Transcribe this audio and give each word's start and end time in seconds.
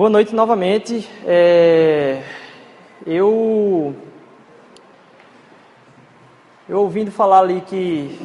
Boa 0.00 0.08
noite 0.08 0.34
novamente. 0.34 1.06
É, 1.26 2.22
eu 3.06 3.94
eu 6.66 6.78
ouvindo 6.78 7.10
falar 7.10 7.40
ali 7.40 7.60
que 7.60 8.18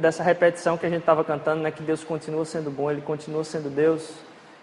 dessa 0.00 0.24
repetição 0.24 0.76
que 0.76 0.84
a 0.84 0.88
gente 0.88 1.02
estava 1.02 1.22
cantando, 1.22 1.62
né, 1.62 1.70
que 1.70 1.84
Deus 1.84 2.02
continua 2.02 2.44
sendo 2.44 2.72
bom, 2.72 2.90
Ele 2.90 3.02
continua 3.02 3.44
sendo 3.44 3.70
Deus. 3.70 4.14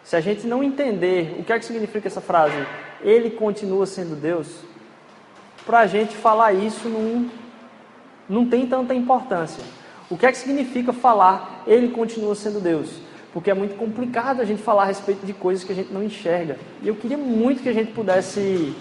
Se 0.03 0.17
a 0.17 0.19
gente 0.19 0.45
não 0.45 0.61
entender 0.61 1.37
o 1.39 1.45
que 1.45 1.53
é 1.53 1.57
que 1.57 1.63
significa 1.63 2.09
essa 2.09 2.19
frase, 2.19 2.67
Ele 2.99 3.29
continua 3.29 3.85
sendo 3.85 4.13
Deus, 4.13 4.65
para 5.65 5.79
a 5.79 5.87
gente 5.87 6.13
falar 6.13 6.51
isso 6.51 6.89
não, 6.89 7.31
não 8.27 8.49
tem 8.49 8.67
tanta 8.67 8.93
importância. 8.93 9.63
O 10.09 10.17
que 10.17 10.25
é 10.25 10.31
que 10.33 10.37
significa 10.37 10.91
falar 10.91 11.63
Ele 11.65 11.87
continua 11.87 12.35
sendo 12.35 12.59
Deus? 12.59 13.02
Porque 13.33 13.49
é 13.49 13.53
muito 13.53 13.75
complicado 13.75 14.41
a 14.41 14.45
gente 14.45 14.61
falar 14.61 14.83
a 14.83 14.85
respeito 14.85 15.25
de 15.25 15.33
coisas 15.33 15.63
que 15.63 15.71
a 15.71 15.75
gente 15.75 15.91
não 15.91 16.03
enxerga. 16.03 16.55
E 16.83 16.87
eu 16.87 16.95
queria 16.95 17.17
muito 17.17 17.63
que 17.63 17.69
a 17.69 17.73
gente 17.73 17.91
pudesse 17.91 18.75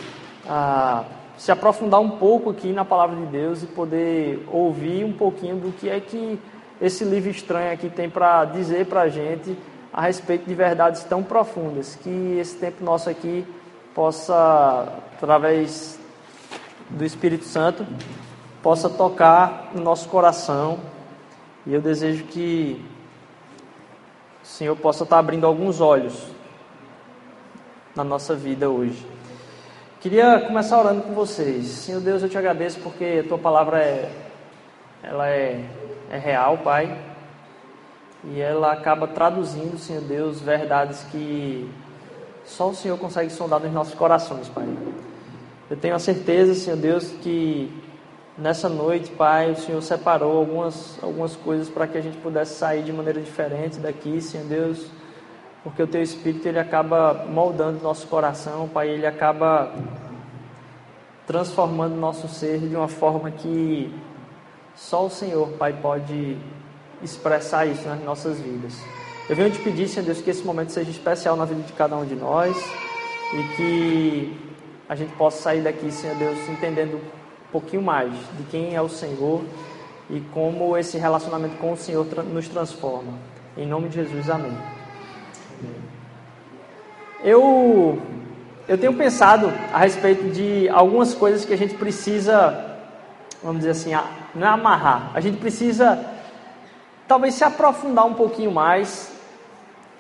ah, 0.47 1.05
se 1.39 1.51
aprofundar 1.51 2.01
um 2.01 2.11
pouco 2.11 2.51
aqui 2.51 2.71
na 2.71 2.85
palavra 2.85 3.17
de 3.17 3.27
Deus 3.27 3.63
e 3.63 3.67
poder 3.67 4.47
ouvir 4.53 5.05
um 5.05 5.13
pouquinho 5.13 5.57
do 5.57 5.73
que 5.73 5.89
é 5.89 5.99
que 5.99 6.39
esse 6.81 7.03
livro 7.03 7.31
estranho 7.31 7.73
aqui 7.73 7.89
tem 7.89 8.11
para 8.11 8.45
dizer 8.45 8.87
para 8.87 9.03
a 9.03 9.09
gente 9.09 9.57
a 9.91 10.03
respeito 10.03 10.47
de 10.47 10.55
verdades 10.55 11.03
tão 11.05 11.23
profundas. 11.23 11.97
Que 11.97 12.37
esse 12.39 12.57
tempo 12.57 12.85
nosso 12.85 13.09
aqui 13.09 13.47
possa, 13.95 14.87
através 15.17 15.99
do 16.91 17.05
Espírito 17.05 17.47
Santo, 17.47 17.87
possa 18.63 18.91
tocar 18.91 19.71
no 19.75 19.83
nosso 19.83 20.11
coração. 20.11 20.79
E 21.67 21.73
eu 21.73 21.81
desejo 21.81 22.25
que 22.25 22.92
o 24.43 24.47
Senhor 24.47 24.77
possa 24.77 25.05
estar 25.05 25.19
abrindo 25.19 25.47
alguns 25.47 25.81
olhos 25.81 26.27
na 27.95 28.03
nossa 28.03 28.35
vida 28.35 28.69
hoje. 28.69 29.07
Queria 30.01 30.41
começar 30.41 30.81
orando 30.81 31.03
com 31.03 31.13
vocês. 31.15 31.67
Senhor 31.67 32.01
Deus, 32.01 32.23
eu 32.23 32.29
te 32.29 32.37
agradeço 32.37 32.81
porque 32.81 33.23
a 33.25 33.29
tua 33.29 33.39
palavra 33.39 33.79
é, 33.79 34.11
ela 35.03 35.29
é, 35.29 35.65
é 36.11 36.19
real, 36.19 36.59
Pai, 36.59 36.99
e 38.25 38.41
ela 38.41 38.73
acaba 38.73 39.07
traduzindo, 39.07 39.79
Senhor 39.79 40.03
Deus, 40.03 40.41
verdades 40.41 41.05
que 41.13 41.71
só 42.45 42.71
o 42.71 42.75
Senhor 42.75 42.99
consegue 42.99 43.31
sondar 43.31 43.61
nos 43.61 43.73
nossos 43.73 43.95
corações, 43.95 44.49
Pai. 44.49 44.67
Eu 45.71 45.77
tenho 45.77 45.95
a 45.95 45.99
certeza, 45.99 46.55
Senhor 46.55 46.77
Deus, 46.77 47.13
que 47.23 47.73
Nessa 48.37 48.67
noite, 48.67 49.11
Pai, 49.11 49.51
o 49.51 49.57
Senhor 49.57 49.83
separou 49.83 50.39
algumas, 50.39 50.99
algumas 51.03 51.37
coisas 51.37 51.69
para 51.69 51.87
que 51.87 51.99
a 51.99 52.01
gente 52.01 52.17
pudesse 52.17 52.55
sair 52.55 52.83
de 52.83 52.91
maneira 52.91 53.21
diferente 53.21 53.79
daqui, 53.79 54.23
Senhor 54.23 54.47
Deus, 54.47 54.87
porque 55.63 55.83
o 55.83 55.87
Teu 55.87 56.03
Espírito 56.03 56.49
ele 56.49 56.59
acaba 56.59 57.27
moldando 57.29 57.83
nosso 57.83 58.07
coração, 58.07 58.67
Pai, 58.69 58.89
ele 58.89 59.07
acaba 59.07 59.71
transformando 61.27 61.95
nosso 61.95 62.27
ser 62.27 62.59
de 62.61 62.75
uma 62.75 62.89
forma 62.89 63.31
que 63.31 63.95
só 64.75 65.05
o 65.05 65.11
Senhor, 65.11 65.49
Pai, 65.59 65.75
pode 65.75 66.39
expressar 67.03 67.67
isso 67.67 67.87
nas 67.87 68.03
nossas 68.03 68.41
vidas. 68.41 68.81
Eu 69.29 69.37
venho 69.37 69.51
te 69.51 69.59
pedir, 69.59 69.89
Senhor 69.89 70.07
Deus, 70.07 70.23
que 70.23 70.31
esse 70.31 70.43
momento 70.43 70.73
seja 70.73 70.91
especial 70.91 71.37
na 71.37 71.45
vida 71.45 71.61
de 71.61 71.73
cada 71.75 71.99
um 71.99 72.07
de 72.07 72.15
nós 72.15 72.57
e 73.35 73.57
que 73.57 74.53
a 74.89 74.97
gente 74.97 75.13
possa 75.17 75.43
sair 75.43 75.61
daqui, 75.61 75.93
Senhor 75.93 76.17
Deus, 76.17 76.39
entendendo 76.49 76.99
pouquinho 77.53 77.83
mais 77.83 78.11
de 78.11 78.45
quem 78.51 78.75
é 78.75 78.81
o 78.81 78.89
Senhor 78.89 79.43
e 80.09 80.21
como 80.33 80.77
esse 80.77 80.97
relacionamento 80.97 81.57
com 81.59 81.73
o 81.73 81.77
Senhor 81.77 82.07
nos 82.33 82.49
transforma. 82.49 83.13
Em 83.57 83.67
nome 83.67 83.89
de 83.91 83.97
Jesus, 83.97 84.31
amém. 84.31 84.57
Eu, 87.23 88.01
eu 88.67 88.79
tenho 88.79 88.95
pensado 88.95 89.53
a 89.73 89.79
respeito 89.79 90.31
de 90.31 90.69
algumas 90.71 91.15
coisas 91.15 91.45
que 91.45 91.53
a 91.53 91.59
gente 91.59 91.75
precisa, 91.75 92.79
vamos 93.43 93.59
dizer 93.59 93.71
assim, 93.71 93.93
não 94.35 94.47
é 94.47 94.51
amarrar, 94.51 95.13
a 95.15 95.21
gente 95.21 95.37
precisa 95.37 96.05
talvez 97.07 97.35
se 97.35 97.45
aprofundar 97.45 98.07
um 98.07 98.15
pouquinho 98.15 98.51
mais 98.51 99.13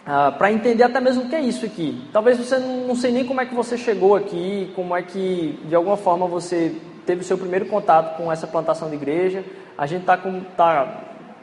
Uh, 0.02 0.36
para 0.36 0.50
entender 0.50 0.82
até 0.82 0.98
mesmo 0.98 1.22
o 1.22 1.28
que 1.28 1.36
é 1.36 1.40
isso 1.40 1.64
aqui. 1.64 2.08
Talvez 2.12 2.36
você 2.36 2.58
não, 2.58 2.88
não 2.88 2.96
sei 2.96 3.12
nem 3.12 3.24
como 3.24 3.40
é 3.40 3.46
que 3.46 3.54
você 3.54 3.78
chegou 3.78 4.16
aqui, 4.16 4.72
como 4.74 4.96
é 4.96 5.00
que 5.00 5.56
de 5.68 5.76
alguma 5.76 5.96
forma 5.96 6.26
você 6.26 6.74
teve 7.06 7.24
seu 7.24 7.36
primeiro 7.38 7.66
contato 7.66 8.16
com 8.16 8.30
essa 8.30 8.46
plantação 8.46 8.88
de 8.88 8.96
igreja. 8.96 9.44
A 9.76 9.86
gente 9.86 10.02
está 10.02 10.16
com 10.16 10.40
tá 10.56 11.02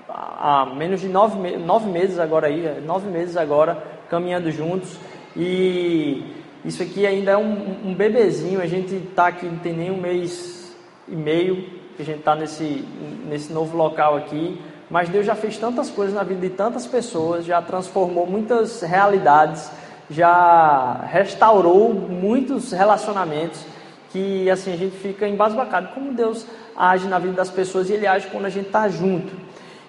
há 0.10 0.66
menos 0.76 1.02
de 1.02 1.08
nove, 1.08 1.58
nove 1.58 1.90
meses 1.90 2.20
agora 2.20 2.48
aí, 2.48 2.66
é, 2.66 2.80
nove 2.80 3.10
meses 3.10 3.38
agora 3.38 3.84
caminhando 4.10 4.52
juntos 4.52 4.98
e 5.36 6.24
isso 6.66 6.82
aqui 6.82 7.06
ainda 7.06 7.32
é 7.32 7.38
um, 7.38 7.90
um 7.90 7.94
bebezinho. 7.94 8.62
A 8.62 8.66
gente 8.66 8.96
está 8.96 9.28
aqui 9.28 9.46
não 9.46 9.60
tem 9.60 9.74
nem 9.74 9.92
um 9.92 9.98
mês 9.98 10.76
e 11.08 11.16
meio 11.16 11.64
que 11.96 12.02
a 12.02 12.06
gente 12.06 12.20
está 12.20 12.36
nesse 12.36 12.86
nesse 13.28 13.54
novo 13.54 13.78
local 13.78 14.18
aqui. 14.18 14.60
Mas 14.90 15.08
Deus 15.08 15.26
já 15.26 15.36
fez 15.36 15.56
tantas 15.58 15.92
coisas 15.92 16.16
na 16.16 16.24
vida 16.24 16.42
de 16.42 16.50
tantas 16.50 16.88
pessoas, 16.88 17.46
já 17.46 17.62
transformou 17.62 18.26
muitas 18.26 18.82
realidades, 18.82 19.72
já 20.10 21.06
restaurou 21.12 21.94
muitos 21.94 22.72
relacionamentos 22.72 23.64
que 24.12 24.50
assim 24.50 24.74
a 24.74 24.78
gente 24.78 24.98
fica 24.98 25.28
embasbacado 25.28 25.90
como 25.94 26.14
Deus 26.14 26.46
age 26.76 27.08
na 27.08 27.20
vida 27.20 27.34
das 27.34 27.50
pessoas 27.50 27.90
e 27.90 27.94
Ele 27.94 28.08
age 28.08 28.28
quando 28.28 28.46
a 28.46 28.50
gente 28.50 28.68
está 28.68 28.88
junto. 28.90 29.32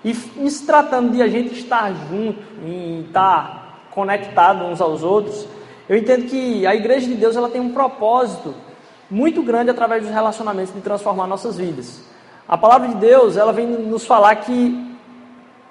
E 0.04 0.14
se 0.14 0.66
tratando 0.66 1.12
de 1.12 1.22
a 1.22 1.28
gente 1.28 1.54
estar 1.54 1.92
junto 2.08 2.42
e 2.64 3.04
estar 3.06 3.88
conectado 3.90 4.64
uns 4.64 4.80
aos 4.80 5.02
outros, 5.02 5.46
eu 5.88 5.96
entendo 5.96 6.26
que 6.26 6.66
a 6.66 6.74
Igreja 6.74 7.06
de 7.06 7.14
Deus 7.14 7.36
ela 7.36 7.48
tem 7.48 7.60
um 7.60 7.72
propósito 7.72 8.54
muito 9.10 9.42
grande 9.42 9.70
através 9.70 10.02
dos 10.02 10.12
relacionamentos 10.12 10.72
de 10.72 10.80
transformar 10.80 11.26
nossas 11.26 11.56
vidas. 11.56 12.02
A 12.48 12.56
palavra 12.56 12.88
de 12.88 12.94
Deus 12.94 13.36
ela 13.36 13.52
vem 13.52 13.66
nos 13.66 14.06
falar 14.06 14.36
que 14.36 14.96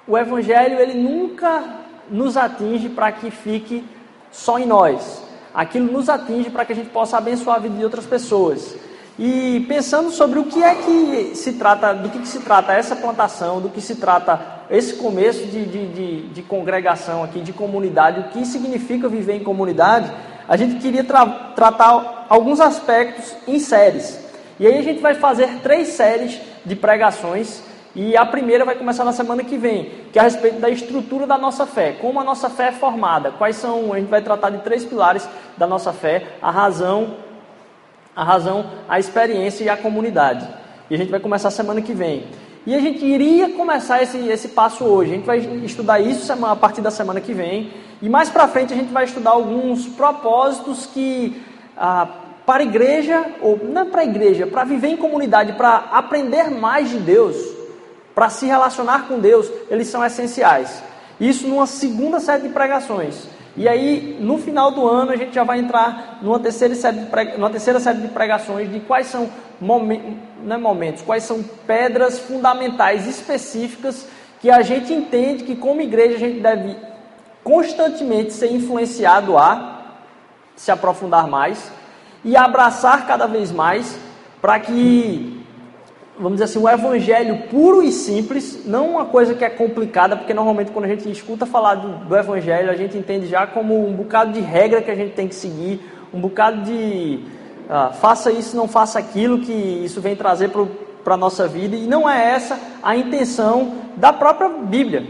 o 0.06 0.16
Evangelho 0.16 0.78
ele 0.78 0.94
nunca 0.94 1.64
nos 2.10 2.36
atinge 2.36 2.88
para 2.88 3.10
que 3.12 3.30
fique 3.30 3.84
só 4.30 4.58
em 4.58 4.66
nós 4.66 5.29
aquilo 5.54 5.90
nos 5.90 6.08
atinge 6.08 6.50
para 6.50 6.64
que 6.64 6.72
a 6.72 6.76
gente 6.76 6.90
possa 6.90 7.18
abençoar 7.18 7.56
a 7.56 7.60
vida 7.60 7.76
de 7.76 7.84
outras 7.84 8.06
pessoas. 8.06 8.74
E 9.18 9.66
pensando 9.68 10.10
sobre 10.10 10.38
o 10.38 10.44
que 10.44 10.62
é 10.62 10.74
que 10.74 11.32
se 11.34 11.52
trata, 11.52 11.92
do 11.92 12.08
que, 12.08 12.20
que 12.20 12.28
se 12.28 12.40
trata 12.40 12.72
essa 12.72 12.96
plantação, 12.96 13.60
do 13.60 13.68
que 13.68 13.80
se 13.80 13.96
trata 13.96 14.40
esse 14.70 14.94
começo 14.94 15.44
de, 15.46 15.66
de, 15.66 15.88
de, 15.88 16.28
de 16.28 16.42
congregação 16.42 17.22
aqui, 17.22 17.40
de 17.40 17.52
comunidade, 17.52 18.20
o 18.20 18.24
que 18.28 18.46
significa 18.46 19.08
viver 19.08 19.34
em 19.34 19.44
comunidade, 19.44 20.10
a 20.48 20.56
gente 20.56 20.76
queria 20.76 21.04
tra 21.04 21.26
tratar 21.54 22.26
alguns 22.28 22.60
aspectos 22.60 23.34
em 23.46 23.58
séries. 23.58 24.18
E 24.58 24.66
aí 24.66 24.78
a 24.78 24.82
gente 24.82 25.00
vai 25.00 25.14
fazer 25.14 25.58
três 25.62 25.88
séries 25.88 26.40
de 26.64 26.74
pregações 26.74 27.62
e 27.94 28.16
a 28.16 28.24
primeira 28.24 28.64
vai 28.64 28.76
começar 28.76 29.04
na 29.04 29.12
semana 29.12 29.42
que 29.42 29.56
vem, 29.56 29.90
que 30.12 30.18
é 30.18 30.22
a 30.22 30.24
respeito 30.24 30.60
da 30.60 30.70
estrutura 30.70 31.26
da 31.26 31.36
nossa 31.36 31.66
fé, 31.66 31.96
como 32.00 32.20
a 32.20 32.24
nossa 32.24 32.48
fé 32.48 32.68
é 32.68 32.72
formada, 32.72 33.32
quais 33.32 33.56
são, 33.56 33.92
a 33.92 33.98
gente 33.98 34.08
vai 34.08 34.22
tratar 34.22 34.50
de 34.50 34.58
três 34.58 34.84
pilares 34.84 35.28
da 35.56 35.66
nossa 35.66 35.92
fé, 35.92 36.24
a 36.40 36.50
razão, 36.50 37.16
a 38.14 38.22
razão, 38.22 38.64
a 38.88 38.98
experiência 38.98 39.64
e 39.64 39.68
a 39.68 39.76
comunidade. 39.76 40.46
E 40.88 40.94
a 40.94 40.98
gente 40.98 41.10
vai 41.10 41.20
começar 41.20 41.50
semana 41.50 41.80
que 41.80 41.92
vem. 41.92 42.26
E 42.66 42.74
a 42.74 42.80
gente 42.80 43.04
iria 43.04 43.50
começar 43.50 44.02
esse, 44.02 44.18
esse 44.28 44.48
passo 44.48 44.84
hoje. 44.84 45.12
A 45.12 45.14
gente 45.14 45.26
vai 45.26 45.38
estudar 45.64 45.98
isso 45.98 46.30
a 46.32 46.56
partir 46.56 46.80
da 46.82 46.90
semana 46.90 47.20
que 47.20 47.32
vem. 47.32 47.72
E 48.02 48.08
mais 48.08 48.28
para 48.28 48.46
frente 48.46 48.72
a 48.72 48.76
gente 48.76 48.92
vai 48.92 49.04
estudar 49.04 49.30
alguns 49.30 49.86
propósitos 49.86 50.86
que 50.86 51.42
ah, 51.76 52.06
para 52.44 52.62
a 52.62 52.66
igreja, 52.66 53.24
ou 53.40 53.58
não 53.62 53.82
é 53.82 53.84
para 53.84 54.02
a 54.02 54.04
igreja, 54.04 54.46
para 54.46 54.64
viver 54.64 54.88
em 54.88 54.96
comunidade, 54.96 55.54
para 55.54 55.88
aprender 55.92 56.50
mais 56.50 56.90
de 56.90 56.98
Deus, 56.98 57.36
para 58.20 58.28
se 58.28 58.44
relacionar 58.44 59.08
com 59.08 59.18
Deus, 59.18 59.50
eles 59.70 59.88
são 59.88 60.04
essenciais. 60.04 60.82
Isso 61.18 61.48
numa 61.48 61.66
segunda 61.66 62.20
série 62.20 62.42
de 62.42 62.48
pregações. 62.50 63.26
E 63.56 63.66
aí, 63.66 64.18
no 64.20 64.36
final 64.36 64.70
do 64.70 64.86
ano, 64.86 65.10
a 65.10 65.16
gente 65.16 65.34
já 65.34 65.42
vai 65.42 65.58
entrar 65.58 66.18
numa 66.20 66.38
terceira 66.38 66.74
série 66.74 66.98
de, 66.98 67.06
prega... 67.06 67.38
numa 67.38 67.48
terceira 67.48 67.80
série 67.80 68.02
de 68.02 68.08
pregações 68.08 68.70
de 68.70 68.78
quais 68.80 69.06
são 69.06 69.26
momen... 69.58 70.18
é 70.46 70.56
momentos, 70.58 71.02
quais 71.02 71.24
são 71.24 71.42
pedras 71.66 72.18
fundamentais 72.18 73.06
específicas 73.06 74.06
que 74.38 74.50
a 74.50 74.60
gente 74.60 74.92
entende 74.92 75.44
que, 75.44 75.56
como 75.56 75.80
igreja, 75.80 76.16
a 76.16 76.18
gente 76.18 76.40
deve 76.40 76.76
constantemente 77.42 78.34
ser 78.34 78.52
influenciado 78.52 79.38
a 79.38 79.96
se 80.54 80.70
aprofundar 80.70 81.26
mais 81.26 81.72
e 82.22 82.36
abraçar 82.36 83.06
cada 83.06 83.26
vez 83.26 83.50
mais 83.50 83.98
para 84.42 84.60
que 84.60 85.39
vamos 86.20 86.32
dizer 86.38 86.44
assim, 86.44 86.58
o 86.58 86.68
evangelho 86.68 87.44
puro 87.48 87.82
e 87.82 87.90
simples, 87.90 88.66
não 88.66 88.90
uma 88.90 89.06
coisa 89.06 89.34
que 89.34 89.42
é 89.42 89.48
complicada, 89.48 90.16
porque 90.16 90.34
normalmente 90.34 90.70
quando 90.70 90.84
a 90.84 90.88
gente 90.88 91.10
escuta 91.10 91.46
falar 91.46 91.76
do, 91.76 92.04
do 92.04 92.16
evangelho, 92.16 92.70
a 92.70 92.76
gente 92.76 92.96
entende 92.96 93.26
já 93.26 93.46
como 93.46 93.88
um 93.88 93.92
bocado 93.92 94.32
de 94.32 94.40
regra 94.40 94.82
que 94.82 94.90
a 94.90 94.94
gente 94.94 95.14
tem 95.14 95.26
que 95.26 95.34
seguir, 95.34 95.80
um 96.12 96.20
bocado 96.20 96.62
de 96.62 97.20
ah, 97.70 97.92
faça 97.92 98.30
isso, 98.30 98.54
não 98.54 98.68
faça 98.68 98.98
aquilo, 98.98 99.40
que 99.40 99.52
isso 99.52 100.00
vem 100.00 100.14
trazer 100.14 100.50
para 101.02 101.14
a 101.14 101.16
nossa 101.16 101.48
vida, 101.48 101.74
e 101.74 101.86
não 101.86 102.08
é 102.08 102.32
essa 102.32 102.60
a 102.82 102.94
intenção 102.94 103.72
da 103.96 104.12
própria 104.12 104.50
Bíblia. 104.50 105.06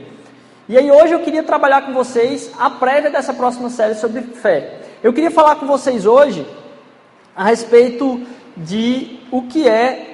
E 0.69 0.79
aí 0.79 0.93
hoje 0.93 1.13
eu 1.13 1.21
queria 1.21 1.43
trabalhar 1.43 1.87
com 1.87 1.93
vocês 1.93 2.53
a 2.57 2.71
prévia 2.71 3.11
dessa 3.11 3.35
próxima 3.35 3.69
série 3.69 3.97
sobre 3.97 4.23
fé. 4.23 4.79
Eu 5.03 5.13
queria 5.13 5.31
falar 5.31 5.57
com 5.57 5.67
vocês 5.67 6.07
hoje 6.07 6.47
a 7.35 7.43
respeito 7.43 8.21
de 8.57 9.19
o 9.33 9.43
que 9.43 9.67
é 9.67 10.10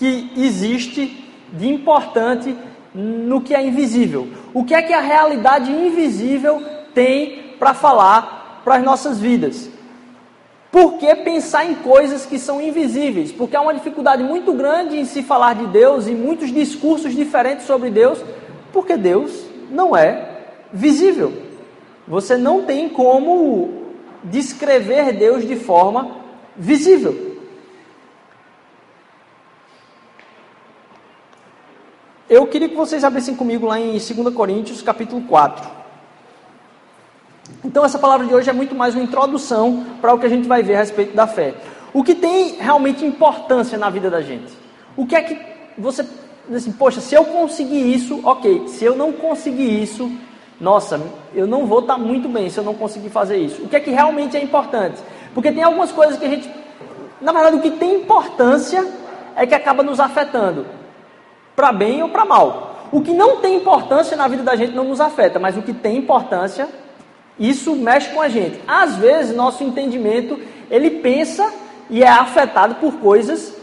que 0.00 0.32
existe 0.34 1.30
de 1.52 1.68
importante 1.68 2.56
no 2.94 3.42
que 3.42 3.54
é 3.54 3.62
invisível. 3.62 4.28
O 4.54 4.64
que 4.64 4.72
é 4.72 4.80
que 4.80 4.94
a 4.94 5.00
realidade 5.00 5.70
invisível 5.70 6.62
tem 6.94 7.54
para 7.58 7.74
falar 7.74 8.62
para 8.64 8.76
as 8.76 8.82
nossas 8.82 9.20
vidas? 9.20 9.68
Por 10.72 10.94
que 10.94 11.14
pensar 11.16 11.66
em 11.66 11.74
coisas 11.74 12.24
que 12.24 12.38
são 12.38 12.62
invisíveis? 12.62 13.30
Porque 13.30 13.54
há 13.54 13.60
uma 13.60 13.74
dificuldade 13.74 14.24
muito 14.24 14.54
grande 14.54 14.98
em 14.98 15.04
se 15.04 15.22
falar 15.22 15.54
de 15.54 15.66
Deus 15.66 16.08
e 16.08 16.12
muitos 16.12 16.50
discursos 16.50 17.14
diferentes 17.14 17.66
sobre 17.66 17.90
Deus, 17.90 18.24
porque 18.72 18.96
Deus 18.96 19.44
não 19.70 19.94
é 19.94 20.38
visível. 20.72 21.30
Você 22.08 22.38
não 22.38 22.62
tem 22.62 22.88
como 22.88 23.84
descrever 24.24 25.12
Deus 25.12 25.46
de 25.46 25.56
forma 25.56 26.16
visível. 26.56 27.29
Eu 32.30 32.46
queria 32.46 32.68
que 32.68 32.76
vocês 32.76 33.02
abrissem 33.02 33.34
comigo 33.34 33.66
lá 33.66 33.80
em 33.80 33.90
2 33.90 34.32
Coríntios, 34.32 34.80
capítulo 34.80 35.20
4. 35.22 35.68
Então, 37.64 37.84
essa 37.84 37.98
palavra 37.98 38.24
de 38.24 38.32
hoje 38.32 38.48
é 38.48 38.52
muito 38.52 38.72
mais 38.72 38.94
uma 38.94 39.02
introdução 39.02 39.84
para 40.00 40.14
o 40.14 40.18
que 40.18 40.26
a 40.26 40.28
gente 40.28 40.46
vai 40.46 40.62
ver 40.62 40.76
a 40.76 40.78
respeito 40.78 41.12
da 41.12 41.26
fé. 41.26 41.54
O 41.92 42.04
que 42.04 42.14
tem 42.14 42.54
realmente 42.54 43.04
importância 43.04 43.76
na 43.76 43.90
vida 43.90 44.08
da 44.08 44.22
gente? 44.22 44.52
O 44.96 45.08
que 45.08 45.16
é 45.16 45.22
que 45.22 45.36
você 45.76 46.06
assim, 46.54 46.70
poxa, 46.70 47.00
se 47.00 47.16
eu 47.16 47.24
conseguir 47.24 47.92
isso, 47.92 48.20
ok. 48.22 48.68
Se 48.68 48.84
eu 48.84 48.94
não 48.94 49.12
conseguir 49.12 49.82
isso, 49.82 50.08
nossa, 50.60 51.00
eu 51.34 51.48
não 51.48 51.66
vou 51.66 51.80
estar 51.80 51.98
muito 51.98 52.28
bem 52.28 52.48
se 52.48 52.58
eu 52.58 52.64
não 52.64 52.74
conseguir 52.74 53.10
fazer 53.10 53.38
isso. 53.38 53.60
O 53.62 53.68
que 53.68 53.74
é 53.74 53.80
que 53.80 53.90
realmente 53.90 54.36
é 54.36 54.42
importante? 54.42 55.02
Porque 55.34 55.50
tem 55.50 55.64
algumas 55.64 55.90
coisas 55.90 56.16
que 56.16 56.26
a 56.26 56.28
gente, 56.28 56.48
na 57.20 57.32
verdade, 57.32 57.56
o 57.56 57.60
que 57.60 57.72
tem 57.72 57.96
importância 57.96 58.86
é 59.34 59.44
que 59.44 59.54
acaba 59.54 59.82
nos 59.82 59.98
afetando 59.98 60.78
para 61.60 61.72
bem 61.72 62.02
ou 62.02 62.08
para 62.08 62.24
mal. 62.24 62.86
O 62.90 63.02
que 63.02 63.12
não 63.12 63.36
tem 63.36 63.56
importância 63.56 64.16
na 64.16 64.26
vida 64.26 64.42
da 64.42 64.56
gente 64.56 64.74
não 64.74 64.84
nos 64.84 64.98
afeta, 64.98 65.38
mas 65.38 65.58
o 65.58 65.62
que 65.62 65.74
tem 65.74 65.98
importância, 65.98 66.66
isso 67.38 67.76
mexe 67.76 68.08
com 68.14 68.22
a 68.22 68.30
gente. 68.30 68.58
Às 68.66 68.96
vezes, 68.96 69.36
nosso 69.36 69.62
entendimento, 69.62 70.40
ele 70.70 70.88
pensa 70.88 71.52
e 71.90 72.02
é 72.02 72.08
afetado 72.08 72.76
por 72.76 72.94
coisas 72.94 73.54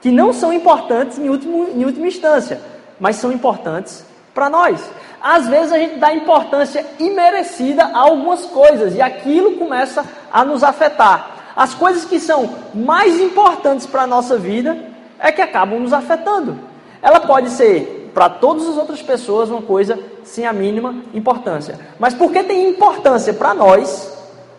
que 0.00 0.10
não 0.10 0.32
são 0.32 0.52
importantes 0.52 1.20
em, 1.20 1.28
último, 1.28 1.68
em 1.68 1.84
última 1.84 2.08
instância, 2.08 2.60
mas 2.98 3.14
são 3.14 3.30
importantes 3.30 4.04
para 4.34 4.50
nós. 4.50 4.90
Às 5.22 5.46
vezes 5.46 5.72
a 5.72 5.78
gente 5.78 6.00
dá 6.00 6.12
importância 6.12 6.84
imerecida 6.98 7.84
a 7.84 7.98
algumas 7.98 8.44
coisas 8.44 8.96
e 8.96 9.00
aquilo 9.00 9.52
começa 9.52 10.04
a 10.32 10.44
nos 10.44 10.64
afetar. 10.64 11.30
As 11.54 11.74
coisas 11.74 12.04
que 12.04 12.18
são 12.18 12.56
mais 12.74 13.20
importantes 13.20 13.86
para 13.86 14.02
a 14.02 14.06
nossa 14.06 14.36
vida 14.36 14.76
é 15.16 15.30
que 15.30 15.40
acabam 15.40 15.78
nos 15.78 15.92
afetando. 15.92 16.65
Ela 17.06 17.20
pode 17.20 17.50
ser 17.50 18.10
para 18.12 18.28
todas 18.28 18.66
as 18.66 18.76
outras 18.76 19.00
pessoas 19.00 19.48
uma 19.48 19.62
coisa 19.62 19.96
sem 20.24 20.44
a 20.44 20.52
mínima 20.52 21.04
importância. 21.14 21.78
Mas 22.00 22.12
porque 22.14 22.42
tem 22.42 22.68
importância 22.68 23.32
para 23.32 23.54
nós, 23.54 24.12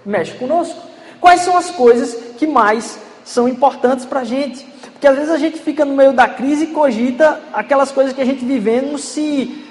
mexe 0.05 0.31
conosco. 0.37 0.79
Quais 1.19 1.41
são 1.41 1.57
as 1.57 1.69
coisas 1.69 2.15
que 2.37 2.47
mais 2.47 2.97
são 3.25 3.49
importantes 3.49 4.05
para 4.05 4.21
a 4.21 4.23
gente? 4.23 4.63
Porque 4.93 5.05
às 5.05 5.17
vezes 5.17 5.29
a 5.29 5.37
gente 5.37 5.59
fica 5.59 5.83
no 5.83 5.93
meio 5.93 6.13
da 6.13 6.25
crise 6.25 6.63
e 6.63 6.67
cogita 6.67 7.37
aquelas 7.51 7.91
coisas 7.91 8.13
que 8.13 8.21
a 8.21 8.25
gente 8.25 8.45
vivendo 8.45 8.97
se 8.97 9.65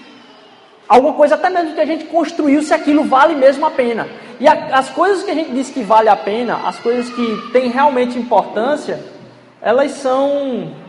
alguma 0.86 1.14
coisa 1.14 1.34
até 1.34 1.48
mesmo 1.48 1.72
que 1.72 1.80
a 1.80 1.86
gente 1.86 2.04
construiu, 2.04 2.62
se 2.62 2.74
aquilo 2.74 3.04
vale 3.04 3.34
mesmo 3.34 3.64
a 3.64 3.70
pena. 3.70 4.06
E 4.38 4.46
a, 4.46 4.76
as 4.76 4.90
coisas 4.90 5.22
que 5.22 5.30
a 5.30 5.34
gente 5.34 5.50
diz 5.50 5.70
que 5.70 5.82
vale 5.82 6.10
a 6.10 6.16
pena, 6.16 6.60
as 6.68 6.78
coisas 6.78 7.08
que 7.08 7.50
têm 7.52 7.70
realmente 7.70 8.18
importância, 8.18 9.02
elas 9.62 9.92
são 9.92 10.84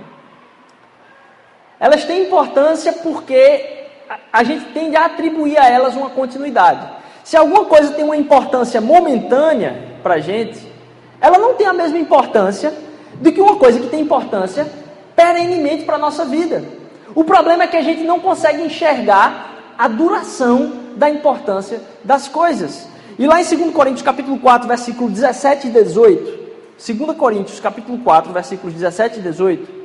elas 1.80 2.06
têm 2.06 2.24
importância 2.24 2.94
porque 2.94 3.86
a 4.32 4.44
gente 4.44 4.66
tende 4.74 4.96
a 4.96 5.06
atribuir 5.06 5.58
a 5.58 5.68
elas 5.68 5.96
uma 5.96 6.10
continuidade. 6.10 6.88
Se 7.24 7.36
alguma 7.36 7.66
coisa 7.66 7.92
tem 7.92 8.06
uma 8.06 8.16
importância 8.16 8.80
momentânea 8.80 9.98
para 10.02 10.16
a 10.16 10.20
gente, 10.20 10.60
ela 11.20 11.38
não 11.38 11.56
tem 11.56 11.68
a 11.68 11.74
mesma 11.74 11.98
importância 11.98 12.74
do 13.16 13.32
que 13.32 13.42
uma 13.42 13.56
coisa 13.56 13.80
que 13.80 13.88
tem 13.88 14.02
importância 14.02 14.68
perenemente 15.16 15.84
para 15.84 15.96
a 15.96 16.00
nossa 16.00 16.24
vida. 16.24 16.64
O 17.14 17.24
problema 17.24 17.64
é 17.64 17.68
que 17.68 17.78
a 17.78 17.82
gente 17.82 18.04
não 18.04 18.20
consegue 18.20 18.62
enxergar 18.62 19.74
a 19.78 19.88
duração 19.88 20.74
da 20.96 21.10
importância 21.10 21.82
das 22.04 22.28
coisas. 22.28 22.88
E 23.18 23.26
lá 23.26 23.42
em 23.42 23.44
2 23.44 23.74
Coríntios 23.74 24.04
capítulo 24.04 24.40
4, 24.40 24.68
versículo 24.68 25.10
17 25.10 25.68
e 25.68 25.72
18, 25.72 26.40
2 26.78 27.18
Coríntios 27.18 27.60
capítulo 27.60 27.98
4, 28.00 28.32
versículos 28.32 28.74
17 28.76 29.20
e 29.20 29.22
18, 29.24 29.77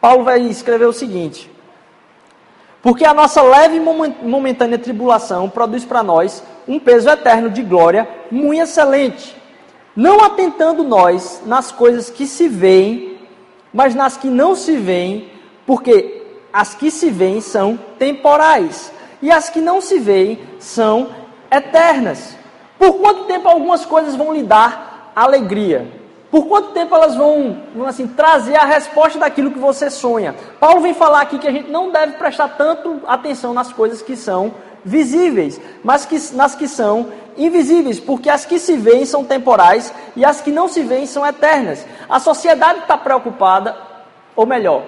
Paulo 0.00 0.24
vai 0.24 0.40
escrever 0.42 0.86
o 0.86 0.92
seguinte: 0.92 1.50
Porque 2.82 3.04
a 3.04 3.14
nossa 3.14 3.42
leve 3.42 3.76
e 3.76 3.80
momentânea 3.80 4.78
tribulação 4.78 5.48
produz 5.48 5.84
para 5.84 6.02
nós 6.02 6.42
um 6.66 6.78
peso 6.78 7.08
eterno 7.08 7.50
de 7.50 7.62
glória 7.62 8.08
muito 8.30 8.62
excelente, 8.62 9.36
não 9.96 10.22
atentando 10.22 10.84
nós 10.84 11.42
nas 11.46 11.72
coisas 11.72 12.10
que 12.10 12.26
se 12.26 12.48
veem, 12.48 13.18
mas 13.72 13.94
nas 13.94 14.16
que 14.16 14.28
não 14.28 14.54
se 14.54 14.76
veem, 14.76 15.30
porque 15.66 16.22
as 16.52 16.74
que 16.74 16.90
se 16.90 17.10
veem 17.10 17.40
são 17.40 17.78
temporais 17.98 18.92
e 19.20 19.30
as 19.30 19.50
que 19.50 19.60
não 19.60 19.80
se 19.80 19.98
veem 19.98 20.38
são 20.58 21.10
eternas. 21.50 22.36
Por 22.78 22.94
quanto 22.94 23.24
tempo 23.24 23.48
algumas 23.48 23.84
coisas 23.84 24.14
vão 24.14 24.32
lhe 24.32 24.42
dar 24.42 25.12
alegria? 25.14 25.90
Por 26.30 26.46
quanto 26.46 26.72
tempo 26.72 26.94
elas 26.94 27.16
vão, 27.16 27.56
assim, 27.86 28.06
trazer 28.06 28.56
a 28.56 28.64
resposta 28.64 29.18
daquilo 29.18 29.50
que 29.50 29.58
você 29.58 29.88
sonha? 29.88 30.34
Paulo 30.60 30.80
vem 30.80 30.92
falar 30.92 31.22
aqui 31.22 31.38
que 31.38 31.48
a 31.48 31.52
gente 31.52 31.70
não 31.70 31.90
deve 31.90 32.14
prestar 32.14 32.48
tanto 32.48 33.00
atenção 33.06 33.54
nas 33.54 33.72
coisas 33.72 34.02
que 34.02 34.14
são 34.14 34.52
visíveis, 34.84 35.58
mas 35.82 36.04
que, 36.04 36.18
nas 36.34 36.54
que 36.54 36.68
são 36.68 37.08
invisíveis, 37.36 37.98
porque 37.98 38.28
as 38.28 38.44
que 38.44 38.58
se 38.58 38.76
veem 38.76 39.06
são 39.06 39.24
temporais 39.24 39.92
e 40.14 40.24
as 40.24 40.40
que 40.40 40.50
não 40.50 40.68
se 40.68 40.82
veem 40.82 41.06
são 41.06 41.26
eternas. 41.26 41.86
A 42.08 42.20
sociedade 42.20 42.80
está 42.80 42.98
preocupada, 42.98 43.76
ou 44.36 44.44
melhor, 44.44 44.82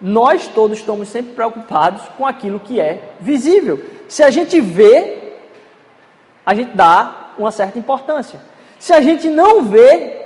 nós 0.00 0.48
todos 0.48 0.78
estamos 0.78 1.08
sempre 1.08 1.34
preocupados 1.34 2.02
com 2.16 2.26
aquilo 2.26 2.58
que 2.58 2.80
é 2.80 3.12
visível. 3.20 3.84
Se 4.08 4.22
a 4.22 4.30
gente 4.30 4.60
vê, 4.60 5.34
a 6.44 6.54
gente 6.54 6.74
dá 6.74 7.32
uma 7.38 7.50
certa 7.50 7.78
importância. 7.78 8.40
Se 8.78 8.94
a 8.94 9.00
gente 9.00 9.28
não 9.28 9.62
vê, 9.62 10.19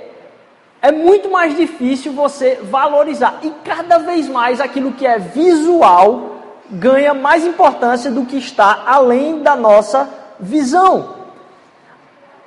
é 0.85 0.91
muito 0.91 1.31
mais 1.31 1.57
difícil 1.57 2.13
você 2.13 2.59
valorizar. 2.61 3.39
E 3.41 3.49
cada 3.63 3.97
vez 3.97 4.29
mais 4.29 4.61
aquilo 4.61 4.91
que 4.91 5.07
é 5.07 5.17
visual 5.17 6.35
ganha 6.69 7.11
mais 7.11 7.43
importância 7.43 8.11
do 8.11 8.23
que 8.23 8.37
está 8.37 8.83
além 8.85 9.41
da 9.41 9.55
nossa 9.55 10.07
visão. 10.39 11.15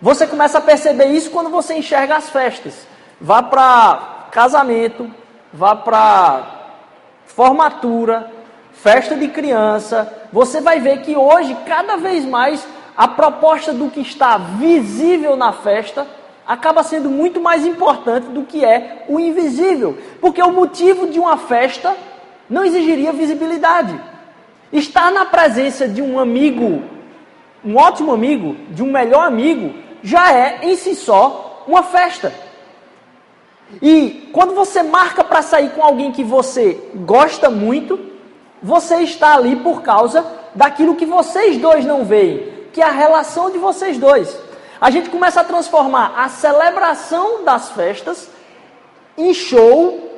Você 0.00 0.24
começa 0.24 0.58
a 0.58 0.60
perceber 0.60 1.06
isso 1.06 1.32
quando 1.32 1.50
você 1.50 1.78
enxerga 1.78 2.14
as 2.14 2.30
festas. 2.30 2.86
Vá 3.20 3.42
para 3.42 4.28
casamento, 4.30 5.10
vá 5.52 5.74
para 5.74 6.46
formatura, 7.26 8.30
festa 8.72 9.16
de 9.16 9.26
criança. 9.26 10.28
Você 10.32 10.60
vai 10.60 10.78
ver 10.78 11.02
que 11.02 11.16
hoje, 11.16 11.56
cada 11.66 11.96
vez 11.96 12.24
mais, 12.24 12.64
a 12.96 13.08
proposta 13.08 13.72
do 13.72 13.90
que 13.90 14.00
está 14.00 14.38
visível 14.38 15.34
na 15.34 15.52
festa 15.52 16.06
acaba 16.48 16.82
sendo 16.82 17.10
muito 17.10 17.42
mais 17.42 17.66
importante 17.66 18.28
do 18.28 18.42
que 18.42 18.64
é 18.64 19.04
o 19.06 19.20
invisível, 19.20 19.98
porque 20.18 20.42
o 20.42 20.50
motivo 20.50 21.06
de 21.06 21.20
uma 21.20 21.36
festa 21.36 21.94
não 22.48 22.64
exigiria 22.64 23.12
visibilidade. 23.12 24.00
Estar 24.72 25.12
na 25.12 25.26
presença 25.26 25.86
de 25.86 26.00
um 26.00 26.18
amigo, 26.18 26.82
um 27.62 27.76
ótimo 27.76 28.14
amigo, 28.14 28.56
de 28.70 28.82
um 28.82 28.90
melhor 28.90 29.26
amigo, 29.26 29.74
já 30.02 30.32
é 30.32 30.60
em 30.62 30.74
si 30.74 30.94
só 30.94 31.64
uma 31.68 31.82
festa. 31.82 32.32
E 33.82 34.30
quando 34.32 34.54
você 34.54 34.82
marca 34.82 35.22
para 35.22 35.42
sair 35.42 35.68
com 35.72 35.82
alguém 35.82 36.10
que 36.10 36.24
você 36.24 36.80
gosta 37.04 37.50
muito, 37.50 38.00
você 38.62 39.02
está 39.02 39.34
ali 39.34 39.56
por 39.56 39.82
causa 39.82 40.24
daquilo 40.54 40.96
que 40.96 41.04
vocês 41.04 41.58
dois 41.58 41.84
não 41.84 42.06
veem, 42.06 42.48
que 42.72 42.80
é 42.80 42.84
a 42.86 42.90
relação 42.90 43.50
de 43.50 43.58
vocês 43.58 43.98
dois 43.98 44.47
a 44.80 44.90
gente 44.90 45.10
começa 45.10 45.40
a 45.40 45.44
transformar 45.44 46.14
a 46.16 46.28
celebração 46.28 47.44
das 47.44 47.70
festas 47.70 48.30
em 49.16 49.34
show 49.34 50.08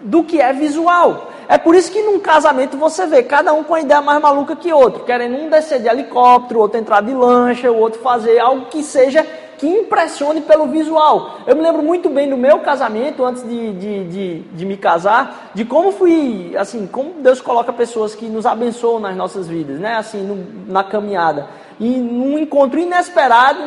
do 0.00 0.24
que 0.24 0.40
é 0.40 0.52
visual. 0.52 1.30
É 1.48 1.58
por 1.58 1.74
isso 1.74 1.90
que 1.90 2.00
num 2.02 2.20
casamento 2.20 2.76
você 2.76 3.06
vê 3.06 3.22
cada 3.22 3.52
um 3.52 3.64
com 3.64 3.74
a 3.74 3.80
ideia 3.80 4.00
mais 4.00 4.20
maluca 4.20 4.54
que 4.54 4.72
outro, 4.72 5.04
querendo 5.04 5.36
um 5.36 5.50
descer 5.50 5.80
de 5.80 5.88
helicóptero, 5.88 6.60
outro 6.60 6.78
entrar 6.78 7.02
de 7.02 7.12
lancha, 7.12 7.70
o 7.70 7.76
outro 7.76 8.00
fazer 8.00 8.38
algo 8.38 8.66
que 8.66 8.82
seja 8.82 9.26
que 9.60 9.68
impressione 9.68 10.40
pelo 10.40 10.66
visual. 10.68 11.40
Eu 11.46 11.54
me 11.54 11.60
lembro 11.60 11.82
muito 11.82 12.08
bem 12.08 12.30
do 12.30 12.36
meu 12.36 12.60
casamento, 12.60 13.22
antes 13.22 13.46
de, 13.46 13.72
de, 13.74 14.04
de, 14.04 14.38
de 14.40 14.64
me 14.64 14.78
casar, 14.78 15.50
de 15.54 15.66
como 15.66 15.92
fui, 15.92 16.56
assim, 16.56 16.86
como 16.86 17.20
Deus 17.20 17.42
coloca 17.42 17.70
pessoas 17.70 18.14
que 18.14 18.24
nos 18.24 18.46
abençoam 18.46 18.98
nas 18.98 19.14
nossas 19.14 19.46
vidas, 19.46 19.78
né? 19.78 19.96
Assim, 19.96 20.22
no, 20.22 20.72
na 20.72 20.82
caminhada. 20.82 21.46
E 21.78 21.98
num 21.98 22.38
encontro 22.38 22.80
inesperado, 22.80 23.60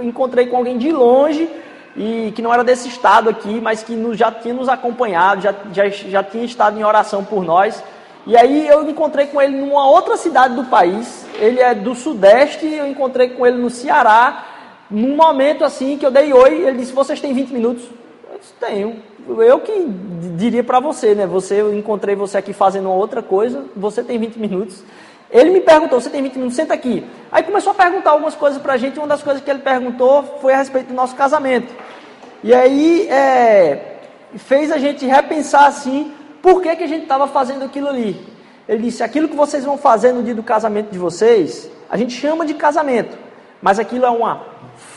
encontrei 0.00 0.46
com 0.46 0.56
alguém 0.56 0.78
de 0.78 0.92
longe, 0.92 1.50
e 1.96 2.32
que 2.36 2.40
não 2.40 2.54
era 2.54 2.62
desse 2.62 2.86
estado 2.88 3.28
aqui, 3.28 3.60
mas 3.60 3.82
que 3.82 3.98
já 4.14 4.30
tinha 4.30 4.54
nos 4.54 4.68
acompanhado, 4.68 5.42
já, 5.42 5.52
já, 5.72 5.88
já 5.88 6.22
tinha 6.22 6.44
estado 6.44 6.78
em 6.78 6.84
oração 6.84 7.24
por 7.24 7.44
nós. 7.44 7.82
E 8.24 8.36
aí 8.36 8.68
eu 8.68 8.88
encontrei 8.88 9.26
com 9.26 9.42
ele 9.42 9.56
numa 9.56 9.88
outra 9.88 10.16
cidade 10.16 10.54
do 10.54 10.64
país. 10.66 11.26
Ele 11.34 11.58
é 11.58 11.74
do 11.74 11.96
Sudeste, 11.96 12.66
eu 12.66 12.86
encontrei 12.86 13.30
com 13.30 13.44
ele 13.44 13.56
no 13.56 13.68
Ceará. 13.68 14.44
Num 14.90 15.14
momento 15.14 15.64
assim 15.64 15.96
que 15.96 16.04
eu 16.04 16.10
dei 16.10 16.32
oi, 16.32 16.62
ele 16.62 16.78
disse: 16.78 16.92
"Vocês 16.92 17.20
têm 17.20 17.32
20 17.32 17.50
minutos?" 17.50 17.84
Eu 18.32 18.38
disse: 18.38 18.52
"Tenho". 18.58 18.96
Eu 19.38 19.60
que 19.60 19.86
diria 20.36 20.64
para 20.64 20.80
você, 20.80 21.14
né? 21.14 21.26
Você 21.26 21.60
eu 21.60 21.74
encontrei 21.74 22.16
você 22.16 22.38
aqui 22.38 22.52
fazendo 22.52 22.90
outra 22.90 23.22
coisa, 23.22 23.64
você 23.76 24.02
tem 24.02 24.18
20 24.18 24.36
minutos. 24.36 24.82
Ele 25.30 25.50
me 25.50 25.60
perguntou: 25.60 26.00
"Você 26.00 26.10
tem 26.10 26.22
20 26.22 26.34
minutos? 26.34 26.56
Senta 26.56 26.74
aqui". 26.74 27.06
Aí 27.30 27.42
começou 27.42 27.72
a 27.72 27.74
perguntar 27.74 28.10
algumas 28.10 28.34
coisas 28.34 28.60
para 28.60 28.72
a 28.72 28.76
gente. 28.76 28.98
Uma 28.98 29.06
das 29.06 29.22
coisas 29.22 29.42
que 29.42 29.50
ele 29.50 29.60
perguntou 29.60 30.38
foi 30.40 30.54
a 30.54 30.56
respeito 30.56 30.88
do 30.88 30.94
nosso 30.94 31.14
casamento. 31.14 31.72
E 32.42 32.54
aí 32.54 33.06
é, 33.08 33.98
fez 34.36 34.72
a 34.72 34.78
gente 34.78 35.04
repensar 35.06 35.66
assim 35.66 36.12
por 36.42 36.62
que, 36.62 36.74
que 36.74 36.84
a 36.84 36.86
gente 36.86 37.02
estava 37.02 37.26
fazendo 37.26 37.64
aquilo 37.64 37.88
ali? 37.88 38.18
Ele 38.68 38.84
disse: 38.84 39.02
aquilo 39.02 39.28
que 39.28 39.36
vocês 39.36 39.64
vão 39.64 39.76
fazer 39.76 40.12
no 40.12 40.22
dia 40.22 40.34
do 40.34 40.42
casamento 40.42 40.90
de 40.90 40.98
vocês, 40.98 41.70
a 41.88 41.96
gente 41.96 42.12
chama 42.14 42.46
de 42.46 42.54
casamento, 42.54 43.16
mas 43.60 43.78
aquilo 43.78 44.06
é 44.06 44.10
uma 44.10 44.42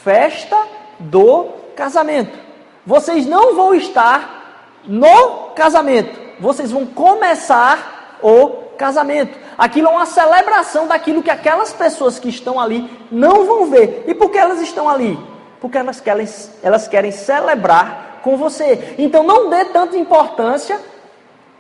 festa 0.04 0.58
do 1.00 1.46
casamento. 1.76 2.38
Vocês 2.86 3.26
não 3.26 3.56
vão 3.56 3.74
estar 3.74 4.82
no 4.86 5.52
casamento, 5.56 6.20
vocês 6.40 6.72
vão 6.72 6.86
começar 6.86 8.20
o 8.22 8.50
casamento. 8.78 9.38
Aquilo 9.58 9.88
é 9.88 9.92
uma 9.92 10.06
celebração 10.06 10.88
daquilo 10.88 11.24
que 11.24 11.30
aquelas 11.30 11.72
pessoas 11.72 12.20
que 12.20 12.28
estão 12.28 12.60
ali 12.60 12.90
não 13.10 13.46
vão 13.46 13.68
ver. 13.68 14.04
E 14.08 14.14
por 14.14 14.30
que 14.30 14.38
elas 14.38 14.60
estão 14.62 14.90
ali? 14.90 15.18
Porque 15.62 15.78
elas 15.78 16.02
querem, 16.02 16.28
elas 16.62 16.88
querem 16.88 17.12
celebrar 17.12 18.20
com 18.24 18.36
você. 18.36 18.96
Então 18.98 19.24
não 19.24 19.50
dê 19.50 19.66
tanta 19.66 19.96
importância 19.96 20.80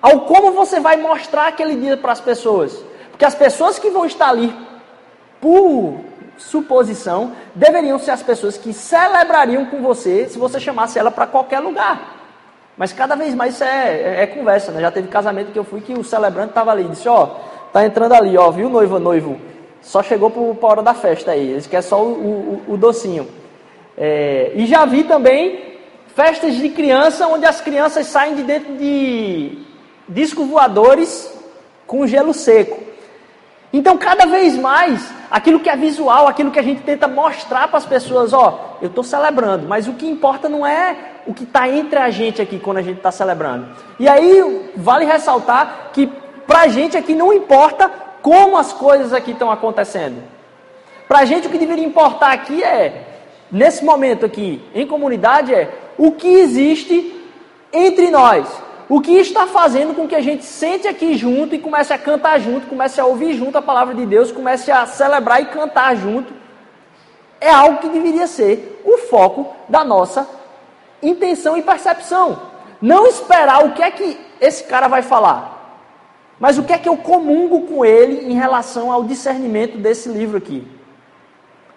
ao 0.02 0.22
como 0.22 0.52
você 0.52 0.80
vai 0.80 0.98
mostrar 0.98 1.48
aquele 1.48 1.76
dia 1.76 1.96
para 1.96 2.12
as 2.12 2.20
pessoas. 2.20 2.84
Porque 3.12 3.24
as 3.24 3.36
pessoas 3.36 3.80
que 3.80 3.90
vão 3.90 4.06
estar 4.06 4.28
ali, 4.28 4.54
por 5.40 6.00
suposição, 6.38 7.34
deveriam 7.54 8.00
ser 8.00 8.12
as 8.12 8.24
pessoas 8.24 8.58
que 8.58 8.74
celebrariam 8.74 9.66
com 9.66 9.82
você 9.82 10.28
se 10.28 10.38
você 10.38 10.60
chamasse 10.60 10.98
ela 10.98 11.12
para 11.12 11.28
qualquer 11.28 11.60
lugar. 11.60 12.22
Mas 12.78 12.92
cada 12.92 13.16
vez 13.16 13.36
mais 13.36 13.56
isso 13.56 13.64
é, 13.64 13.68
é, 13.68 14.24
é, 14.24 14.28
conversa, 14.28 14.72
né? 14.72 14.82
Já 14.82 14.92
teve 14.92 15.08
casamento 15.08 15.52
que 15.52 15.60
eu 15.60 15.64
fui 15.64 15.82
que 15.82 15.94
o 15.94 16.04
celebrante 16.04 16.50
estava 16.50 16.72
ali, 16.72 16.84
disse, 16.86 17.08
ó, 17.08 17.28
tá 17.72 17.86
entrando 17.86 18.14
ali, 18.14 18.38
ó, 18.38 18.50
viu 18.50 18.68
noivo, 18.70 18.98
noivo, 19.00 19.40
só 19.82 20.02
chegou 20.02 20.32
para 20.32 20.68
a 20.68 20.72
hora 20.72 20.82
da 20.82 20.94
festa 20.94 21.32
aí, 21.32 21.52
eles 21.52 21.68
querem 21.68 21.88
só 21.88 22.02
o, 22.02 22.62
o, 22.68 22.74
o 22.74 22.78
docinho. 22.78 23.28
É, 23.96 24.52
e 24.56 24.66
já 24.66 24.86
vi 24.86 25.04
também 25.04 25.74
festas 26.16 26.56
de 26.56 26.70
criança 26.70 27.28
onde 27.28 27.46
as 27.46 27.62
crianças 27.62 28.08
saem 28.08 28.36
de 28.36 28.44
dentro 28.44 28.76
de 28.76 29.60
discos 30.10 30.48
voadores 30.48 31.32
com 31.86 32.08
gelo 32.08 32.34
seco. 32.34 32.93
Então, 33.76 33.98
cada 33.98 34.28
vez 34.28 34.56
mais, 34.56 35.12
aquilo 35.32 35.60
que 35.60 35.68
é 35.68 35.76
visual, 35.76 36.28
aquilo 36.28 36.52
que 36.52 36.60
a 36.60 36.64
gente 36.64 36.84
tenta 36.84 37.08
mostrar 37.08 37.68
para 37.68 37.80
as 37.80 37.86
pessoas, 37.86 38.32
ó, 38.32 38.78
eu 38.80 38.88
estou 38.88 39.04
celebrando, 39.04 39.68
mas 39.68 39.88
o 39.88 39.94
que 39.94 40.08
importa 40.08 40.48
não 40.48 40.66
é 40.66 40.96
o 41.26 41.34
que 41.34 41.44
está 41.44 41.68
entre 41.68 41.98
a 41.98 42.12
gente 42.12 42.40
aqui 42.40 42.60
quando 42.60 42.78
a 42.78 42.82
gente 42.84 42.98
está 42.98 43.12
celebrando. 43.12 43.68
E 44.00 44.08
aí, 44.08 44.72
vale 44.76 45.06
ressaltar 45.06 45.90
que 45.92 46.06
para 46.46 46.62
a 46.62 46.68
gente 46.68 46.96
aqui 46.96 47.16
não 47.16 47.34
importa 47.34 47.90
como 48.22 48.58
as 48.58 48.72
coisas 48.72 49.12
aqui 49.12 49.32
estão 49.32 49.52
acontecendo. 49.52 50.22
Para 51.08 51.20
a 51.20 51.26
gente 51.26 51.48
o 51.48 51.50
que 51.50 51.58
deveria 51.58 51.86
importar 51.86 52.32
aqui 52.32 52.64
é, 52.64 53.04
nesse 53.52 53.84
momento 53.84 54.24
aqui, 54.24 54.64
em 54.76 54.86
comunidade, 54.86 55.54
é 55.54 55.70
o 55.98 56.12
que 56.12 56.28
existe 56.28 57.22
entre 57.72 58.12
nós. 58.12 58.48
O 58.90 59.00
que 59.00 59.14
está 59.14 59.48
fazendo 59.48 59.96
com 59.96 60.08
que 60.08 60.16
a 60.16 60.22
gente 60.22 60.44
sente 60.44 60.88
aqui 60.88 61.16
junto 61.16 61.56
e 61.56 61.60
comece 61.60 61.94
a 61.94 61.98
cantar 61.98 62.40
junto, 62.40 62.68
comece 62.68 63.00
a 63.00 63.06
ouvir 63.06 63.34
junto 63.34 63.58
a 63.58 63.62
palavra 63.62 63.96
de 63.96 64.06
Deus, 64.06 64.32
comece 64.32 64.72
a 64.72 64.86
celebrar 64.86 65.42
e 65.42 65.46
cantar 65.46 65.96
junto, 65.96 66.34
é 67.40 67.50
algo 67.50 67.80
que 67.80 67.90
deveria 67.90 68.28
ser 68.28 68.82
o 68.86 68.98
foco 68.98 69.54
da 69.68 69.84
nossa 69.84 70.28
intenção 71.02 71.58
e 71.58 71.62
percepção. 71.62 72.54
Não 72.82 73.08
esperar 73.08 73.66
o 73.66 73.72
que 73.72 73.82
é 73.82 73.92
que 73.92 74.20
esse 74.40 74.64
cara 74.66 74.88
vai 74.88 75.02
falar, 75.02 75.88
mas 76.40 76.58
o 76.58 76.64
que 76.64 76.74
é 76.74 76.78
que 76.78 76.90
eu 76.90 76.98
comungo 76.98 77.62
com 77.62 77.86
ele 77.86 78.30
em 78.32 78.34
relação 78.34 78.92
ao 78.92 79.04
discernimento 79.04 79.78
desse 79.78 80.10
livro 80.10 80.38
aqui. 80.38 80.68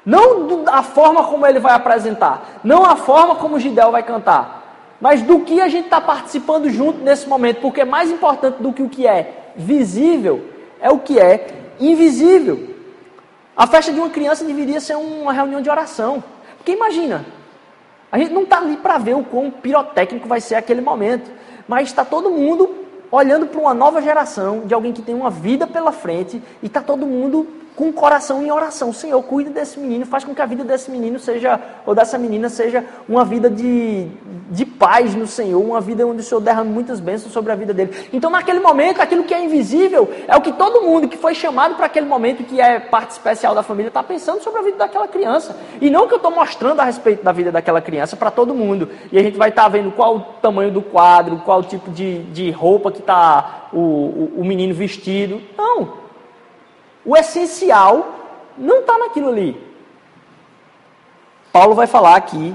Não 0.04 0.64
a 0.68 0.82
forma 0.82 1.24
como 1.24 1.46
ele 1.46 1.58
vai 1.58 1.74
apresentar, 1.74 2.60
não 2.62 2.84
a 2.84 2.94
forma 2.94 3.36
como 3.36 3.58
Gidel 3.58 3.90
vai 3.90 4.04
cantar, 4.04 4.55
mas 5.00 5.22
do 5.22 5.40
que 5.40 5.60
a 5.60 5.68
gente 5.68 5.86
está 5.86 6.00
participando 6.00 6.68
junto 6.70 7.00
nesse 7.00 7.28
momento, 7.28 7.60
porque 7.60 7.84
mais 7.84 8.10
importante 8.10 8.62
do 8.62 8.72
que 8.72 8.82
o 8.82 8.88
que 8.88 9.06
é 9.06 9.52
visível 9.56 10.44
é 10.80 10.90
o 10.90 10.98
que 10.98 11.18
é 11.18 11.46
invisível. 11.78 12.74
A 13.56 13.66
festa 13.66 13.92
de 13.92 13.98
uma 13.98 14.10
criança 14.10 14.44
deveria 14.44 14.80
ser 14.80 14.96
uma 14.96 15.32
reunião 15.32 15.60
de 15.60 15.70
oração. 15.70 16.22
Porque 16.56 16.72
imagina, 16.72 17.24
a 18.10 18.18
gente 18.18 18.32
não 18.32 18.42
está 18.42 18.58
ali 18.58 18.76
para 18.76 18.98
ver 18.98 19.14
o 19.14 19.22
quão 19.22 19.50
pirotécnico 19.50 20.28
vai 20.28 20.40
ser 20.40 20.56
aquele 20.56 20.80
momento, 20.80 21.30
mas 21.66 21.88
está 21.88 22.04
todo 22.04 22.30
mundo 22.30 22.86
olhando 23.10 23.46
para 23.46 23.60
uma 23.60 23.72
nova 23.72 24.02
geração 24.02 24.60
de 24.66 24.74
alguém 24.74 24.92
que 24.92 25.02
tem 25.02 25.14
uma 25.14 25.30
vida 25.30 25.66
pela 25.66 25.92
frente 25.92 26.42
e 26.62 26.66
está 26.66 26.82
todo 26.82 27.06
mundo 27.06 27.46
com 27.76 27.90
o 27.90 27.92
coração 27.92 28.42
em 28.42 28.50
oração. 28.50 28.92
Senhor, 28.92 29.22
cuida 29.22 29.50
desse 29.50 29.78
menino, 29.78 30.06
faz 30.06 30.24
com 30.24 30.34
que 30.34 30.40
a 30.40 30.46
vida 30.46 30.64
desse 30.64 30.90
menino 30.90 31.18
seja, 31.18 31.60
ou 31.84 31.94
dessa 31.94 32.16
menina, 32.16 32.48
seja 32.48 32.82
uma 33.06 33.24
vida 33.24 33.50
de, 33.50 34.08
de 34.50 34.64
paz 34.64 35.14
no 35.14 35.26
Senhor, 35.26 35.62
uma 35.62 35.80
vida 35.80 36.06
onde 36.06 36.22
o 36.22 36.24
Senhor 36.24 36.40
derrama 36.40 36.70
muitas 36.70 36.98
bênçãos 36.98 37.32
sobre 37.32 37.52
a 37.52 37.54
vida 37.54 37.74
dele. 37.74 37.92
Então, 38.12 38.30
naquele 38.30 38.60
momento, 38.60 39.02
aquilo 39.02 39.24
que 39.24 39.34
é 39.34 39.44
invisível 39.44 40.10
é 40.26 40.34
o 40.34 40.40
que 40.40 40.52
todo 40.52 40.82
mundo 40.82 41.06
que 41.06 41.18
foi 41.18 41.34
chamado 41.34 41.74
para 41.74 41.84
aquele 41.84 42.06
momento, 42.06 42.44
que 42.44 42.60
é 42.60 42.80
parte 42.80 43.10
especial 43.10 43.54
da 43.54 43.62
família, 43.62 43.88
está 43.88 44.02
pensando 44.02 44.42
sobre 44.42 44.60
a 44.60 44.62
vida 44.62 44.78
daquela 44.78 45.06
criança. 45.06 45.54
E 45.78 45.90
não 45.90 46.08
que 46.08 46.14
eu 46.14 46.18
estou 46.18 46.30
mostrando 46.30 46.80
a 46.80 46.84
respeito 46.84 47.22
da 47.22 47.32
vida 47.32 47.52
daquela 47.52 47.82
criança 47.82 48.16
para 48.16 48.30
todo 48.30 48.54
mundo. 48.54 48.88
E 49.12 49.18
a 49.18 49.22
gente 49.22 49.36
vai 49.36 49.50
estar 49.50 49.64
tá 49.64 49.68
vendo 49.68 49.92
qual 49.92 50.16
o 50.16 50.20
tamanho 50.40 50.70
do 50.70 50.80
quadro, 50.80 51.42
qual 51.44 51.60
o 51.60 51.64
tipo 51.64 51.90
de, 51.90 52.22
de 52.24 52.50
roupa 52.50 52.90
que 52.90 53.00
está 53.00 53.68
o, 53.70 53.78
o, 53.78 54.32
o 54.38 54.44
menino 54.44 54.72
vestido. 54.72 55.42
Não. 55.58 56.05
O 57.06 57.16
essencial 57.16 58.14
não 58.58 58.80
está 58.80 58.98
naquilo 58.98 59.28
ali. 59.28 59.64
Paulo 61.52 61.74
vai 61.74 61.86
falar 61.86 62.16
aqui: 62.16 62.54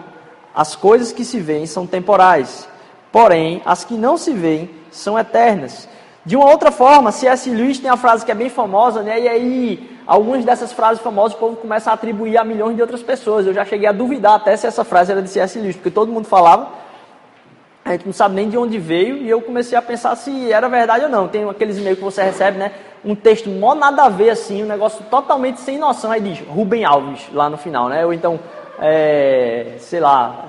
as 0.54 0.76
coisas 0.76 1.14
que 1.14 1.24
se 1.24 1.40
veem 1.40 1.66
são 1.66 1.88
temporais, 1.88 2.68
porém 3.12 3.62
as 3.66 3.86
que 3.86 3.94
não 3.94 4.18
se 4.18 4.34
veem 4.34 4.70
são 4.92 5.18
eternas. 5.18 5.88
De 6.24 6.36
uma 6.36 6.52
outra 6.52 6.70
forma, 6.70 7.12
C.S. 7.12 7.50
Lewis 7.50 7.80
tem 7.80 7.90
uma 7.90 7.98
frase 7.98 8.24
que 8.24 8.32
é 8.32 8.36
bem 8.36 8.50
famosa, 8.50 9.02
né? 9.02 9.22
E 9.22 9.28
aí, 9.28 9.98
algumas 10.06 10.46
dessas 10.46 10.72
frases 10.72 11.02
famosas 11.02 11.36
o 11.36 11.40
povo 11.40 11.56
começa 11.56 11.90
a 11.90 11.94
atribuir 11.94 12.38
a 12.38 12.44
milhões 12.44 12.76
de 12.76 12.82
outras 12.82 13.02
pessoas. 13.02 13.48
Eu 13.48 13.54
já 13.54 13.66
cheguei 13.66 13.88
a 13.88 13.92
duvidar 13.92 14.36
até 14.36 14.56
se 14.56 14.68
essa 14.68 14.84
frase 14.84 15.12
era 15.14 15.22
de 15.22 15.30
C.S. 15.30 15.58
Lewis, 15.58 15.76
porque 15.78 15.90
todo 15.90 16.12
mundo 16.12 16.28
falava, 16.28 16.70
a 17.92 17.98
gente 17.98 18.06
não 18.06 18.14
sabe 18.14 18.36
nem 18.36 18.50
de 18.50 18.58
onde 18.58 18.78
veio, 18.80 19.18
e 19.18 19.30
eu 19.30 19.42
comecei 19.42 19.78
a 19.78 19.82
pensar 19.82 20.16
se 20.16 20.52
era 20.52 20.68
verdade 20.70 21.06
ou 21.06 21.10
não. 21.10 21.28
Tem 21.28 21.48
aqueles 21.50 21.78
e-mails 21.78 22.00
que 22.00 22.04
você 22.04 22.24
recebe, 22.24 22.58
né? 22.58 22.72
Um 23.04 23.16
texto 23.16 23.50
mó 23.50 23.76
nada 23.76 24.04
a 24.04 24.10
ver, 24.10 24.30
assim, 24.30 24.64
um 24.64 24.68
negócio 24.68 25.04
totalmente 25.10 25.60
sem 25.60 25.78
noção. 25.78 26.12
Aí 26.12 26.22
diz 26.22 26.40
Rubem 26.48 26.86
Alves 26.86 27.28
lá 27.34 27.50
no 27.50 27.58
final, 27.58 27.90
né? 27.90 28.06
Ou 28.06 28.14
então, 28.14 28.40
é, 28.80 29.76
sei 29.80 30.00
lá, 30.00 30.46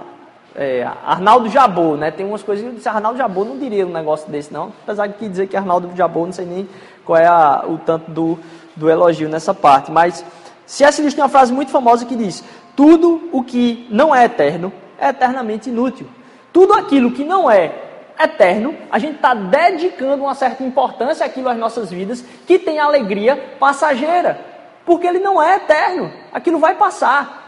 é, 0.54 0.88
Arnaldo 1.04 1.48
Jabô, 1.48 1.96
né? 1.96 2.10
Tem 2.10 2.24
umas 2.24 2.42
coisas 2.42 2.64
que 2.64 2.70
eu 2.70 2.74
disse, 2.74 2.88
Arnaldo 2.88 3.18
Jabô 3.18 3.44
não 3.44 3.58
diria 3.58 3.86
um 3.86 3.92
negócio 3.92 4.30
desse, 4.30 4.52
não. 4.52 4.72
Apesar 4.84 5.06
de 5.08 5.14
que 5.14 5.28
dizer 5.28 5.48
que 5.48 5.56
Arnaldo 5.56 5.90
Jabô, 5.96 6.24
não 6.24 6.32
sei 6.32 6.46
nem 6.46 6.68
qual 7.04 7.18
é 7.18 7.26
a, 7.26 7.64
o 7.66 7.78
tanto 7.78 8.10
do, 8.10 8.38
do 8.76 8.88
elogio 8.88 9.28
nessa 9.28 9.52
parte. 9.52 9.90
Mas 9.90 10.24
C.S. 10.66 11.00
Lewis 11.00 11.14
tem 11.14 11.22
uma 11.24 11.30
frase 11.30 11.52
muito 11.52 11.70
famosa 11.70 12.04
que 12.04 12.14
diz: 12.14 12.44
Tudo 12.76 13.28
o 13.32 13.42
que 13.42 13.86
não 13.90 14.14
é 14.14 14.24
eterno 14.24 14.72
é 14.98 15.08
eternamente 15.08 15.68
inútil. 15.68 16.06
Tudo 16.52 16.74
aquilo 16.74 17.12
que 17.12 17.24
não 17.24 17.50
é 17.50 17.74
eterno, 18.18 18.76
a 18.90 18.98
gente 18.98 19.16
está 19.16 19.34
dedicando 19.34 20.22
uma 20.22 20.34
certa 20.34 20.62
importância 20.62 21.24
àquilo 21.24 21.48
às 21.48 21.56
nossas 21.56 21.90
vidas, 21.90 22.24
que 22.46 22.58
tem 22.58 22.78
alegria 22.78 23.36
passageira, 23.58 24.38
porque 24.84 25.06
ele 25.06 25.18
não 25.18 25.42
é 25.42 25.56
eterno, 25.56 26.12
aquilo 26.32 26.58
vai 26.58 26.74
passar. 26.74 27.42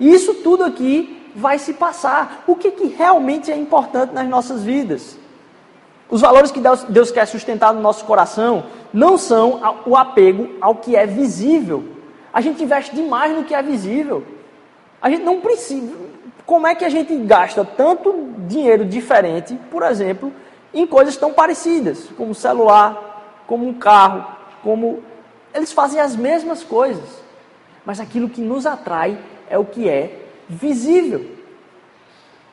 E 0.00 0.12
isso 0.12 0.34
tudo 0.36 0.64
aqui 0.64 1.30
vai 1.34 1.58
se 1.58 1.74
passar. 1.74 2.44
O 2.46 2.56
que, 2.56 2.70
que 2.70 2.86
realmente 2.86 3.50
é 3.50 3.56
importante 3.56 4.12
nas 4.12 4.26
nossas 4.28 4.62
vidas? 4.62 5.18
Os 6.08 6.20
valores 6.20 6.50
que 6.50 6.60
Deus, 6.60 6.84
Deus 6.84 7.10
quer 7.10 7.26
sustentar 7.26 7.72
no 7.72 7.80
nosso 7.80 8.04
coração 8.04 8.66
não 8.92 9.18
são 9.18 9.60
o 9.86 9.96
apego 9.96 10.50
ao 10.60 10.76
que 10.76 10.94
é 10.94 11.06
visível. 11.06 11.84
A 12.32 12.40
gente 12.40 12.62
investe 12.62 12.94
demais 12.94 13.34
no 13.34 13.44
que 13.44 13.54
é 13.54 13.62
visível. 13.62 14.24
A 15.00 15.10
gente 15.10 15.22
não 15.22 15.40
precisa. 15.40 16.13
Como 16.46 16.66
é 16.66 16.74
que 16.74 16.84
a 16.84 16.88
gente 16.88 17.14
gasta 17.16 17.64
tanto 17.64 18.34
dinheiro 18.46 18.84
diferente, 18.84 19.58
por 19.70 19.82
exemplo, 19.82 20.32
em 20.72 20.86
coisas 20.86 21.16
tão 21.16 21.32
parecidas, 21.32 22.08
como 22.16 22.34
celular, 22.34 23.42
como 23.46 23.66
um 23.66 23.74
carro, 23.74 24.26
como. 24.62 25.02
Eles 25.54 25.72
fazem 25.72 26.00
as 26.00 26.16
mesmas 26.16 26.62
coisas, 26.64 27.08
mas 27.84 28.00
aquilo 28.00 28.28
que 28.28 28.40
nos 28.40 28.66
atrai 28.66 29.16
é 29.48 29.56
o 29.56 29.64
que 29.64 29.88
é 29.88 30.26
visível. 30.48 31.32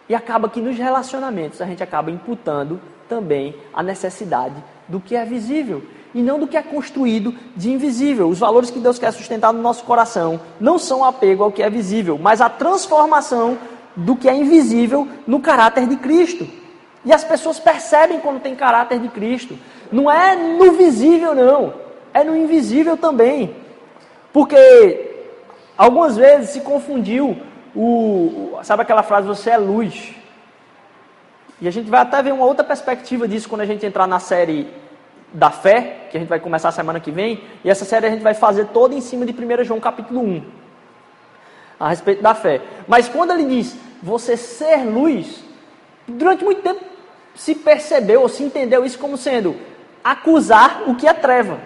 E 0.07 0.15
acaba 0.15 0.50
que 0.50 0.62
nos 0.62 0.77
relacionamentos 0.77 1.62
a 1.62 1.65
gente 1.65 1.81
acaba 1.81 2.12
imputando 2.12 2.79
também 3.10 3.55
a 3.74 3.81
necessidade 3.81 4.55
do 4.88 5.00
que 5.00 5.15
é 5.15 5.25
visível 5.25 5.83
e 6.13 6.21
não 6.21 6.38
do 6.38 6.48
que 6.48 6.57
é 6.57 6.62
construído 6.62 7.33
de 7.55 7.71
invisível. 7.71 8.29
Os 8.29 8.39
valores 8.39 8.69
que 8.69 8.79
Deus 8.79 9.00
quer 9.00 9.12
sustentar 9.12 9.53
no 9.53 9.62
nosso 9.62 9.83
coração 9.83 10.39
não 10.60 10.77
são 10.77 11.03
apego 11.03 11.43
ao 11.43 11.51
que 11.51 11.63
é 11.63 11.69
visível, 11.69 12.17
mas 12.17 12.41
a 12.41 12.50
transformação 12.50 13.57
do 14.01 14.15
que 14.15 14.29
é 14.29 14.36
invisível 14.36 15.08
no 15.25 15.39
caráter 15.39 15.88
de 15.88 15.96
Cristo. 15.96 16.48
E 17.03 17.12
as 17.12 17.24
pessoas 17.24 17.60
percebem 17.60 18.20
quando 18.20 18.41
tem 18.41 18.55
caráter 18.55 19.00
de 19.00 19.08
Cristo. 19.08 19.58
Não 19.91 20.10
é 20.10 20.36
no 20.36 20.74
visível, 20.74 21.34
não. 21.34 21.74
É 22.13 22.24
no 22.24 22.36
invisível 22.36 22.96
também. 22.98 23.55
Porque 24.31 25.25
algumas 25.77 26.15
vezes 26.15 26.51
se 26.51 26.62
confundiu 26.62 27.38
o, 27.75 28.60
sabe 28.63 28.84
aquela 28.84 29.03
frase, 29.03 29.27
você 29.27 29.50
é 29.50 29.58
luz. 29.58 30.13
E 31.60 31.67
a 31.67 31.72
gente 31.72 31.89
vai 31.89 32.01
até 32.01 32.22
ver 32.22 32.34
uma 32.34 32.46
outra 32.46 32.63
perspectiva 32.63 33.27
disso 33.27 33.48
quando 33.50 33.62
a 33.62 33.65
gente 33.65 33.86
entrar 33.86 34.08
na 34.08 34.20
série 34.20 34.67
da 35.34 35.50
fé, 35.50 36.08
que 36.10 36.17
a 36.17 36.20
gente 36.20 36.29
vai 36.29 36.39
começar 36.39 36.72
semana 36.72 37.00
que 37.00 37.12
vem, 37.12 37.43
e 37.63 37.70
essa 37.70 37.86
série 37.86 38.08
a 38.08 38.10
gente 38.10 38.24
vai 38.24 38.34
fazer 38.34 38.65
toda 38.67 38.93
em 38.93 39.01
cima 39.01 39.25
de 39.25 39.31
1 39.31 39.63
João 39.63 39.79
capítulo 39.79 40.22
1, 40.22 40.43
a 41.79 41.89
respeito 41.89 42.22
da 42.22 42.36
fé. 42.36 42.62
Mas 42.88 43.08
quando 43.08 43.31
ele 43.31 43.46
diz 43.46 43.77
você 44.01 44.36
ser 44.36 44.84
luz, 44.86 45.43
durante 46.08 46.43
muito 46.43 46.62
tempo 46.62 46.81
se 47.36 47.55
percebeu 47.55 48.22
ou 48.22 48.29
se 48.29 48.43
entendeu 48.43 48.86
isso 48.86 49.00
como 49.00 49.17
sendo 49.17 49.55
acusar 50.03 50.84
o 50.88 50.96
que 50.96 51.08
é 51.08 51.13
treva. 51.13 51.60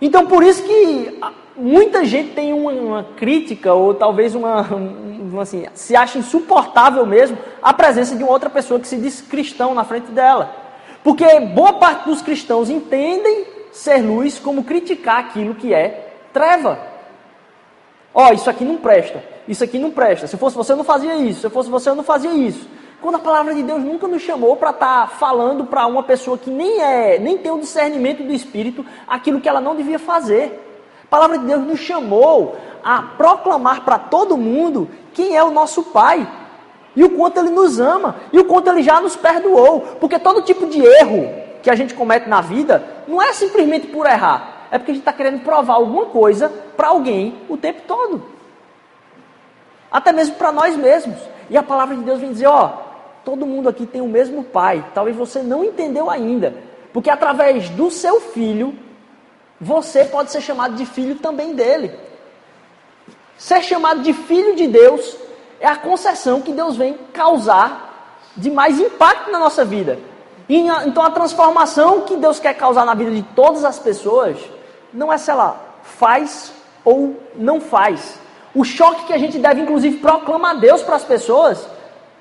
Então 0.00 0.26
por 0.26 0.42
isso 0.42 0.62
que 0.62 1.20
muita 1.56 2.04
gente 2.04 2.34
tem 2.34 2.52
uma, 2.52 2.72
uma 2.72 3.04
crítica 3.16 3.72
ou 3.72 3.94
talvez 3.94 4.34
uma, 4.34 4.62
uma, 4.62 5.42
assim, 5.42 5.66
se 5.74 5.94
acha 5.94 6.18
insuportável 6.18 7.06
mesmo 7.06 7.38
a 7.62 7.72
presença 7.72 8.16
de 8.16 8.22
uma 8.22 8.32
outra 8.32 8.50
pessoa 8.50 8.80
que 8.80 8.88
se 8.88 8.96
diz 8.96 9.20
cristão 9.20 9.74
na 9.74 9.84
frente 9.84 10.10
dela. 10.10 10.54
Porque 11.04 11.40
boa 11.40 11.74
parte 11.74 12.06
dos 12.06 12.22
cristãos 12.22 12.70
entendem 12.70 13.46
ser 13.72 13.98
luz 13.98 14.38
como 14.38 14.64
criticar 14.64 15.18
aquilo 15.18 15.54
que 15.54 15.72
é 15.72 16.14
treva. 16.32 16.91
Ó, 18.14 18.28
oh, 18.28 18.32
isso 18.32 18.50
aqui 18.50 18.64
não 18.64 18.76
presta, 18.76 19.22
isso 19.48 19.64
aqui 19.64 19.78
não 19.78 19.90
presta. 19.90 20.26
Se 20.26 20.36
fosse 20.36 20.56
você, 20.56 20.72
eu 20.72 20.76
não 20.76 20.84
fazia 20.84 21.16
isso. 21.16 21.40
Se 21.40 21.50
fosse 21.50 21.70
você, 21.70 21.88
eu 21.88 21.94
não 21.94 22.04
fazia 22.04 22.32
isso. 22.32 22.68
Quando 23.00 23.16
a 23.16 23.18
palavra 23.18 23.54
de 23.54 23.62
Deus 23.62 23.82
nunca 23.82 24.06
nos 24.06 24.22
chamou 24.22 24.54
para 24.54 24.70
estar 24.70 25.02
tá 25.02 25.06
falando 25.06 25.64
para 25.64 25.86
uma 25.86 26.02
pessoa 26.02 26.38
que 26.38 26.50
nem 26.50 26.80
é, 26.80 27.18
nem 27.18 27.38
tem 27.38 27.50
o 27.50 27.58
discernimento 27.58 28.22
do 28.22 28.32
Espírito, 28.32 28.84
aquilo 29.08 29.40
que 29.40 29.48
ela 29.48 29.60
não 29.60 29.74
devia 29.74 29.98
fazer. 29.98 30.68
A 31.04 31.06
palavra 31.08 31.38
de 31.38 31.46
Deus 31.46 31.66
nos 31.66 31.80
chamou 31.80 32.56
a 32.84 33.02
proclamar 33.02 33.84
para 33.84 33.98
todo 33.98 34.36
mundo 34.36 34.88
quem 35.12 35.36
é 35.36 35.42
o 35.42 35.50
nosso 35.50 35.82
Pai. 35.84 36.28
E 36.94 37.02
o 37.02 37.10
quanto 37.10 37.38
Ele 37.38 37.50
nos 37.50 37.80
ama. 37.80 38.16
E 38.32 38.38
o 38.38 38.44
quanto 38.44 38.68
Ele 38.68 38.82
já 38.82 39.00
nos 39.00 39.16
perdoou. 39.16 39.80
Porque 39.98 40.18
todo 40.18 40.42
tipo 40.42 40.66
de 40.66 40.80
erro 40.80 41.28
que 41.62 41.70
a 41.70 41.74
gente 41.74 41.94
comete 41.94 42.28
na 42.28 42.40
vida 42.40 42.84
não 43.08 43.22
é 43.22 43.32
simplesmente 43.32 43.86
por 43.86 44.06
errar. 44.06 44.51
É 44.72 44.78
porque 44.78 44.90
a 44.90 44.94
gente 44.94 45.02
está 45.02 45.12
querendo 45.12 45.44
provar 45.44 45.74
alguma 45.74 46.06
coisa 46.06 46.48
para 46.74 46.88
alguém 46.88 47.36
o 47.46 47.58
tempo 47.58 47.82
todo. 47.86 48.24
Até 49.90 50.12
mesmo 50.12 50.36
para 50.36 50.50
nós 50.50 50.74
mesmos. 50.74 51.18
E 51.50 51.58
a 51.58 51.62
palavra 51.62 51.94
de 51.94 52.02
Deus 52.02 52.18
vem 52.18 52.32
dizer: 52.32 52.46
ó, 52.46 52.72
todo 53.22 53.44
mundo 53.44 53.68
aqui 53.68 53.84
tem 53.84 54.00
o 54.00 54.08
mesmo 54.08 54.42
pai. 54.42 54.82
Talvez 54.94 55.14
você 55.14 55.42
não 55.42 55.62
entendeu 55.62 56.08
ainda. 56.08 56.54
Porque 56.90 57.10
através 57.10 57.68
do 57.68 57.90
seu 57.90 58.18
filho, 58.18 58.74
você 59.60 60.06
pode 60.06 60.32
ser 60.32 60.40
chamado 60.40 60.74
de 60.74 60.86
filho 60.86 61.16
também 61.16 61.54
dele. 61.54 61.94
Ser 63.36 63.60
chamado 63.62 64.00
de 64.00 64.14
filho 64.14 64.56
de 64.56 64.68
Deus 64.68 65.18
é 65.60 65.66
a 65.66 65.76
concessão 65.76 66.40
que 66.40 66.52
Deus 66.52 66.76
vem 66.78 66.94
causar 67.12 68.22
de 68.34 68.50
mais 68.50 68.80
impacto 68.80 69.30
na 69.30 69.38
nossa 69.38 69.66
vida. 69.66 69.98
E, 70.48 70.60
então 70.86 71.02
a 71.02 71.10
transformação 71.10 72.02
que 72.02 72.16
Deus 72.16 72.40
quer 72.40 72.54
causar 72.54 72.86
na 72.86 72.94
vida 72.94 73.10
de 73.10 73.22
todas 73.22 73.66
as 73.66 73.78
pessoas 73.78 74.38
não 74.92 75.12
é 75.12 75.18
se 75.18 75.30
ela 75.30 75.60
faz 75.82 76.52
ou 76.84 77.20
não 77.34 77.60
faz. 77.60 78.18
O 78.54 78.64
choque 78.64 79.06
que 79.06 79.12
a 79.12 79.18
gente 79.18 79.38
deve, 79.38 79.62
inclusive, 79.62 79.98
proclamar 79.98 80.52
a 80.52 80.58
Deus 80.58 80.82
para 80.82 80.96
as 80.96 81.04
pessoas 81.04 81.66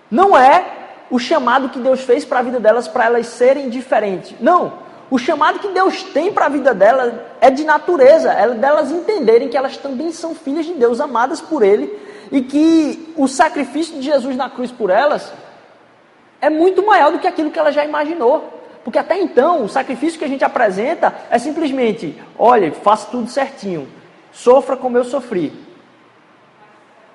não 0.10 0.38
é 0.38 0.66
o 1.10 1.20
chamado 1.20 1.70
que 1.70 1.80
Deus 1.80 2.02
fez 2.02 2.24
para 2.24 2.40
a 2.40 2.42
vida 2.42 2.60
delas 2.60 2.88
para 2.88 3.06
elas 3.06 3.28
serem 3.28 3.70
diferentes. 3.70 4.34
Não. 4.40 4.80
O 5.10 5.18
chamado 5.18 5.60
que 5.60 5.68
Deus 5.68 6.04
tem 6.04 6.32
para 6.32 6.46
a 6.46 6.50
vida 6.50 6.74
delas 6.74 7.14
é 7.42 7.50
de 7.50 7.66
natureza, 7.66 8.32
é 8.32 8.48
delas 8.52 8.92
entenderem 8.92 9.50
que 9.50 9.58
elas 9.58 9.76
também 9.76 10.14
são 10.14 10.34
filhas 10.34 10.66
de 10.66 10.74
Deus, 10.74 11.02
amadas 11.02 11.42
por 11.42 11.64
Ele, 11.64 12.00
e 12.32 12.42
que 12.42 13.14
o 13.18 13.28
sacrifício 13.28 13.96
de 13.96 14.04
Jesus 14.04 14.38
na 14.38 14.50
cruz 14.50 14.72
por 14.72 14.90
elas 14.90 15.34
é 16.40 16.50
muito 16.50 16.86
maior 16.86 17.12
do 17.12 17.20
que 17.20 17.28
aquilo 17.28 17.52
que 17.52 17.60
ela 17.60 17.74
já 17.74 17.84
imaginou. 17.84 18.61
Porque 18.84 18.98
até 18.98 19.20
então, 19.20 19.64
o 19.64 19.70
sacrifício 19.70 20.18
que 20.18 20.26
a 20.26 20.28
gente 20.28 20.44
apresenta 20.44 21.14
é 21.30 21.38
simplesmente: 21.38 22.20
olha, 22.38 22.72
faça 22.72 23.10
tudo 23.10 23.30
certinho, 23.30 23.88
sofra 24.32 24.76
como 24.76 24.98
eu 24.98 25.04
sofri. 25.04 25.54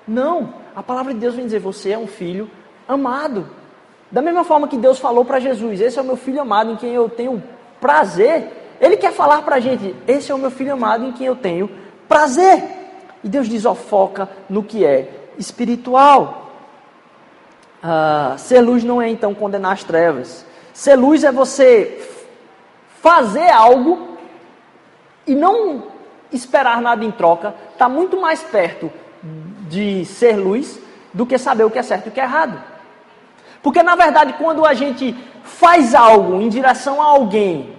Não, 0.07 0.53
a 0.75 0.81
palavra 0.81 1.13
de 1.13 1.19
Deus 1.19 1.35
vem 1.35 1.45
dizer: 1.45 1.59
você 1.59 1.91
é 1.91 1.97
um 1.97 2.07
filho 2.07 2.49
amado. 2.87 3.49
Da 4.09 4.21
mesma 4.21 4.45
forma 4.45 4.67
que 4.67 4.77
Deus 4.77 4.99
falou 4.99 5.25
para 5.25 5.39
Jesus: 5.39 5.81
esse 5.81 5.99
é 5.99 6.01
o 6.01 6.05
meu 6.05 6.15
filho 6.15 6.41
amado 6.41 6.71
em 6.71 6.77
quem 6.77 6.93
eu 6.93 7.09
tenho 7.09 7.43
prazer. 7.81 8.77
Ele 8.79 8.95
quer 8.95 9.11
falar 9.11 9.41
para 9.41 9.57
a 9.57 9.59
gente: 9.59 9.93
esse 10.07 10.31
é 10.31 10.35
o 10.35 10.37
meu 10.37 10.51
filho 10.51 10.73
amado 10.73 11.03
em 11.03 11.11
quem 11.11 11.27
eu 11.27 11.35
tenho 11.35 11.69
prazer. 12.07 12.63
E 13.23 13.27
Deus 13.27 13.49
diz: 13.49 13.65
ó, 13.65 13.75
foca 13.75 14.29
no 14.49 14.63
que 14.63 14.85
é 14.85 15.09
espiritual. 15.37 16.51
Ah, 17.83 18.35
ser 18.37 18.61
luz 18.61 18.83
não 18.83 19.01
é 19.01 19.09
então 19.09 19.33
condenar 19.33 19.73
as 19.73 19.83
trevas. 19.83 20.45
Ser 20.77 20.95
luz 20.95 21.23
é 21.23 21.31
você 21.31 22.07
fazer 23.01 23.49
algo 23.49 24.09
e 25.25 25.33
não 25.33 25.85
esperar 26.31 26.79
nada 26.83 27.03
em 27.03 27.09
troca. 27.09 27.55
Está 27.73 27.89
muito 27.89 28.21
mais 28.21 28.43
perto 28.43 28.91
de 29.67 30.05
ser 30.05 30.35
luz 30.35 30.79
do 31.11 31.25
que 31.25 31.35
saber 31.39 31.63
o 31.63 31.71
que 31.71 31.79
é 31.79 31.81
certo 31.81 32.05
e 32.05 32.09
o 32.09 32.11
que 32.11 32.21
é 32.21 32.23
errado. 32.23 32.61
Porque 33.63 33.81
na 33.81 33.95
verdade, 33.95 34.33
quando 34.33 34.67
a 34.67 34.75
gente 34.75 35.17
faz 35.43 35.95
algo 35.95 36.39
em 36.39 36.47
direção 36.47 37.01
a 37.01 37.05
alguém 37.05 37.75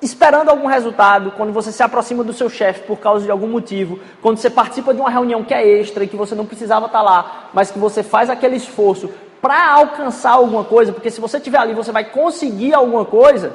esperando 0.00 0.50
algum 0.50 0.68
resultado, 0.68 1.32
quando 1.32 1.52
você 1.52 1.72
se 1.72 1.82
aproxima 1.82 2.22
do 2.22 2.32
seu 2.32 2.48
chefe 2.48 2.86
por 2.86 3.00
causa 3.00 3.24
de 3.24 3.30
algum 3.30 3.48
motivo, 3.48 3.98
quando 4.20 4.36
você 4.36 4.48
participa 4.48 4.94
de 4.94 5.00
uma 5.00 5.10
reunião 5.10 5.42
que 5.42 5.52
é 5.52 5.66
extra 5.66 6.04
e 6.04 6.08
que 6.08 6.16
você 6.16 6.36
não 6.36 6.46
precisava 6.46 6.86
estar 6.86 7.02
lá, 7.02 7.48
mas 7.52 7.72
que 7.72 7.78
você 7.80 8.04
faz 8.04 8.30
aquele 8.30 8.54
esforço 8.54 9.10
para 9.42 9.72
alcançar 9.72 10.30
alguma 10.30 10.64
coisa, 10.64 10.92
porque 10.92 11.10
se 11.10 11.20
você 11.20 11.36
estiver 11.36 11.58
ali 11.58 11.74
você 11.74 11.92
vai 11.92 12.04
conseguir 12.04 12.72
alguma 12.72 13.04
coisa, 13.04 13.52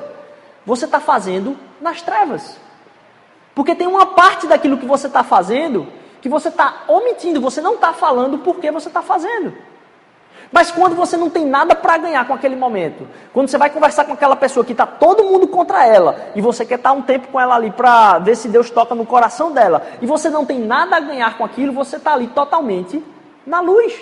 você 0.66 0.86
está 0.86 1.00
fazendo 1.00 1.58
nas 1.82 2.02
trevas. 2.02 2.60
Porque 3.56 3.74
tem 3.74 3.88
uma 3.88 4.06
parte 4.06 4.46
daquilo 4.46 4.78
que 4.78 4.86
você 4.86 5.08
está 5.08 5.24
fazendo 5.24 5.88
que 6.22 6.30
você 6.30 6.50
está 6.50 6.84
omitindo, 6.88 7.40
você 7.40 7.62
não 7.62 7.76
está 7.76 7.94
falando 7.94 8.40
porque 8.40 8.72
você 8.72 8.88
está 8.88 9.02
fazendo. 9.02 9.54
Mas 10.52 10.72
quando 10.72 10.96
você 10.96 11.18
não 11.18 11.30
tem 11.30 11.46
nada 11.46 11.76
para 11.76 11.98
ganhar 11.98 12.26
com 12.26 12.34
aquele 12.34 12.56
momento, 12.56 13.08
quando 13.34 13.50
você 13.50 13.58
vai 13.58 13.70
conversar 13.70 14.06
com 14.06 14.14
aquela 14.14 14.36
pessoa 14.36 14.66
que 14.66 14.72
está 14.72 14.86
todo 14.86 15.24
mundo 15.26 15.48
contra 15.48 15.86
ela, 15.86 16.30
e 16.36 16.42
você 16.42 16.66
quer 16.66 16.76
estar 16.76 16.92
tá 16.92 16.96
um 16.96 17.02
tempo 17.02 17.28
com 17.28 17.40
ela 17.40 17.56
ali 17.56 17.70
para 17.70 18.20
ver 18.20 18.36
se 18.36 18.48
Deus 18.48 18.70
toca 18.70 18.96
no 18.96 19.06
coração 19.06 19.52
dela, 19.52 19.86
e 20.02 20.06
você 20.06 20.30
não 20.30 20.46
tem 20.46 20.60
nada 20.60 20.96
a 20.96 21.00
ganhar 21.00 21.38
com 21.38 21.44
aquilo, 21.44 21.74
você 21.74 21.98
está 21.98 22.14
ali 22.14 22.28
totalmente 22.28 23.04
na 23.46 23.60
luz. 23.60 23.94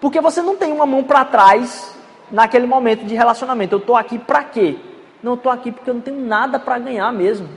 Porque 0.00 0.20
você 0.20 0.40
não 0.40 0.56
tem 0.56 0.72
uma 0.72 0.86
mão 0.86 1.02
para 1.02 1.24
trás 1.24 1.94
naquele 2.30 2.66
momento 2.66 3.04
de 3.04 3.14
relacionamento. 3.14 3.74
Eu 3.74 3.78
estou 3.78 3.96
aqui 3.96 4.18
para 4.18 4.44
quê? 4.44 4.76
Não 5.22 5.34
estou 5.34 5.50
aqui 5.50 5.72
porque 5.72 5.90
eu 5.90 5.94
não 5.94 6.00
tenho 6.00 6.20
nada 6.20 6.58
para 6.58 6.78
ganhar 6.78 7.12
mesmo. 7.12 7.48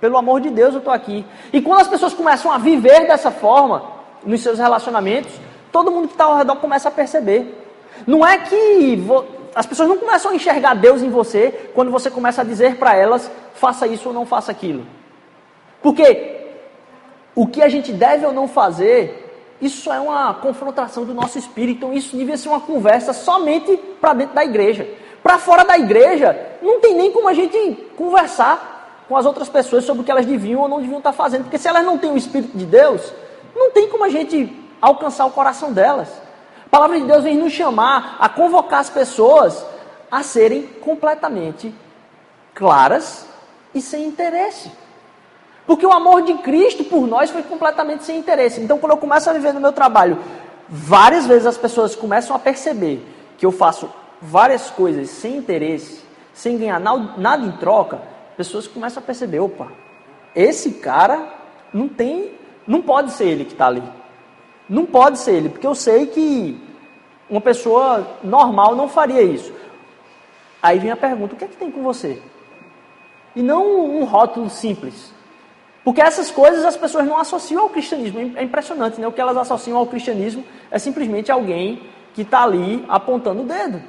Pelo 0.00 0.16
amor 0.16 0.40
de 0.40 0.50
Deus, 0.50 0.72
eu 0.72 0.78
estou 0.78 0.92
aqui. 0.92 1.24
E 1.52 1.60
quando 1.60 1.80
as 1.80 1.88
pessoas 1.88 2.14
começam 2.14 2.50
a 2.50 2.58
viver 2.58 3.06
dessa 3.06 3.30
forma, 3.30 3.84
nos 4.24 4.40
seus 4.40 4.58
relacionamentos, 4.58 5.32
todo 5.70 5.90
mundo 5.90 6.08
que 6.08 6.14
está 6.14 6.24
ao 6.24 6.36
redor 6.36 6.56
começa 6.56 6.88
a 6.88 6.92
perceber. 6.92 7.58
Não 8.06 8.26
é 8.26 8.38
que 8.38 8.98
as 9.54 9.66
pessoas 9.66 9.88
não 9.88 9.98
começam 9.98 10.30
a 10.30 10.34
enxergar 10.34 10.74
Deus 10.74 11.02
em 11.02 11.10
você 11.10 11.70
quando 11.74 11.90
você 11.90 12.10
começa 12.10 12.40
a 12.40 12.44
dizer 12.44 12.76
para 12.76 12.96
elas, 12.96 13.30
faça 13.54 13.86
isso 13.86 14.08
ou 14.08 14.14
não 14.14 14.24
faça 14.24 14.50
aquilo. 14.50 14.86
Porque 15.82 16.40
o 17.34 17.46
que 17.46 17.62
a 17.62 17.68
gente 17.68 17.92
deve 17.92 18.24
ou 18.26 18.32
não 18.32 18.48
fazer, 18.48 19.21
isso 19.62 19.92
é 19.92 20.00
uma 20.00 20.34
confrontação 20.34 21.04
do 21.04 21.14
nosso 21.14 21.38
espírito. 21.38 21.78
Então 21.78 21.92
isso 21.92 22.16
devia 22.16 22.36
ser 22.36 22.48
uma 22.48 22.60
conversa 22.60 23.12
somente 23.12 23.76
para 24.00 24.12
dentro 24.12 24.34
da 24.34 24.44
igreja. 24.44 24.88
Para 25.22 25.38
fora 25.38 25.64
da 25.64 25.78
igreja, 25.78 26.36
não 26.60 26.80
tem 26.80 26.96
nem 26.96 27.12
como 27.12 27.28
a 27.28 27.32
gente 27.32 27.56
conversar 27.96 29.04
com 29.08 29.16
as 29.16 29.24
outras 29.24 29.48
pessoas 29.48 29.84
sobre 29.84 30.02
o 30.02 30.04
que 30.04 30.10
elas 30.10 30.26
deviam 30.26 30.62
ou 30.62 30.68
não 30.68 30.80
deviam 30.80 30.98
estar 30.98 31.12
fazendo. 31.12 31.44
Porque 31.44 31.58
se 31.58 31.68
elas 31.68 31.84
não 31.84 31.96
têm 31.96 32.10
o 32.10 32.16
Espírito 32.16 32.58
de 32.58 32.66
Deus, 32.66 33.14
não 33.54 33.70
tem 33.70 33.88
como 33.88 34.02
a 34.02 34.08
gente 34.08 34.52
alcançar 34.80 35.26
o 35.26 35.30
coração 35.30 35.72
delas. 35.72 36.08
A 36.66 36.68
palavra 36.68 36.98
de 36.98 37.06
Deus 37.06 37.22
vem 37.22 37.36
nos 37.36 37.52
chamar 37.52 38.16
a 38.18 38.28
convocar 38.28 38.80
as 38.80 38.90
pessoas 38.90 39.64
a 40.10 40.24
serem 40.24 40.64
completamente 40.80 41.72
claras 42.52 43.28
e 43.72 43.80
sem 43.80 44.06
interesse. 44.06 44.81
Porque 45.66 45.86
o 45.86 45.92
amor 45.92 46.22
de 46.22 46.34
Cristo 46.34 46.84
por 46.84 47.06
nós 47.06 47.30
foi 47.30 47.42
completamente 47.42 48.04
sem 48.04 48.18
interesse. 48.18 48.60
Então, 48.60 48.78
quando 48.78 48.92
eu 48.92 48.98
começo 48.98 49.30
a 49.30 49.32
viver 49.32 49.52
no 49.52 49.60
meu 49.60 49.72
trabalho, 49.72 50.18
várias 50.68 51.26
vezes 51.26 51.46
as 51.46 51.56
pessoas 51.56 51.94
começam 51.94 52.34
a 52.34 52.38
perceber 52.38 53.04
que 53.38 53.46
eu 53.46 53.52
faço 53.52 53.88
várias 54.20 54.70
coisas 54.70 55.10
sem 55.10 55.36
interesse, 55.36 56.02
sem 56.32 56.58
ganhar 56.58 56.80
nada 56.80 57.44
em 57.44 57.52
troca, 57.52 58.00
pessoas 58.36 58.66
começam 58.66 59.02
a 59.02 59.06
perceber, 59.06 59.40
opa, 59.40 59.68
esse 60.34 60.72
cara 60.72 61.28
não 61.72 61.88
tem, 61.88 62.32
não 62.66 62.82
pode 62.82 63.12
ser 63.12 63.26
ele 63.28 63.44
que 63.44 63.52
está 63.52 63.66
ali. 63.66 63.82
Não 64.68 64.86
pode 64.86 65.18
ser 65.18 65.34
ele, 65.34 65.48
porque 65.48 65.66
eu 65.66 65.74
sei 65.74 66.06
que 66.06 66.58
uma 67.28 67.40
pessoa 67.40 68.06
normal 68.22 68.74
não 68.74 68.88
faria 68.88 69.22
isso. 69.22 69.52
Aí 70.62 70.78
vem 70.78 70.90
a 70.90 70.96
pergunta: 70.96 71.34
o 71.34 71.36
que 71.36 71.44
é 71.44 71.48
que 71.48 71.56
tem 71.56 71.70
com 71.70 71.82
você? 71.82 72.22
E 73.34 73.42
não 73.42 73.84
um 73.84 74.04
rótulo 74.04 74.48
simples. 74.48 75.12
Porque 75.84 76.00
essas 76.00 76.30
coisas 76.30 76.64
as 76.64 76.76
pessoas 76.76 77.06
não 77.06 77.18
associam 77.18 77.62
ao 77.62 77.68
cristianismo. 77.68 78.32
É 78.36 78.42
impressionante, 78.42 79.00
né? 79.00 79.06
O 79.06 79.12
que 79.12 79.20
elas 79.20 79.36
associam 79.36 79.76
ao 79.76 79.86
cristianismo 79.86 80.44
é 80.70 80.78
simplesmente 80.78 81.32
alguém 81.32 81.82
que 82.14 82.22
está 82.22 82.42
ali 82.42 82.84
apontando 82.88 83.42
o 83.42 83.44
dedo. 83.44 83.82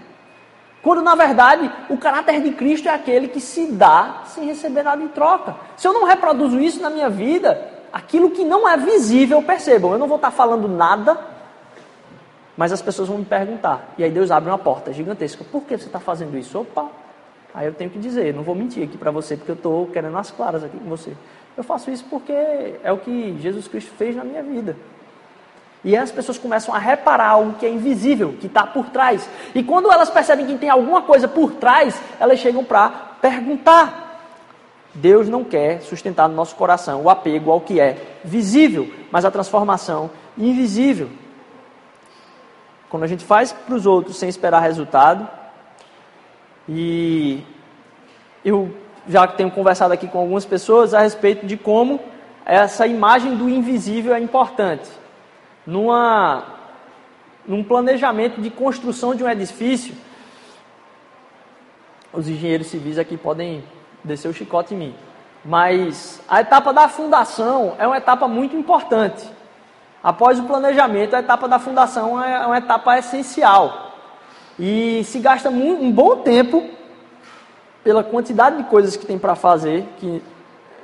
Quando 0.81 1.01
na 1.01 1.15
verdade 1.15 1.71
o 1.89 1.97
caráter 1.97 2.41
de 2.41 2.51
Cristo 2.51 2.89
é 2.89 2.93
aquele 2.93 3.27
que 3.27 3.39
se 3.39 3.67
dá 3.67 4.23
sem 4.25 4.45
receber 4.45 4.83
nada 4.83 5.01
em 5.01 5.07
troca. 5.07 5.55
Se 5.77 5.87
eu 5.87 5.93
não 5.93 6.05
reproduzo 6.05 6.59
isso 6.59 6.81
na 6.81 6.89
minha 6.89 7.09
vida, 7.09 7.71
aquilo 7.91 8.31
que 8.31 8.43
não 8.43 8.67
é 8.67 8.75
visível, 8.75 9.41
percebam, 9.41 9.93
eu 9.93 9.97
não 9.97 10.07
vou 10.07 10.17
estar 10.17 10.31
falando 10.31 10.67
nada, 10.67 11.17
mas 12.57 12.73
as 12.73 12.81
pessoas 12.81 13.07
vão 13.07 13.19
me 13.19 13.25
perguntar. 13.25 13.93
E 13.97 14.03
aí 14.03 14.11
Deus 14.11 14.29
abre 14.29 14.49
uma 14.49 14.57
porta 14.57 14.91
gigantesca. 14.91 15.43
Por 15.49 15.63
que 15.63 15.77
você 15.77 15.85
está 15.85 15.99
fazendo 15.99 16.37
isso? 16.37 16.59
Opa! 16.59 16.89
Aí 17.53 17.67
eu 17.67 17.73
tenho 17.73 17.89
que 17.89 17.99
dizer, 17.99 18.33
não 18.33 18.41
vou 18.41 18.55
mentir 18.55 18.83
aqui 18.83 18.97
para 18.97 19.11
você, 19.11 19.37
porque 19.37 19.51
eu 19.51 19.55
estou 19.55 19.85
querendo 19.87 20.17
as 20.17 20.31
claras 20.31 20.63
aqui 20.63 20.77
com 20.77 20.89
você. 20.89 21.13
Eu 21.55 21.63
faço 21.63 21.91
isso 21.91 22.05
porque 22.09 22.33
é 22.33 22.91
o 22.91 22.97
que 22.97 23.37
Jesus 23.39 23.67
Cristo 23.67 23.91
fez 23.97 24.15
na 24.15 24.23
minha 24.23 24.41
vida. 24.41 24.75
E 25.83 25.97
as 25.97 26.11
pessoas 26.11 26.37
começam 26.37 26.73
a 26.73 26.77
reparar 26.77 27.29
algo 27.29 27.53
que 27.53 27.65
é 27.65 27.69
invisível, 27.69 28.35
que 28.39 28.47
está 28.47 28.65
por 28.65 28.89
trás. 28.89 29.29
E 29.53 29.61
quando 29.61 29.91
elas 29.91 30.09
percebem 30.09 30.45
que 30.45 30.57
tem 30.57 30.69
alguma 30.69 31.01
coisa 31.01 31.27
por 31.27 31.51
trás, 31.55 32.01
elas 32.19 32.39
chegam 32.39 32.63
para 32.63 32.89
perguntar. 33.21 34.01
Deus 34.93 35.27
não 35.27 35.43
quer 35.43 35.81
sustentar 35.81 36.29
no 36.29 36.35
nosso 36.35 36.55
coração 36.55 37.01
o 37.01 37.09
apego 37.09 37.51
ao 37.51 37.59
que 37.59 37.79
é 37.79 37.97
visível, 38.23 38.91
mas 39.11 39.25
a 39.25 39.31
transformação 39.31 40.09
invisível. 40.37 41.09
Quando 42.89 43.03
a 43.03 43.07
gente 43.07 43.25
faz 43.25 43.51
para 43.51 43.75
os 43.75 43.85
outros 43.85 44.17
sem 44.17 44.29
esperar 44.29 44.59
resultado, 44.59 45.27
e 46.69 47.43
eu 48.45 48.73
já 49.07 49.27
tenho 49.27 49.51
conversado 49.51 49.93
aqui 49.93 50.07
com 50.07 50.19
algumas 50.19 50.45
pessoas 50.45 50.93
a 50.93 51.01
respeito 51.01 51.45
de 51.45 51.57
como 51.57 51.99
essa 52.45 52.85
imagem 52.87 53.35
do 53.35 53.49
invisível 53.49 54.13
é 54.13 54.19
importante 54.19 54.89
numa, 55.65 56.43
num 57.47 57.63
planejamento 57.63 58.41
de 58.41 58.49
construção 58.49 59.15
de 59.15 59.23
um 59.23 59.29
edifício, 59.29 59.95
os 62.11 62.27
engenheiros 62.27 62.67
civis 62.67 62.99
aqui 62.99 63.17
podem 63.17 63.63
descer 64.03 64.27
o 64.27 64.33
chicote 64.33 64.73
em 64.73 64.77
mim. 64.77 64.95
Mas 65.43 66.21
a 66.27 66.41
etapa 66.41 66.71
da 66.71 66.87
fundação 66.87 67.75
é 67.77 67.87
uma 67.87 67.97
etapa 67.97 68.27
muito 68.27 68.55
importante. 68.55 69.27
Após 70.01 70.39
o 70.39 70.43
planejamento, 70.43 71.15
a 71.15 71.19
etapa 71.19 71.47
da 71.47 71.59
fundação 71.59 72.21
é 72.21 72.45
uma 72.45 72.57
etapa 72.57 72.97
essencial. 72.97 73.93
E 74.59 75.03
se 75.05 75.19
gasta 75.19 75.49
um 75.49 75.91
bom 75.91 76.17
tempo, 76.17 76.63
pela 77.83 78.03
quantidade 78.03 78.57
de 78.57 78.63
coisas 78.63 78.95
que 78.95 79.05
tem 79.05 79.19
para 79.19 79.35
fazer, 79.35 79.85
que 79.97 80.21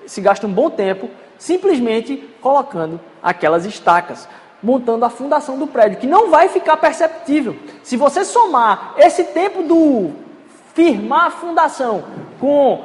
se 0.06 0.22
gasta 0.22 0.46
um 0.46 0.52
bom 0.52 0.70
tempo 0.70 1.10
simplesmente 1.38 2.18
colocando 2.42 3.00
aquelas 3.24 3.66
estacas 3.66 4.28
montando 4.62 5.06
a 5.06 5.10
fundação 5.10 5.58
do 5.58 5.68
prédio, 5.68 6.00
que 6.00 6.08
não 6.08 6.30
vai 6.30 6.50
ficar 6.50 6.78
perceptível. 6.78 7.56
Se 7.82 7.96
você 7.96 8.26
somar 8.26 8.94
esse 8.98 9.24
tempo 9.24 9.64
do 9.64 10.12
firmar 10.74 11.28
a 11.28 11.32
fundação 11.32 12.04
com, 12.40 12.84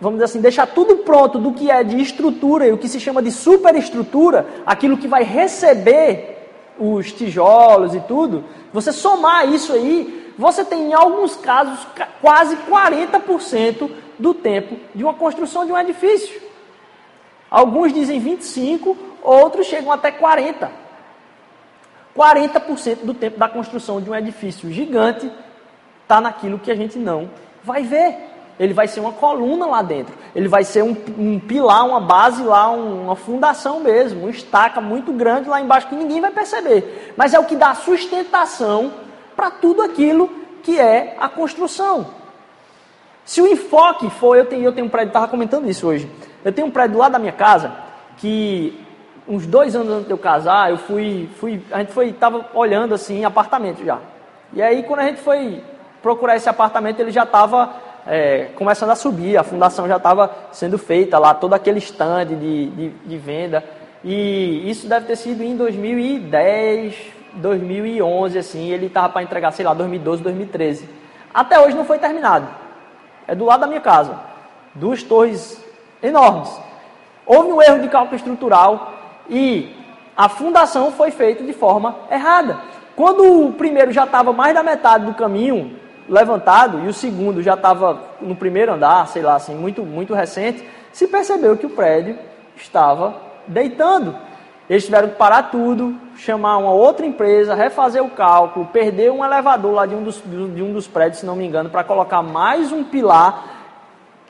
vamos 0.00 0.16
dizer 0.16 0.24
assim, 0.24 0.40
deixar 0.40 0.66
tudo 0.66 0.98
pronto 0.98 1.38
do 1.38 1.52
que 1.52 1.70
é 1.70 1.82
de 1.84 2.00
estrutura 2.00 2.66
e 2.66 2.72
o 2.72 2.78
que 2.78 2.88
se 2.88 2.98
chama 2.98 3.22
de 3.22 3.30
superestrutura, 3.30 4.46
aquilo 4.66 4.96
que 4.96 5.08
vai 5.08 5.22
receber 5.22 6.35
os 6.78 7.12
tijolos 7.12 7.94
e 7.94 8.00
tudo, 8.00 8.44
você 8.72 8.92
somar 8.92 9.48
isso 9.48 9.72
aí, 9.72 10.32
você 10.38 10.64
tem 10.64 10.90
em 10.90 10.94
alguns 10.94 11.36
casos 11.36 11.86
quase 12.20 12.56
40% 12.56 13.90
do 14.18 14.34
tempo 14.34 14.76
de 14.94 15.02
uma 15.02 15.14
construção 15.14 15.64
de 15.64 15.72
um 15.72 15.78
edifício. 15.78 16.40
Alguns 17.50 17.92
dizem 17.92 18.18
25, 18.20 18.96
outros 19.22 19.66
chegam 19.66 19.92
até 19.92 20.10
40. 20.10 20.70
40% 22.16 23.04
do 23.04 23.14
tempo 23.14 23.38
da 23.38 23.48
construção 23.48 24.00
de 24.00 24.10
um 24.10 24.14
edifício 24.14 24.70
gigante 24.70 25.30
está 26.02 26.20
naquilo 26.20 26.58
que 26.58 26.70
a 26.70 26.74
gente 26.74 26.98
não 26.98 27.30
vai 27.62 27.82
ver. 27.82 28.35
Ele 28.58 28.72
vai 28.72 28.88
ser 28.88 29.00
uma 29.00 29.12
coluna 29.12 29.66
lá 29.66 29.82
dentro. 29.82 30.14
Ele 30.34 30.48
vai 30.48 30.64
ser 30.64 30.82
um, 30.82 30.96
um 31.18 31.38
pilar, 31.38 31.86
uma 31.86 32.00
base 32.00 32.42
lá, 32.42 32.70
um, 32.70 33.04
uma 33.04 33.16
fundação 33.16 33.80
mesmo, 33.80 34.20
uma 34.20 34.30
estaca 34.30 34.80
muito 34.80 35.12
grande 35.12 35.48
lá 35.48 35.60
embaixo 35.60 35.88
que 35.88 35.94
ninguém 35.94 36.20
vai 36.20 36.30
perceber. 36.30 37.14
Mas 37.16 37.34
é 37.34 37.38
o 37.38 37.44
que 37.44 37.54
dá 37.54 37.74
sustentação 37.74 38.92
para 39.34 39.50
tudo 39.50 39.82
aquilo 39.82 40.30
que 40.62 40.80
é 40.80 41.16
a 41.20 41.28
construção. 41.28 42.06
Se 43.24 43.42
o 43.42 43.46
enfoque 43.46 44.08
for, 44.08 44.36
eu 44.36 44.46
tenho, 44.46 44.64
eu 44.64 44.72
tenho 44.72 44.86
um 44.86 44.90
prédio, 44.90 45.08
estava 45.08 45.28
comentando 45.28 45.68
isso 45.68 45.86
hoje. 45.86 46.10
Eu 46.44 46.52
tenho 46.52 46.68
um 46.68 46.70
prédio 46.70 46.96
lá 46.96 47.08
da 47.08 47.18
minha 47.18 47.32
casa 47.32 47.72
que 48.16 48.80
uns 49.28 49.46
dois 49.46 49.74
anos 49.74 49.92
antes 49.92 50.06
de 50.06 50.12
eu 50.12 50.18
casar, 50.18 50.70
eu 50.70 50.78
fui, 50.78 51.28
fui 51.36 51.60
a 51.70 51.80
gente 51.80 51.92
foi, 51.92 52.10
estava 52.10 52.46
olhando 52.54 52.94
assim, 52.94 53.24
apartamento 53.24 53.84
já. 53.84 53.98
E 54.52 54.62
aí 54.62 54.82
quando 54.84 55.00
a 55.00 55.04
gente 55.04 55.20
foi 55.20 55.62
procurar 56.00 56.36
esse 56.36 56.48
apartamento, 56.48 57.00
ele 57.00 57.10
já 57.10 57.24
estava 57.24 57.74
é, 58.06 58.50
começando 58.54 58.90
a 58.90 58.94
subir, 58.94 59.36
a 59.36 59.42
fundação 59.42 59.88
já 59.88 59.96
estava 59.96 60.30
sendo 60.52 60.78
feita 60.78 61.18
lá, 61.18 61.34
todo 61.34 61.54
aquele 61.54 61.78
stand 61.78 62.26
de, 62.26 62.66
de, 62.70 62.88
de 62.90 63.18
venda. 63.18 63.64
E 64.04 64.70
isso 64.70 64.88
deve 64.88 65.06
ter 65.06 65.16
sido 65.16 65.42
em 65.42 65.56
2010, 65.56 66.94
2011, 67.34 68.38
assim, 68.38 68.70
ele 68.70 68.86
estava 68.86 69.08
para 69.08 69.22
entregar, 69.22 69.50
sei 69.52 69.64
lá, 69.64 69.74
2012, 69.74 70.22
2013. 70.22 70.88
Até 71.34 71.58
hoje 71.58 71.76
não 71.76 71.84
foi 71.84 71.98
terminado. 71.98 72.46
É 73.26 73.34
do 73.34 73.44
lado 73.44 73.60
da 73.60 73.66
minha 73.66 73.80
casa. 73.80 74.16
Duas 74.74 75.02
torres 75.02 75.62
enormes. 76.02 76.48
Houve 77.26 77.50
um 77.50 77.60
erro 77.60 77.80
de 77.80 77.88
cálculo 77.88 78.16
estrutural, 78.16 78.94
e 79.28 79.74
a 80.16 80.28
fundação 80.28 80.92
foi 80.92 81.10
feita 81.10 81.42
de 81.42 81.52
forma 81.52 81.96
errada. 82.10 82.58
Quando 82.94 83.46
o 83.46 83.52
primeiro 83.52 83.92
já 83.92 84.04
estava 84.04 84.32
mais 84.32 84.54
da 84.54 84.62
metade 84.62 85.04
do 85.04 85.14
caminho 85.14 85.76
levantado 86.08 86.80
e 86.84 86.88
o 86.88 86.92
segundo 86.92 87.42
já 87.42 87.54
estava 87.54 88.00
no 88.20 88.34
primeiro 88.34 88.72
andar, 88.72 89.06
sei 89.08 89.22
lá, 89.22 89.36
assim, 89.36 89.54
muito, 89.54 89.82
muito 89.82 90.14
recente, 90.14 90.66
se 90.92 91.06
percebeu 91.06 91.56
que 91.56 91.66
o 91.66 91.70
prédio 91.70 92.18
estava 92.56 93.14
deitando. 93.46 94.16
Eles 94.68 94.84
tiveram 94.84 95.08
que 95.08 95.14
parar 95.14 95.44
tudo, 95.44 95.94
chamar 96.16 96.56
uma 96.56 96.72
outra 96.72 97.06
empresa, 97.06 97.54
refazer 97.54 98.02
o 98.02 98.10
cálculo, 98.10 98.66
perder 98.66 99.12
um 99.12 99.24
elevador 99.24 99.72
lá 99.72 99.86
de 99.86 99.94
um 99.94 100.02
dos, 100.02 100.22
de 100.24 100.62
um 100.62 100.72
dos 100.72 100.88
prédios, 100.88 101.20
se 101.20 101.26
não 101.26 101.36
me 101.36 101.46
engano, 101.46 101.70
para 101.70 101.84
colocar 101.84 102.22
mais 102.22 102.72
um 102.72 102.82
pilar 102.82 103.56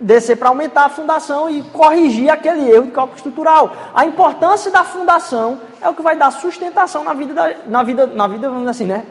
descer 0.01 0.37
para 0.37 0.51
aumentar 0.51 0.85
a 0.85 0.89
fundação 0.89 1.49
e 1.49 1.62
corrigir 1.62 2.29
aquele 2.29 2.71
erro 2.71 2.87
de 2.87 2.91
cálculo 2.91 3.17
estrutural. 3.17 3.73
A 3.95 4.05
importância 4.05 4.71
da 4.71 4.85
fundação 4.85 5.59
é 5.81 5.89
o 5.89 5.95
que 5.95 6.03
vai 6.03 6.17
dar 6.17 6.31
sustentação 6.31 7.03
na 7.03 7.15
vida, 7.15 7.35
da, 7.35 7.55
na 7.67 7.83
vida, 7.83 8.07
na 8.07 8.29
vida, 8.29 8.51
assim, 8.69 8.85
né? 8.85 9.05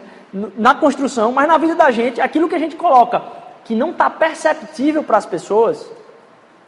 Na 0.58 0.76
construção, 0.76 1.32
mas 1.32 1.48
na 1.48 1.58
vida 1.58 1.76
da 1.76 1.90
gente, 1.92 2.20
aquilo 2.20 2.50
que 2.50 2.56
a 2.56 2.60
gente 2.60 2.76
coloca 2.76 3.22
que 3.64 3.74
não 3.74 3.92
está 3.92 4.10
perceptível 4.10 5.02
para 5.02 5.18
as 5.18 5.26
pessoas, 5.26 5.90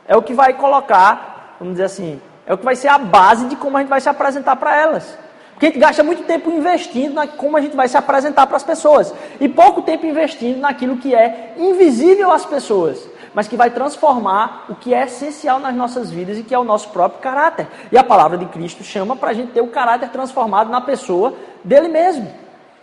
é 0.08 0.16
o 0.16 0.22
que 0.22 0.34
vai 0.34 0.54
colocar, 0.54 1.56
vamos 1.60 1.74
dizer 1.74 1.84
assim, 1.84 2.22
é 2.46 2.54
o 2.54 2.58
que 2.58 2.66
vai 2.66 2.76
ser 2.76 2.88
a 2.88 2.98
base 2.98 3.46
de 3.46 3.56
como 3.56 3.78
a 3.78 3.82
gente 3.82 3.90
vai 3.90 4.02
se 4.02 4.10
apresentar 4.10 4.56
para 4.56 4.76
elas. 4.76 5.18
Porque 5.52 5.66
a 5.66 5.70
gente 5.70 5.80
gasta 5.80 6.02
muito 6.02 6.24
tempo 6.24 6.50
investindo 6.50 7.14
na 7.14 7.28
como 7.28 7.58
a 7.58 7.62
gente 7.62 7.76
vai 7.76 7.88
se 7.88 7.98
apresentar 7.98 8.48
para 8.48 8.58
as 8.58 8.64
pessoas 8.64 9.14
e 9.40 9.50
pouco 9.50 9.82
tempo 9.82 10.06
investindo 10.06 10.60
naquilo 10.60 10.98
que 10.98 11.14
é 11.14 11.54
invisível 11.58 12.32
às 12.32 12.46
pessoas 12.46 13.08
mas 13.38 13.48
que 13.48 13.56
vai 13.56 13.70
transformar 13.70 14.66
o 14.68 14.74
que 14.74 14.96
é 14.96 15.04
essencial 15.04 15.60
nas 15.60 15.76
nossas 15.76 16.10
vidas 16.10 16.40
e 16.40 16.44
que 16.44 16.56
é 16.56 16.58
o 16.58 16.64
nosso 16.64 16.90
próprio 16.90 17.22
caráter. 17.22 17.68
E 17.92 17.98
a 17.98 18.04
palavra 18.04 18.36
de 18.36 18.48
Cristo 18.48 18.84
chama 18.84 19.16
para 19.16 19.30
a 19.30 19.34
gente 19.34 19.52
ter 19.52 19.62
o 19.62 19.68
caráter 19.68 20.10
transformado 20.10 20.72
na 20.72 20.82
pessoa 20.82 21.36
dele 21.64 21.88
mesmo. 21.88 22.28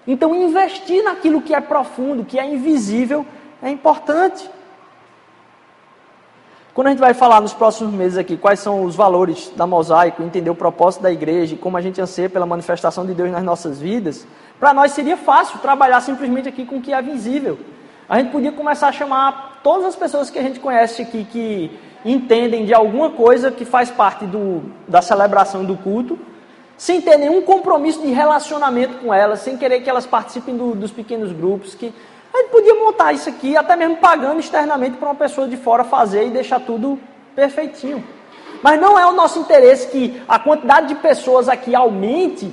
Então, 0.07 0.35
investir 0.35 1.03
naquilo 1.03 1.41
que 1.41 1.55
é 1.55 1.61
profundo, 1.61 2.25
que 2.25 2.39
é 2.39 2.47
invisível, 2.47 3.25
é 3.63 3.71
importante. 3.71 4.49
Quando 6.75 6.89
a 6.89 6.91
gente 6.91 6.99
vai 6.99 7.15
falar 7.15 7.41
nos 7.41 7.55
próximos 7.55 7.95
meses 7.95 8.19
aqui 8.19 8.37
quais 8.37 8.59
são 8.59 8.83
os 8.85 8.97
valores 8.97 9.51
da 9.57 9.67
mosaico, 9.67 10.23
entender 10.23 10.51
o 10.51 10.57
propósito 10.57 11.03
da 11.03 11.13
igreja 11.13 11.55
e 11.55 11.59
como 11.59 11.77
a 11.77 11.81
gente 11.81 12.01
anseia 12.01 12.29
pela 12.29 12.45
manifestação 12.45 13.07
de 13.07 13.15
Deus 13.15 13.31
nas 13.31 13.45
nossas 13.45 13.81
vidas, 13.81 14.27
para 14.59 14.75
nós 14.75 14.93
seria 14.93 15.17
fácil 15.17 15.61
trabalhar 15.61 16.01
simplesmente 16.01 16.49
aqui 16.49 16.67
com 16.67 16.79
o 16.79 16.83
que 16.83 16.93
é 16.93 17.01
visível. 17.01 17.59
A 18.09 18.19
gente 18.19 18.33
podia 18.33 18.53
começar 18.53 18.89
a 18.89 18.93
chamar 18.93 19.61
todas 19.63 19.87
as 19.87 19.97
pessoas 19.97 20.31
que 20.31 20.39
a 20.39 20.43
gente 20.43 20.59
conhece 20.59 21.03
aqui 21.03 21.25
que 21.25 21.71
entendem 22.05 22.67
de 22.67 22.75
alguma 22.75 23.11
coisa 23.11 23.51
que 23.51 23.65
faz 23.65 23.91
parte 23.91 24.27
do, 24.27 24.63
da 24.87 25.01
celebração 25.01 25.65
do 25.65 25.77
culto, 25.77 26.19
sem 26.77 27.01
ter 27.01 27.17
nenhum 27.17 27.43
compromisso 27.43 28.01
de 28.01 28.09
relacionamento 28.09 28.99
com 28.99 29.13
elas, 29.13 29.41
sem 29.41 29.57
querer 29.57 29.81
que 29.81 29.91
elas 29.91 30.07
participem 30.07 30.57
do, 30.57 30.75
dos 30.75 30.91
pequenos 30.91 31.33
grupos, 31.33 31.75
que 31.75 31.93
a 32.33 32.39
gente 32.39 32.51
podia 32.51 32.75
montar 32.75 33.13
isso 33.13 33.29
aqui, 33.29 33.57
até 33.57 33.77
mesmo 33.77 33.97
pagando 33.97 34.41
externamente 34.41 34.97
para 34.97 35.09
uma 35.09 35.15
pessoa 35.15 35.47
de 35.47 35.57
fora 35.57 35.85
fazer 35.85 36.27
e 36.27 36.31
deixar 36.31 36.61
tudo 36.61 36.99
perfeitinho. 37.35 38.05
Mas 38.63 38.81
não 38.81 38.99
é 38.99 39.07
o 39.07 39.13
nosso 39.13 39.39
interesse 39.39 39.89
que 39.89 40.21
a 40.27 40.39
quantidade 40.39 40.89
de 40.89 40.95
pessoas 40.97 41.49
aqui 41.49 41.75
aumente 41.75 42.53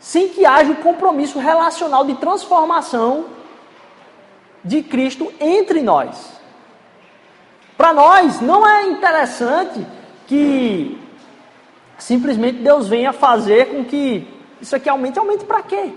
sem 0.00 0.28
que 0.28 0.44
haja 0.44 0.72
o 0.72 0.76
compromisso 0.76 1.38
relacional 1.38 2.04
de 2.04 2.14
transformação 2.14 3.26
de 4.64 4.82
Cristo 4.82 5.32
entre 5.38 5.80
nós. 5.80 6.32
Para 7.76 7.92
nós, 7.92 8.40
não 8.40 8.66
é 8.66 8.84
interessante 8.86 9.86
que 10.26 11.01
simplesmente 12.02 12.58
Deus 12.58 12.88
venha 12.88 13.12
fazer 13.12 13.66
com 13.68 13.84
que 13.84 14.28
isso 14.60 14.74
aqui 14.74 14.88
aumente. 14.88 15.18
Aumente 15.18 15.44
para 15.44 15.62
quê? 15.62 15.92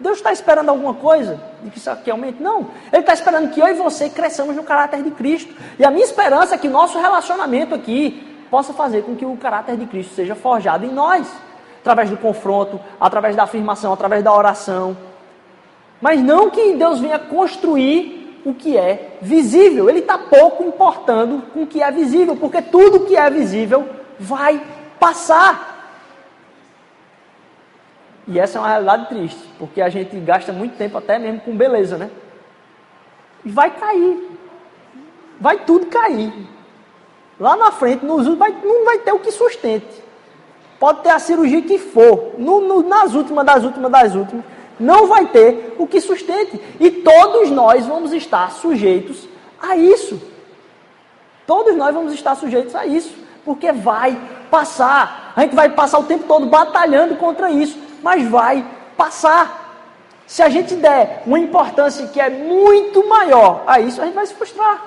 Deus 0.00 0.18
está 0.18 0.32
esperando 0.32 0.70
alguma 0.70 0.94
coisa 0.94 1.40
de 1.62 1.70
que 1.70 1.78
isso 1.78 1.90
aqui 1.90 2.10
aumente? 2.10 2.42
Não. 2.42 2.66
Ele 2.92 3.00
está 3.00 3.12
esperando 3.12 3.50
que 3.50 3.60
eu 3.60 3.68
e 3.68 3.74
você 3.74 4.08
cresçamos 4.08 4.56
no 4.56 4.62
caráter 4.62 5.02
de 5.02 5.10
Cristo. 5.10 5.54
E 5.78 5.84
a 5.84 5.90
minha 5.90 6.04
esperança 6.04 6.54
é 6.54 6.58
que 6.58 6.68
nosso 6.68 6.98
relacionamento 6.98 7.74
aqui 7.74 8.26
possa 8.50 8.72
fazer 8.72 9.02
com 9.02 9.14
que 9.14 9.24
o 9.24 9.36
caráter 9.36 9.76
de 9.76 9.86
Cristo 9.86 10.14
seja 10.14 10.34
forjado 10.34 10.84
em 10.84 10.92
nós. 10.92 11.30
Através 11.80 12.08
do 12.08 12.16
confronto, 12.16 12.80
através 12.98 13.36
da 13.36 13.42
afirmação, 13.42 13.92
através 13.92 14.22
da 14.22 14.32
oração. 14.32 14.96
Mas 16.00 16.22
não 16.22 16.50
que 16.50 16.72
Deus 16.72 16.98
venha 16.98 17.18
construir 17.18 18.40
o 18.44 18.54
que 18.54 18.76
é 18.76 19.18
visível. 19.20 19.88
Ele 19.90 19.98
está 19.98 20.16
pouco 20.16 20.64
importando 20.64 21.42
com 21.52 21.62
o 21.62 21.66
que 21.66 21.82
é 21.82 21.90
visível, 21.90 22.36
porque 22.36 22.62
tudo 22.62 23.00
que 23.00 23.16
é 23.16 23.28
visível 23.28 23.86
vai 24.18 24.60
passar. 24.98 25.72
E 28.26 28.38
essa 28.38 28.58
é 28.58 28.60
uma 28.60 28.68
realidade 28.68 29.08
triste, 29.08 29.48
porque 29.58 29.82
a 29.82 29.88
gente 29.88 30.16
gasta 30.20 30.52
muito 30.52 30.76
tempo 30.76 30.96
até 30.96 31.18
mesmo 31.18 31.40
com 31.40 31.56
beleza, 31.56 31.98
né? 31.98 32.10
E 33.44 33.50
vai 33.50 33.70
cair. 33.70 34.30
Vai 35.38 35.58
tudo 35.64 35.86
cair. 35.86 36.32
Lá 37.38 37.56
na 37.56 37.70
frente, 37.70 38.04
nos, 38.04 38.26
vai, 38.38 38.50
não 38.64 38.84
vai 38.84 38.98
ter 38.98 39.12
o 39.12 39.18
que 39.18 39.30
sustente. 39.30 40.02
Pode 40.78 41.02
ter 41.02 41.10
a 41.10 41.18
cirurgia 41.18 41.62
que 41.62 41.78
for, 41.78 42.34
no, 42.38 42.60
no, 42.60 42.82
nas 42.82 43.14
últimas 43.14 43.44
das 43.44 43.64
últimas 43.64 43.90
das 43.90 44.14
últimas, 44.14 44.44
não 44.78 45.06
vai 45.06 45.26
ter 45.26 45.74
o 45.78 45.86
que 45.86 46.00
sustente. 46.00 46.60
E 46.80 46.90
todos 46.90 47.50
nós 47.50 47.86
vamos 47.86 48.12
estar 48.12 48.50
sujeitos 48.52 49.28
a 49.60 49.76
isso. 49.76 50.20
Todos 51.46 51.76
nós 51.76 51.94
vamos 51.94 52.12
estar 52.12 52.34
sujeitos 52.34 52.74
a 52.74 52.86
isso, 52.86 53.14
porque 53.44 53.70
vai 53.72 54.18
passar. 54.50 55.32
A 55.36 55.42
gente 55.42 55.54
vai 55.54 55.68
passar 55.68 55.98
o 55.98 56.04
tempo 56.04 56.24
todo 56.24 56.46
batalhando 56.46 57.16
contra 57.16 57.50
isso 57.50 57.84
mas 58.04 58.28
vai 58.28 58.62
passar. 58.98 59.62
Se 60.26 60.42
a 60.42 60.50
gente 60.50 60.76
der 60.76 61.22
uma 61.26 61.38
importância 61.38 62.06
que 62.06 62.20
é 62.20 62.28
muito 62.28 63.08
maior 63.08 63.64
a 63.66 63.80
isso, 63.80 64.00
a 64.00 64.04
gente 64.04 64.14
vai 64.14 64.26
se 64.26 64.34
frustrar. 64.34 64.84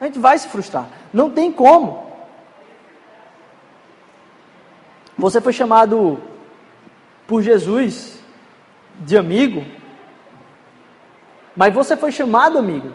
A 0.00 0.06
gente 0.06 0.18
vai 0.18 0.38
se 0.38 0.48
frustrar. 0.48 0.86
Não 1.12 1.30
tem 1.30 1.52
como. 1.52 2.02
Você 5.16 5.40
foi 5.42 5.52
chamado 5.52 6.18
por 7.26 7.42
Jesus 7.42 8.18
de 9.00 9.16
amigo, 9.16 9.64
mas 11.54 11.72
você 11.72 11.96
foi 11.96 12.10
chamado, 12.10 12.58
amigo, 12.58 12.92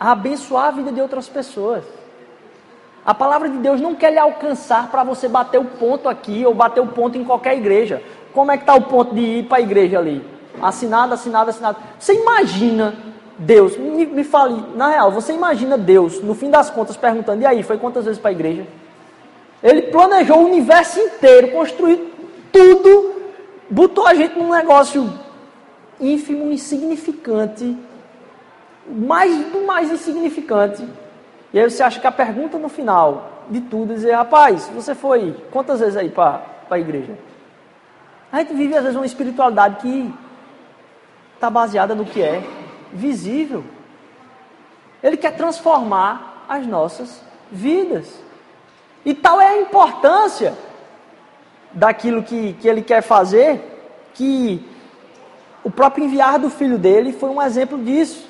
a 0.00 0.12
abençoar 0.12 0.66
a 0.66 0.70
vida 0.70 0.90
de 0.90 1.00
outras 1.00 1.28
pessoas. 1.28 1.84
A 3.08 3.14
palavra 3.14 3.48
de 3.48 3.56
Deus 3.56 3.80
não 3.80 3.94
quer 3.94 4.12
lhe 4.12 4.18
alcançar 4.18 4.90
para 4.90 5.02
você 5.02 5.28
bater 5.28 5.58
o 5.58 5.64
ponto 5.64 6.10
aqui 6.10 6.44
ou 6.44 6.52
bater 6.52 6.82
o 6.82 6.88
ponto 6.88 7.16
em 7.16 7.24
qualquer 7.24 7.56
igreja. 7.56 8.02
Como 8.34 8.52
é 8.52 8.58
que 8.58 8.64
está 8.64 8.74
o 8.74 8.82
ponto 8.82 9.14
de 9.14 9.22
ir 9.22 9.44
para 9.44 9.56
a 9.56 9.60
igreja 9.62 9.98
ali? 9.98 10.22
Assinado, 10.60 11.14
assinado, 11.14 11.48
assinado. 11.48 11.78
Você 11.98 12.12
imagina 12.12 12.94
Deus, 13.38 13.78
me, 13.78 14.04
me 14.04 14.22
fale, 14.24 14.62
na 14.74 14.90
real, 14.90 15.10
você 15.10 15.32
imagina 15.32 15.78
Deus, 15.78 16.20
no 16.22 16.34
fim 16.34 16.50
das 16.50 16.68
contas, 16.68 16.98
perguntando, 16.98 17.40
e 17.40 17.46
aí, 17.46 17.62
foi 17.62 17.78
quantas 17.78 18.04
vezes 18.04 18.20
para 18.20 18.28
a 18.28 18.32
igreja? 18.32 18.66
Ele 19.62 19.80
planejou 19.84 20.42
o 20.42 20.44
universo 20.44 21.00
inteiro, 21.00 21.52
construiu 21.52 22.10
tudo, 22.52 23.22
botou 23.70 24.06
a 24.06 24.12
gente 24.12 24.38
num 24.38 24.50
negócio 24.50 25.10
ínfimo, 25.98 26.52
insignificante, 26.52 27.74
mais 28.86 29.34
do 29.46 29.64
mais 29.64 29.90
insignificante. 29.90 30.86
E 31.52 31.58
aí 31.58 31.70
você 31.70 31.82
acha 31.82 32.00
que 32.00 32.06
a 32.06 32.12
pergunta 32.12 32.58
no 32.58 32.68
final 32.68 33.44
de 33.48 33.60
tudo 33.60 33.92
é 33.92 33.96
dizer, 33.96 34.12
rapaz, 34.12 34.70
você 34.74 34.94
foi 34.94 35.34
quantas 35.50 35.80
vezes 35.80 35.96
aí 35.96 36.10
para 36.10 36.42
a 36.68 36.78
igreja? 36.78 37.16
A 38.30 38.40
gente 38.40 38.54
vive 38.54 38.76
às 38.76 38.82
vezes 38.82 38.96
uma 38.96 39.06
espiritualidade 39.06 39.76
que 39.76 40.14
está 41.34 41.48
baseada 41.48 41.94
no 41.94 42.04
que 42.04 42.22
é 42.22 42.42
visível. 42.92 43.64
Ele 45.02 45.16
quer 45.16 45.36
transformar 45.36 46.44
as 46.48 46.66
nossas 46.66 47.22
vidas. 47.50 48.20
E 49.04 49.14
tal 49.14 49.40
é 49.40 49.48
a 49.48 49.60
importância 49.60 50.54
daquilo 51.72 52.22
que, 52.22 52.54
que 52.54 52.68
ele 52.68 52.82
quer 52.82 53.02
fazer, 53.02 54.10
que 54.14 54.66
o 55.62 55.70
próprio 55.70 56.04
enviar 56.04 56.38
do 56.38 56.50
filho 56.50 56.78
dele 56.78 57.12
foi 57.12 57.30
um 57.30 57.40
exemplo 57.40 57.78
disso. 57.82 58.28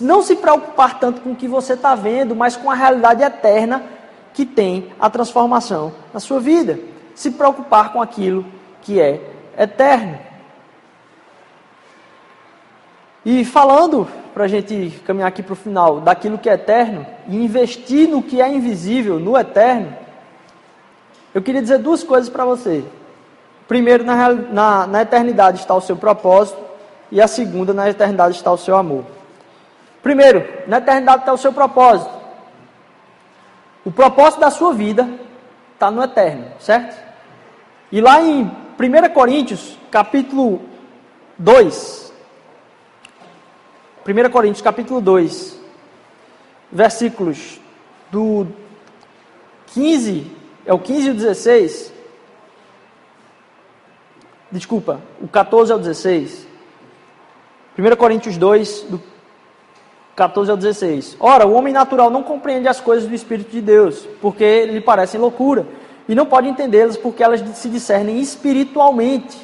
Não 0.00 0.22
se 0.22 0.36
preocupar 0.36 1.00
tanto 1.00 1.20
com 1.20 1.32
o 1.32 1.36
que 1.36 1.48
você 1.48 1.72
está 1.72 1.94
vendo, 1.94 2.36
mas 2.36 2.56
com 2.56 2.70
a 2.70 2.74
realidade 2.74 3.22
eterna 3.22 3.82
que 4.32 4.46
tem 4.46 4.92
a 5.00 5.10
transformação 5.10 5.92
na 6.12 6.20
sua 6.20 6.38
vida. 6.38 6.78
Se 7.14 7.32
preocupar 7.32 7.92
com 7.92 8.00
aquilo 8.00 8.44
que 8.82 9.00
é 9.00 9.20
eterno. 9.58 10.18
E 13.24 13.44
falando, 13.44 14.06
para 14.32 14.44
a 14.44 14.48
gente 14.48 15.02
caminhar 15.06 15.28
aqui 15.28 15.42
para 15.42 15.54
o 15.54 15.56
final, 15.56 16.00
daquilo 16.00 16.38
que 16.38 16.50
é 16.50 16.54
eterno, 16.54 17.06
e 17.26 17.36
investir 17.42 18.08
no 18.08 18.22
que 18.22 18.40
é 18.40 18.48
invisível, 18.48 19.18
no 19.18 19.36
eterno, 19.36 19.96
eu 21.32 21.42
queria 21.42 21.62
dizer 21.62 21.78
duas 21.78 22.04
coisas 22.04 22.28
para 22.28 22.44
você. 22.44 22.84
Primeiro, 23.66 24.04
na, 24.04 24.28
na, 24.28 24.86
na 24.86 25.02
eternidade 25.02 25.58
está 25.58 25.74
o 25.74 25.80
seu 25.80 25.96
propósito, 25.96 26.62
e 27.10 27.20
a 27.20 27.26
segunda, 27.26 27.72
na 27.72 27.88
eternidade 27.88 28.36
está 28.36 28.52
o 28.52 28.58
seu 28.58 28.76
amor. 28.76 29.04
Primeiro, 30.04 30.46
na 30.66 30.76
eternidade 30.76 31.20
está 31.20 31.32
o 31.32 31.38
seu 31.38 31.50
propósito. 31.50 32.12
O 33.86 33.90
propósito 33.90 34.40
da 34.40 34.50
sua 34.50 34.74
vida 34.74 35.08
está 35.72 35.90
no 35.90 36.02
eterno, 36.02 36.52
certo? 36.60 36.94
E 37.90 38.02
lá 38.02 38.20
em 38.20 38.42
1 38.42 39.14
Coríntios, 39.14 39.78
capítulo 39.90 40.60
2. 41.38 42.12
1 44.06 44.30
Coríntios, 44.30 44.60
capítulo 44.60 45.00
2, 45.00 45.58
versículos 46.70 47.58
do 48.10 48.46
15, 49.68 50.30
é 50.66 50.74
o 50.74 50.78
15 50.78 51.06
e 51.06 51.10
o 51.12 51.14
16. 51.14 51.94
Desculpa, 54.52 55.00
o 55.22 55.26
14 55.26 55.72
ao 55.72 55.78
16. 55.78 56.46
1 57.78 57.96
Coríntios 57.96 58.36
2, 58.36 58.82
do 58.82 59.13
14 60.16 60.50
ao 60.50 60.56
16. 60.56 61.16
Ora, 61.18 61.46
o 61.46 61.52
homem 61.52 61.72
natural 61.72 62.10
não 62.10 62.22
compreende 62.22 62.68
as 62.68 62.80
coisas 62.80 63.08
do 63.08 63.14
Espírito 63.14 63.50
de 63.50 63.60
Deus, 63.60 64.06
porque 64.20 64.66
lhe 64.66 64.80
parecem 64.80 65.20
loucura 65.20 65.66
e 66.08 66.14
não 66.14 66.26
pode 66.26 66.48
entendê-las 66.48 66.96
porque 66.96 67.22
elas 67.22 67.40
se 67.56 67.68
discernem 67.68 68.20
espiritualmente. 68.20 69.36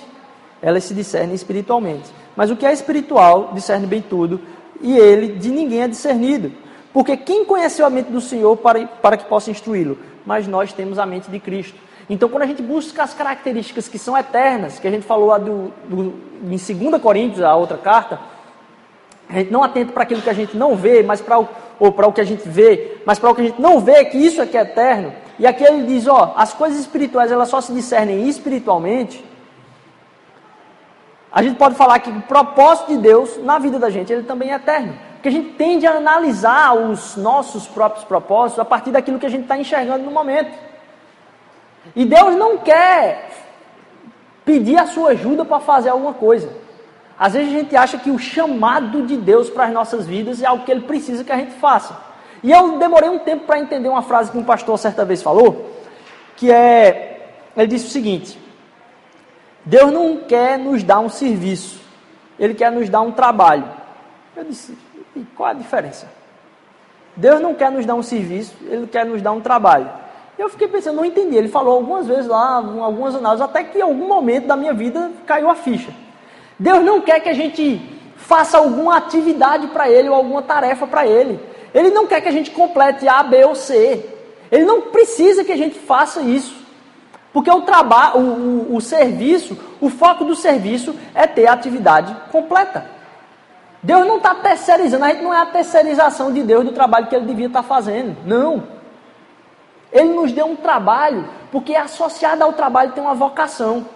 Elas 0.62 0.84
se 0.84 0.94
discernem 0.94 1.34
espiritualmente. 1.34 2.10
Mas 2.36 2.50
o 2.50 2.56
que 2.56 2.66
é 2.66 2.72
espiritual 2.72 3.50
discerne 3.54 3.86
bem 3.86 4.00
tudo, 4.00 4.40
e 4.80 4.96
ele 4.96 5.38
de 5.38 5.50
ninguém 5.50 5.82
é 5.82 5.88
discernido. 5.88 6.52
Porque 6.92 7.16
quem 7.16 7.44
conheceu 7.44 7.86
a 7.86 7.90
mente 7.90 8.10
do 8.10 8.20
Senhor 8.20 8.56
para, 8.56 8.86
para 8.86 9.16
que 9.16 9.24
possa 9.24 9.50
instruí-lo? 9.50 9.98
Mas 10.24 10.46
nós 10.46 10.72
temos 10.72 10.98
a 10.98 11.06
mente 11.06 11.30
de 11.30 11.38
Cristo. 11.38 11.78
Então, 12.08 12.28
quando 12.28 12.42
a 12.42 12.46
gente 12.46 12.62
busca 12.62 13.02
as 13.02 13.14
características 13.14 13.86
que 13.86 13.98
são 13.98 14.18
eternas, 14.18 14.78
que 14.78 14.88
a 14.88 14.90
gente 14.90 15.06
falou 15.06 15.38
do, 15.38 15.72
do, 15.88 16.14
em 16.42 16.88
2 16.88 17.00
Coríntios, 17.00 17.42
a 17.42 17.54
outra 17.54 17.78
carta, 17.78 18.18
a 19.30 19.38
gente 19.38 19.52
não 19.52 19.62
atenta 19.62 19.92
para 19.92 20.02
aquilo 20.02 20.20
que 20.20 20.30
a 20.30 20.34
gente 20.34 20.56
não 20.56 20.74
vê, 20.74 21.02
mas 21.02 21.20
para 21.20 21.38
o, 21.38 21.48
ou 21.78 21.92
para 21.92 22.06
o 22.06 22.12
que 22.12 22.20
a 22.20 22.24
gente 22.24 22.48
vê, 22.48 22.98
mas 23.06 23.18
para 23.18 23.30
o 23.30 23.34
que 23.34 23.42
a 23.42 23.44
gente 23.44 23.60
não 23.60 23.78
vê, 23.78 24.04
que 24.04 24.18
isso 24.18 24.44
que 24.46 24.58
é 24.58 24.62
eterno. 24.62 25.12
E 25.38 25.46
aqui 25.46 25.64
ele 25.64 25.86
diz, 25.86 26.06
ó, 26.08 26.34
as 26.36 26.52
coisas 26.52 26.78
espirituais 26.80 27.30
elas 27.30 27.48
só 27.48 27.60
se 27.60 27.72
discernem 27.72 28.28
espiritualmente. 28.28 29.24
A 31.32 31.42
gente 31.42 31.56
pode 31.56 31.76
falar 31.76 32.00
que 32.00 32.10
o 32.10 32.22
propósito 32.22 32.88
de 32.88 32.98
Deus 32.98 33.38
na 33.38 33.58
vida 33.58 33.78
da 33.78 33.88
gente, 33.88 34.12
ele 34.12 34.24
também 34.24 34.50
é 34.50 34.56
eterno. 34.56 34.98
Porque 35.14 35.28
a 35.28 35.32
gente 35.32 35.50
tende 35.50 35.86
a 35.86 35.92
analisar 35.92 36.74
os 36.74 37.16
nossos 37.16 37.68
próprios 37.68 38.04
propósitos 38.04 38.58
a 38.58 38.64
partir 38.64 38.90
daquilo 38.90 39.18
que 39.18 39.26
a 39.26 39.30
gente 39.30 39.42
está 39.42 39.56
enxergando 39.56 40.04
no 40.04 40.10
momento. 40.10 40.50
E 41.94 42.04
Deus 42.04 42.34
não 42.36 42.58
quer 42.58 43.30
pedir 44.44 44.76
a 44.76 44.86
sua 44.86 45.10
ajuda 45.10 45.44
para 45.44 45.60
fazer 45.60 45.90
alguma 45.90 46.14
coisa. 46.14 46.50
Às 47.20 47.34
vezes 47.34 47.52
a 47.52 47.58
gente 47.58 47.76
acha 47.76 47.98
que 47.98 48.10
o 48.10 48.18
chamado 48.18 49.02
de 49.02 49.14
Deus 49.14 49.50
para 49.50 49.66
as 49.66 49.72
nossas 49.74 50.06
vidas 50.06 50.42
é 50.42 50.46
algo 50.46 50.64
que 50.64 50.72
Ele 50.72 50.80
precisa 50.80 51.22
que 51.22 51.30
a 51.30 51.36
gente 51.36 51.52
faça. 51.52 51.94
E 52.42 52.50
eu 52.50 52.78
demorei 52.78 53.10
um 53.10 53.18
tempo 53.18 53.44
para 53.44 53.58
entender 53.58 53.90
uma 53.90 54.00
frase 54.00 54.32
que 54.32 54.38
um 54.38 54.42
pastor 54.42 54.78
certa 54.78 55.04
vez 55.04 55.22
falou, 55.22 55.70
que 56.34 56.50
é, 56.50 57.28
ele 57.54 57.66
disse 57.66 57.88
o 57.88 57.90
seguinte: 57.90 58.38
Deus 59.66 59.92
não 59.92 60.16
quer 60.16 60.58
nos 60.58 60.82
dar 60.82 61.00
um 61.00 61.10
serviço, 61.10 61.78
Ele 62.38 62.54
quer 62.54 62.72
nos 62.72 62.88
dar 62.88 63.02
um 63.02 63.12
trabalho. 63.12 63.68
Eu 64.34 64.44
disse, 64.44 64.74
e 65.14 65.20
qual 65.36 65.50
a 65.50 65.52
diferença? 65.52 66.08
Deus 67.14 67.38
não 67.38 67.54
quer 67.54 67.70
nos 67.70 67.84
dar 67.84 67.96
um 67.96 68.02
serviço, 68.02 68.56
Ele 68.62 68.86
quer 68.86 69.04
nos 69.04 69.20
dar 69.20 69.32
um 69.32 69.42
trabalho. 69.42 69.90
Eu 70.38 70.48
fiquei 70.48 70.68
pensando, 70.68 70.96
não 70.96 71.04
entendi. 71.04 71.36
Ele 71.36 71.48
falou 71.48 71.74
algumas 71.74 72.06
vezes 72.06 72.26
lá, 72.26 72.54
algumas 72.54 73.14
análises, 73.14 73.44
até 73.44 73.62
que 73.62 73.76
em 73.76 73.82
algum 73.82 74.08
momento 74.08 74.46
da 74.46 74.56
minha 74.56 74.72
vida 74.72 75.10
caiu 75.26 75.50
a 75.50 75.54
ficha. 75.54 75.92
Deus 76.60 76.84
não 76.84 77.00
quer 77.00 77.20
que 77.20 77.28
a 77.30 77.32
gente 77.32 77.80
faça 78.18 78.58
alguma 78.58 78.98
atividade 78.98 79.68
para 79.68 79.88
Ele 79.88 80.10
ou 80.10 80.14
alguma 80.14 80.42
tarefa 80.42 80.86
para 80.86 81.06
Ele. 81.06 81.40
Ele 81.72 81.88
não 81.88 82.06
quer 82.06 82.20
que 82.20 82.28
a 82.28 82.32
gente 82.32 82.50
complete 82.50 83.08
A, 83.08 83.22
B 83.22 83.42
ou 83.46 83.54
C. 83.54 84.04
Ele 84.52 84.64
não 84.66 84.82
precisa 84.82 85.42
que 85.42 85.52
a 85.52 85.56
gente 85.56 85.78
faça 85.78 86.20
isso. 86.20 86.54
Porque 87.32 87.50
o 87.50 87.62
trabalho, 87.62 88.20
o, 88.20 88.76
o, 88.76 88.80
serviço, 88.80 89.56
o 89.80 89.88
foco 89.88 90.22
do 90.22 90.36
serviço 90.36 90.94
é 91.14 91.26
ter 91.26 91.46
a 91.46 91.54
atividade 91.54 92.14
completa. 92.30 92.84
Deus 93.82 94.06
não 94.06 94.18
está 94.18 94.34
terceirizando, 94.34 95.06
a 95.06 95.08
gente 95.08 95.22
não 95.22 95.32
é 95.32 95.40
a 95.40 95.46
terceirização 95.46 96.30
de 96.30 96.42
Deus 96.42 96.62
do 96.66 96.72
trabalho 96.72 97.06
que 97.06 97.16
ele 97.16 97.24
devia 97.24 97.46
estar 97.46 97.62
tá 97.62 97.68
fazendo. 97.68 98.18
Não. 98.26 98.64
Ele 99.90 100.12
nos 100.12 100.30
deu 100.30 100.44
um 100.44 100.56
trabalho, 100.56 101.26
porque 101.50 101.74
associado 101.74 102.44
ao 102.44 102.52
trabalho 102.52 102.92
tem 102.92 103.02
uma 103.02 103.14
vocação. 103.14 103.86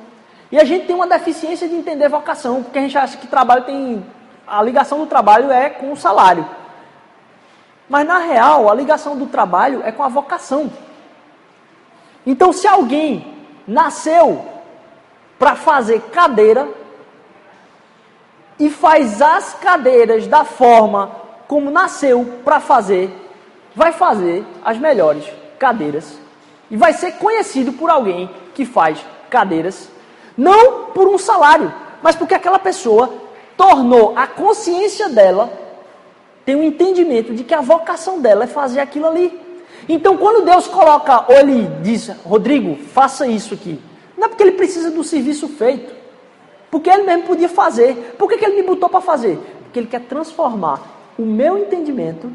E 0.55 0.61
a 0.61 0.63
gente 0.63 0.87
tem 0.87 0.95
uma 0.95 1.09
deficiência 1.09 1.69
de 1.69 1.75
entender 1.75 2.09
vocação, 2.09 2.63
porque 2.63 2.79
a 2.79 2.83
gente 2.83 2.97
acha 2.97 3.17
que 3.17 3.27
trabalho 3.27 3.65
tem. 3.65 4.07
A 4.47 4.63
ligação 4.63 5.01
do 5.01 5.07
trabalho 5.07 5.51
é 5.51 5.69
com 5.69 5.91
o 5.91 5.97
salário. 5.97 6.49
Mas 7.89 8.07
na 8.07 8.19
real, 8.19 8.71
a 8.71 8.75
ligação 8.75 9.17
do 9.17 9.27
trabalho 9.27 9.83
é 9.85 9.91
com 9.91 10.05
a 10.05 10.09
vocação. 10.09 10.71
Então, 12.25 12.53
se 12.53 12.69
alguém 12.69 13.35
nasceu 13.67 14.47
para 15.41 15.57
fazer 15.57 16.01
cadeira 16.13 16.69
e 18.57 18.71
faz 18.71 19.21
as 19.21 19.55
cadeiras 19.55 20.29
da 20.29 20.45
forma 20.45 21.11
como 21.49 21.69
nasceu 21.69 22.43
para 22.45 22.61
fazer, 22.61 23.11
vai 23.75 23.91
fazer 23.91 24.47
as 24.65 24.79
melhores 24.79 25.29
cadeiras 25.59 26.17
e 26.71 26.77
vai 26.77 26.93
ser 26.93 27.15
conhecido 27.15 27.73
por 27.73 27.91
alguém 27.91 28.31
que 28.55 28.65
faz 28.65 29.05
cadeiras, 29.29 29.93
não 30.37 30.87
por 30.87 31.09
um 31.09 31.19
salário, 31.19 31.73
mas 32.03 32.17
porque 32.17 32.35
aquela 32.35 32.59
pessoa 32.59 33.13
tornou 33.57 34.13
a 34.17 34.27
consciência 34.27 35.09
dela 35.09 35.65
tem 36.45 36.57
um 36.57 36.63
entendimento 36.63 37.35
de 37.35 37.43
que 37.43 37.55
a 37.55 37.61
vocação 37.61 38.21
dela 38.21 38.45
é 38.45 38.47
fazer 38.47 38.81
aquilo 38.81 39.07
ali. 39.07 39.41
Então, 39.89 40.17
quando 40.17 40.45
Deus 40.45 40.67
coloca, 40.67 41.25
ou 41.29 41.39
Ele 41.39 41.67
diz, 41.83 42.09
Rodrigo, 42.25 42.77
faça 42.77 43.27
isso 43.27 43.55
aqui, 43.55 43.81
não 44.17 44.27
é 44.27 44.29
porque 44.29 44.43
Ele 44.43 44.53
precisa 44.53 44.91
do 44.91 45.03
serviço 45.03 45.49
feito, 45.49 45.95
porque 46.71 46.91
Ele 46.91 47.05
mesmo 47.05 47.25
podia 47.25 47.49
fazer. 47.49 48.15
Por 48.19 48.29
que, 48.29 48.37
que 48.37 48.45
Ele 48.45 48.57
me 48.57 48.63
botou 48.63 48.89
para 48.89 49.01
fazer? 49.01 49.39
Porque 49.65 49.79
Ele 49.79 49.87
quer 49.87 50.03
transformar 50.03 50.81
o 51.19 51.23
meu 51.23 51.59
entendimento 51.59 52.31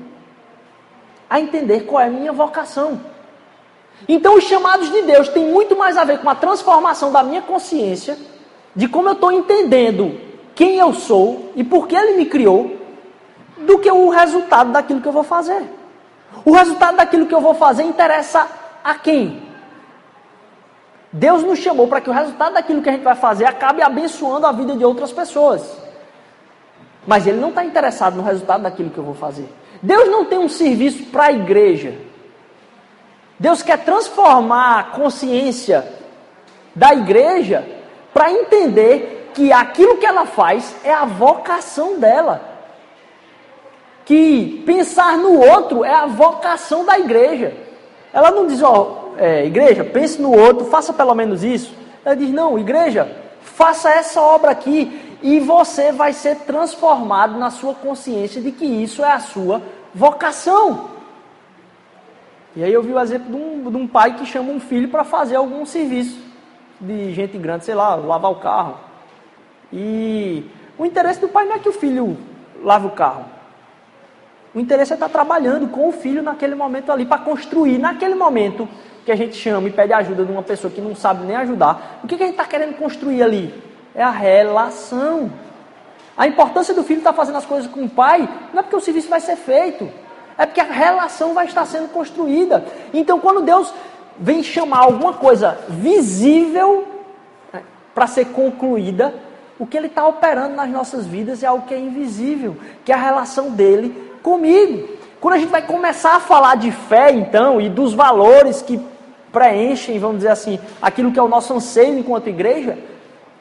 a 1.30 1.40
entender 1.40 1.82
qual 1.82 2.02
é 2.02 2.08
a 2.08 2.10
minha 2.10 2.32
vocação. 2.32 3.00
Então, 4.08 4.36
os 4.36 4.44
chamados 4.46 4.92
de 4.92 5.02
Deus 5.02 5.28
têm 5.30 5.46
muito 5.46 5.76
mais 5.78 5.98
a 5.98 6.04
ver 6.04 6.20
com 6.20 6.30
a 6.30 6.36
transformação 6.36 7.12
da 7.12 7.22
minha 7.24 7.42
consciência, 7.42 8.18
de 8.76 8.88
como 8.88 9.10
eu 9.10 9.14
estou 9.14 9.32
entendendo 9.32 10.20
quem 10.56 10.78
eu 10.78 10.94
sou 10.94 11.52
e 11.56 11.64
por 11.64 11.88
que 11.88 11.96
Ele 11.96 12.18
me 12.18 12.26
criou, 12.26 12.78
do 13.58 13.78
que 13.80 13.92
o 13.92 14.10
resultado 14.10 14.72
daquilo 14.72 15.02
que 15.02 15.08
eu 15.08 15.12
vou 15.12 15.24
fazer. 15.24 15.64
O 16.46 16.52
resultado 16.52 16.98
daquilo 16.98 17.26
que 17.26 17.34
eu 17.34 17.42
vou 17.42 17.54
fazer 17.54 17.84
interessa 17.84 18.48
a 18.84 18.96
quem? 18.96 19.44
Deus 21.12 21.44
nos 21.44 21.60
chamou 21.60 21.88
para 21.88 22.02
que 22.02 22.10
o 22.10 22.14
resultado 22.14 22.54
daquilo 22.54 22.82
que 22.82 22.90
a 22.90 22.92
gente 22.92 23.04
vai 23.04 23.16
fazer 23.16 23.46
acabe 23.46 23.82
abençoando 23.82 24.46
a 24.46 24.52
vida 24.52 24.76
de 24.76 24.86
outras 24.86 25.12
pessoas. 25.12 25.62
Mas 27.06 27.26
Ele 27.26 27.40
não 27.40 27.50
está 27.50 27.66
interessado 27.66 28.16
no 28.16 28.24
resultado 28.24 28.62
daquilo 28.64 28.90
que 28.90 28.98
eu 28.98 29.04
vou 29.04 29.16
fazer. 29.16 29.50
Deus 29.82 30.10
não 30.10 30.26
tem 30.26 30.38
um 30.38 30.50
serviço 30.50 31.06
para 31.06 31.26
a 31.26 31.32
igreja. 31.32 31.96
Deus 33.40 33.64
quer 33.64 33.78
transformar 33.86 34.80
a 34.80 34.84
consciência 34.84 35.88
da 36.76 36.94
igreja 36.94 37.66
para 38.14 38.32
entender 38.32 39.32
que 39.34 39.54
aquilo 39.54 39.98
que 39.98 40.06
ela 40.06 40.26
faz 40.26 40.76
é 40.84 40.94
a 40.94 41.06
vocação 41.06 41.98
dela. 41.98 42.42
Que 44.04 44.62
pensar 44.66 45.18
no 45.18 45.40
outro 45.40 45.86
é 45.86 45.94
a 45.94 46.06
vocação 46.06 46.84
da 46.84 47.00
igreja. 47.00 47.56
Ela 48.12 48.32
não 48.32 48.46
diz, 48.46 48.62
ó, 48.62 49.12
é, 49.18 49.46
igreja, 49.46 49.86
pense 49.86 50.22
no 50.22 50.38
outro, 50.38 50.66
faça 50.66 50.92
pelo 50.92 51.16
menos 51.16 51.44
isso. 51.44 51.74
Ela 52.04 52.16
diz, 52.16 52.32
não, 52.32 52.60
igreja, 52.60 53.10
faça 53.42 53.90
essa 53.90 54.22
obra 54.22 54.52
aqui 54.52 55.18
e 55.22 55.40
você 55.40 55.92
vai 55.92 56.12
ser 56.12 56.38
transformado 56.40 57.38
na 57.38 57.52
sua 57.52 57.74
consciência 57.74 58.42
de 58.42 58.52
que 58.52 58.66
isso 58.66 59.04
é 59.04 59.12
a 59.12 59.20
sua 59.20 59.62
vocação. 59.94 60.99
E 62.56 62.64
aí 62.64 62.74
eu 62.74 62.82
vi 62.82 62.92
o 62.92 63.00
exemplo 63.00 63.30
de 63.30 63.36
um, 63.36 63.72
de 63.72 63.78
um 63.78 63.88
pai 63.88 64.16
que 64.16 64.26
chama 64.26 64.52
um 64.52 64.60
filho 64.60 64.90
para 64.90 65.04
fazer 65.04 65.36
algum 65.36 65.66
serviço 65.66 66.20
de 66.80 67.14
gente 67.14 67.38
grande, 67.38 67.66
sei 67.66 67.76
lá, 67.76 67.96
lavar 67.96 68.32
o 68.32 68.36
carro. 68.36 68.78
E 69.72 70.46
o 70.78 70.86
interesse 70.86 71.20
do 71.20 71.28
pai 71.28 71.46
não 71.46 71.56
é 71.56 71.60
que 71.60 71.70
o 71.70 71.74
filho 71.74 72.18
lave 72.64 72.88
o 72.88 72.92
carro. 72.92 73.26
O 74.54 74.60
interesse 74.60 74.94
é 74.94 74.96
estar 74.96 75.10
trabalhando 75.10 75.68
com 75.68 75.88
o 75.88 75.92
filho 75.92 76.24
naquele 76.24 76.56
momento 76.56 76.92
ali, 76.92 77.06
para 77.06 77.20
construir 77.20 77.78
naquele 77.78 78.16
momento 78.16 78.68
que 79.06 79.12
a 79.12 79.16
gente 79.16 79.36
chama 79.36 79.68
e 79.68 79.72
pede 79.72 79.94
ajuda 79.94 80.26
de 80.26 80.32
uma 80.32 80.42
pessoa 80.42 80.72
que 80.72 80.82
não 80.82 80.96
sabe 80.96 81.26
nem 81.26 81.36
ajudar. 81.36 82.00
O 82.04 82.08
que, 82.08 82.18
que 82.18 82.24
a 82.24 82.26
gente 82.26 82.36
está 82.36 82.46
querendo 82.46 82.76
construir 82.76 83.22
ali? 83.22 83.54
É 83.94 84.02
a 84.02 84.10
relação. 84.10 85.32
A 86.18 86.28
importância 86.28 86.74
do 86.74 86.84
filho 86.84 87.00
estar 87.00 87.12
tá 87.12 87.16
fazendo 87.16 87.38
as 87.38 87.46
coisas 87.46 87.70
com 87.70 87.84
o 87.84 87.90
pai 87.90 88.28
não 88.52 88.60
é 88.60 88.64
porque 88.64 88.76
o 88.76 88.82
serviço 88.82 89.08
vai 89.08 89.20
ser 89.20 89.36
feito, 89.36 89.90
é 90.40 90.46
porque 90.46 90.62
a 90.62 90.64
relação 90.64 91.34
vai 91.34 91.46
estar 91.46 91.66
sendo 91.66 91.90
construída. 91.90 92.64
Então, 92.94 93.20
quando 93.20 93.42
Deus 93.42 93.74
vem 94.18 94.42
chamar 94.42 94.80
alguma 94.80 95.12
coisa 95.12 95.60
visível 95.68 96.88
né, 97.52 97.62
para 97.94 98.08
ser 98.08 98.28
concluída, 98.28 99.14
o 99.60 99.68
que 99.68 99.76
Ele 99.76 99.88
está 99.88 100.08
operando 100.08 100.56
nas 100.56 100.70
nossas 100.70 101.06
vidas 101.06 101.44
é 101.44 101.48
algo 101.48 101.68
que 101.68 101.74
é 101.74 101.78
invisível, 101.78 102.56
que 102.86 102.92
é 102.94 102.96
a 102.96 102.98
relação 102.98 103.52
dele 103.52 104.14
comigo. 104.24 104.88
Quando 105.20 105.34
a 105.34 105.38
gente 105.38 105.50
vai 105.50 105.62
começar 105.62 106.16
a 106.16 106.20
falar 106.22 106.56
de 106.56 106.72
fé, 106.72 107.12
então, 107.12 107.60
e 107.60 107.68
dos 107.68 107.94
valores 107.94 108.62
que 108.62 108.80
preenchem, 109.34 110.00
vamos 110.00 110.20
dizer 110.20 110.30
assim, 110.30 110.58
aquilo 110.82 111.12
que 111.12 111.20
é 111.20 111.22
o 111.22 111.28
nosso 111.28 111.54
anseio 111.54 112.00
enquanto 112.00 112.30
igreja, 112.30 112.78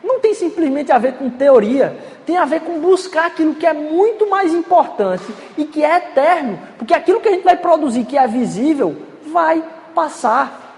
não 0.03 0.19
tem 0.19 0.35
simplesmente 0.35 0.91
a 0.91 0.99
ver 0.99 1.13
com 1.13 1.31
teoria, 1.31 1.97
tem 2.29 2.37
a 2.37 2.45
ver 2.45 2.61
com 2.61 2.79
buscar 2.79 3.25
aquilo 3.25 3.55
que 3.55 3.67
é 3.67 3.73
muito 3.73 4.29
mais 4.29 4.53
importante 4.53 5.25
e 5.57 5.65
que 5.65 5.83
é 5.83 5.97
eterno, 5.97 6.59
porque 6.77 6.93
aquilo 6.93 7.23
que 7.23 7.29
a 7.29 7.33
gente 7.33 7.43
vai 7.43 7.57
produzir, 7.57 8.05
que 8.05 8.19
é 8.19 8.27
visível, 8.27 8.99
vai 9.33 9.65
passar. 9.95 10.77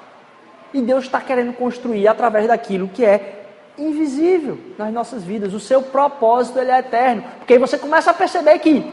E 0.73 0.81
Deus 0.81 1.07
está 1.07 1.21
querendo 1.21 1.53
construir 1.53 2.07
através 2.07 2.47
daquilo 2.47 2.87
que 2.87 3.05
é 3.05 3.47
invisível 3.77 4.61
nas 4.79 4.93
nossas 4.93 5.25
vidas. 5.25 5.53
O 5.53 5.59
seu 5.59 5.83
propósito 5.83 6.61
ele 6.61 6.71
é 6.71 6.79
eterno, 6.79 7.25
porque 7.39 7.55
aí 7.55 7.59
você 7.59 7.77
começa 7.77 8.13
a 8.13 8.15
perceber 8.15 8.57
que 8.61 8.89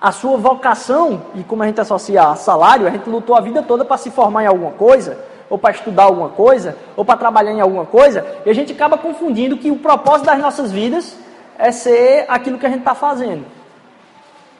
a 0.00 0.12
sua 0.12 0.38
vocação, 0.38 1.20
e 1.34 1.44
como 1.44 1.62
a 1.62 1.66
gente 1.66 1.82
associa 1.82 2.30
a 2.30 2.34
salário, 2.34 2.86
a 2.86 2.90
gente 2.90 3.10
lutou 3.10 3.36
a 3.36 3.42
vida 3.42 3.62
toda 3.62 3.84
para 3.84 3.98
se 3.98 4.10
formar 4.10 4.44
em 4.44 4.46
alguma 4.46 4.70
coisa, 4.70 5.18
ou 5.50 5.58
para 5.58 5.74
estudar 5.74 6.04
alguma 6.04 6.30
coisa, 6.30 6.78
ou 6.96 7.04
para 7.04 7.18
trabalhar 7.18 7.52
em 7.52 7.60
alguma 7.60 7.84
coisa, 7.84 8.24
e 8.46 8.48
a 8.48 8.54
gente 8.54 8.72
acaba 8.72 8.96
confundindo 8.96 9.58
que 9.58 9.70
o 9.70 9.76
propósito 9.76 10.24
das 10.24 10.38
nossas 10.38 10.72
vidas 10.72 11.25
é 11.58 11.72
ser 11.72 12.24
aquilo 12.28 12.58
que 12.58 12.66
a 12.66 12.68
gente 12.68 12.80
está 12.80 12.94
fazendo. 12.94 13.44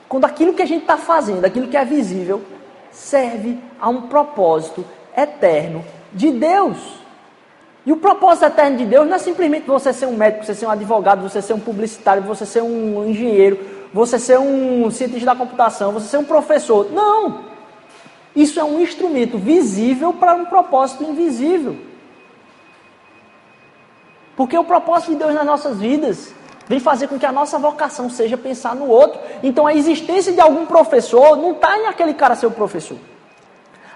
Quando 0.09 0.25
aquilo 0.25 0.55
que 0.55 0.63
a 0.63 0.67
gente 0.67 0.83
está 0.83 0.97
fazendo, 0.97 1.45
aquilo 1.45 1.69
que 1.69 1.77
é 1.77 1.85
visível, 1.85 2.43
serve 2.91 3.59
a 3.81 3.89
um 3.89 4.03
propósito 4.03 4.85
eterno 5.17 5.85
de 6.13 6.31
Deus. 6.31 6.79
E 7.85 7.93
o 7.93 7.97
propósito 7.97 8.47
eterno 8.47 8.79
de 8.79 8.87
Deus 8.87 9.07
não 9.07 9.15
é 9.15 9.19
simplesmente 9.19 9.67
você 9.67 9.93
ser 9.93 10.07
um 10.07 10.17
médico, 10.17 10.45
você 10.45 10.55
ser 10.55 10.67
um 10.67 10.71
advogado, 10.71 11.23
você 11.23 11.41
ser 11.41 11.53
um 11.53 11.61
publicitário, 11.61 12.23
você 12.23 12.45
ser 12.45 12.63
um 12.63 13.07
engenheiro, 13.07 13.59
você 13.93 14.19
ser 14.19 14.39
um 14.39 14.91
cientista 14.91 15.27
da 15.27 15.37
computação, 15.37 15.93
você 15.93 16.09
ser 16.09 16.19
um 16.19 16.25
professor. 16.25 16.91
Não! 16.91 17.45
Isso 18.35 18.61
é 18.61 18.65
um 18.65 18.81
instrumento 18.81 19.39
visível 19.39 20.13
para 20.13 20.35
um 20.35 20.45
propósito 20.45 21.05
invisível. 21.05 21.77
Porque 24.37 24.59
o 24.59 24.65
propósito 24.65 25.13
de 25.13 25.19
Deus 25.19 25.33
nas 25.33 25.47
nossas 25.47 25.79
vidas 25.79 26.35
Vem 26.67 26.81
fazer 26.81 27.07
com 27.07 27.19
que 27.19 27.27
a 27.27 27.33
nossa 27.33 27.59
vocação 27.59 28.11
seja 28.11 28.37
pensar 28.37 28.75
no 28.75 28.89
outro. 28.89 29.21
Então 29.43 29.67
a 29.67 29.75
existência 29.75 30.33
de 30.33 30.41
algum 30.41 30.67
professor 30.67 31.37
não 31.37 31.53
está 31.53 31.79
em 31.79 31.87
aquele 31.87 32.13
cara 32.13 32.35
ser 32.35 32.47
o 32.47 32.51
professor. 32.51 32.99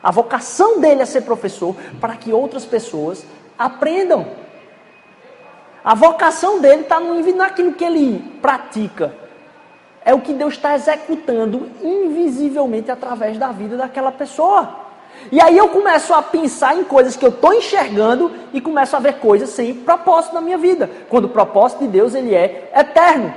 A 0.02 0.10
vocação 0.10 0.80
dele 0.80 1.02
é 1.02 1.04
ser 1.04 1.22
professor 1.22 1.74
para 2.00 2.16
que 2.16 2.32
outras 2.32 2.64
pessoas 2.64 3.24
aprendam. 3.58 4.26
A 5.84 5.94
vocação 5.94 6.60
dele 6.60 6.82
está 6.82 7.00
naquilo 7.00 7.72
que 7.72 7.84
ele 7.84 8.38
pratica. 8.40 9.14
É 10.04 10.14
o 10.14 10.20
que 10.20 10.32
Deus 10.32 10.54
está 10.54 10.74
executando 10.74 11.70
invisivelmente 11.82 12.90
através 12.90 13.36
da 13.36 13.48
vida 13.48 13.76
daquela 13.76 14.12
pessoa. 14.12 14.79
E 15.30 15.40
aí 15.40 15.56
eu 15.56 15.68
começo 15.68 16.12
a 16.14 16.22
pensar 16.22 16.76
em 16.76 16.84
coisas 16.84 17.16
que 17.16 17.24
eu 17.24 17.30
estou 17.30 17.52
enxergando 17.54 18.32
e 18.52 18.60
começo 18.60 18.96
a 18.96 18.98
ver 18.98 19.14
coisas 19.14 19.50
sem 19.50 19.74
propósito 19.74 20.34
na 20.34 20.40
minha 20.40 20.58
vida. 20.58 20.90
Quando 21.08 21.26
o 21.26 21.28
propósito 21.28 21.80
de 21.80 21.88
Deus 21.88 22.14
ele 22.14 22.34
é 22.34 22.70
eterno. 22.74 23.34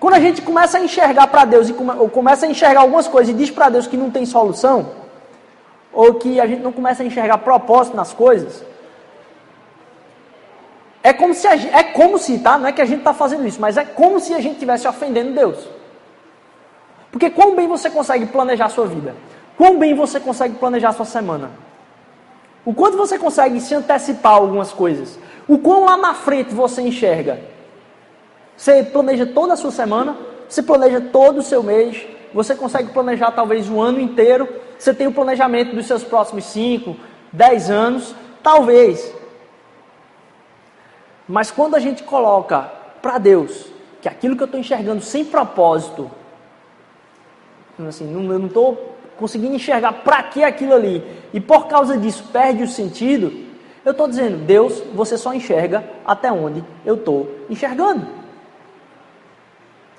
Quando 0.00 0.14
a 0.14 0.20
gente 0.20 0.42
começa 0.42 0.78
a 0.78 0.80
enxergar 0.80 1.26
para 1.28 1.44
Deus 1.44 1.68
e 1.68 1.72
come, 1.72 1.92
ou 1.98 2.08
começa 2.08 2.46
a 2.46 2.48
enxergar 2.48 2.80
algumas 2.80 3.08
coisas 3.08 3.34
e 3.34 3.36
diz 3.36 3.50
para 3.50 3.68
Deus 3.68 3.86
que 3.86 3.96
não 3.96 4.10
tem 4.10 4.26
solução, 4.26 4.90
ou 5.92 6.14
que 6.14 6.40
a 6.40 6.46
gente 6.46 6.62
não 6.62 6.72
começa 6.72 7.02
a 7.02 7.06
enxergar 7.06 7.38
propósito 7.38 7.96
nas 7.96 8.12
coisas, 8.12 8.62
é 11.02 11.12
como 11.12 11.32
se, 11.32 11.46
é 11.46 11.82
como 11.84 12.18
se, 12.18 12.38
tá? 12.40 12.58
Não 12.58 12.66
é 12.66 12.72
que 12.72 12.82
a 12.82 12.84
gente 12.84 12.98
está 12.98 13.14
fazendo 13.14 13.46
isso, 13.46 13.60
mas 13.60 13.76
é 13.76 13.84
como 13.84 14.18
se 14.18 14.34
a 14.34 14.40
gente 14.40 14.54
estivesse 14.54 14.88
ofendendo 14.88 15.32
Deus. 15.32 15.68
Porque 17.12 17.30
quão 17.30 17.54
bem 17.54 17.68
você 17.68 17.88
consegue 17.88 18.26
planejar 18.26 18.66
a 18.66 18.68
sua 18.68 18.86
vida? 18.86 19.14
Quão 19.56 19.78
bem 19.78 19.94
você 19.94 20.20
consegue 20.20 20.56
planejar 20.56 20.92
sua 20.92 21.06
semana? 21.06 21.50
O 22.64 22.74
quanto 22.74 22.96
você 22.96 23.18
consegue 23.18 23.60
se 23.60 23.74
antecipar 23.74 24.34
algumas 24.34 24.72
coisas? 24.72 25.18
O 25.48 25.58
quão 25.58 25.84
lá 25.84 25.96
na 25.96 26.14
frente 26.14 26.54
você 26.54 26.82
enxerga? 26.82 27.40
Você 28.56 28.82
planeja 28.82 29.24
toda 29.24 29.54
a 29.54 29.56
sua 29.56 29.70
semana? 29.70 30.16
Você 30.48 30.62
planeja 30.62 31.00
todo 31.00 31.38
o 31.38 31.42
seu 31.42 31.62
mês? 31.62 32.06
Você 32.34 32.54
consegue 32.54 32.90
planejar 32.90 33.30
talvez 33.30 33.68
o 33.70 33.80
ano 33.80 34.00
inteiro? 34.00 34.48
Você 34.78 34.92
tem 34.92 35.06
o 35.06 35.12
planejamento 35.12 35.74
dos 35.74 35.86
seus 35.86 36.04
próximos 36.04 36.44
5, 36.46 36.96
10 37.32 37.70
anos? 37.70 38.14
Talvez. 38.42 39.14
Mas 41.28 41.50
quando 41.50 41.74
a 41.74 41.80
gente 41.80 42.02
coloca 42.02 42.70
para 43.00 43.18
Deus 43.18 43.66
que 44.00 44.08
aquilo 44.08 44.36
que 44.36 44.42
eu 44.42 44.46
estou 44.46 44.60
enxergando 44.60 45.02
sem 45.02 45.24
propósito, 45.24 46.10
assim, 47.88 48.04
não 48.06 48.46
estou 48.46 48.95
conseguindo 49.18 49.54
enxergar 49.54 49.92
para 50.04 50.22
que 50.24 50.44
aquilo 50.44 50.74
ali, 50.74 51.04
e 51.32 51.40
por 51.40 51.66
causa 51.66 51.96
disso 51.96 52.24
perde 52.32 52.62
o 52.62 52.68
sentido, 52.68 53.32
eu 53.84 53.92
estou 53.92 54.08
dizendo, 54.08 54.38
Deus, 54.38 54.82
você 54.94 55.16
só 55.16 55.32
enxerga 55.32 55.84
até 56.04 56.30
onde 56.32 56.64
eu 56.84 56.96
estou 56.96 57.30
enxergando. 57.48 58.06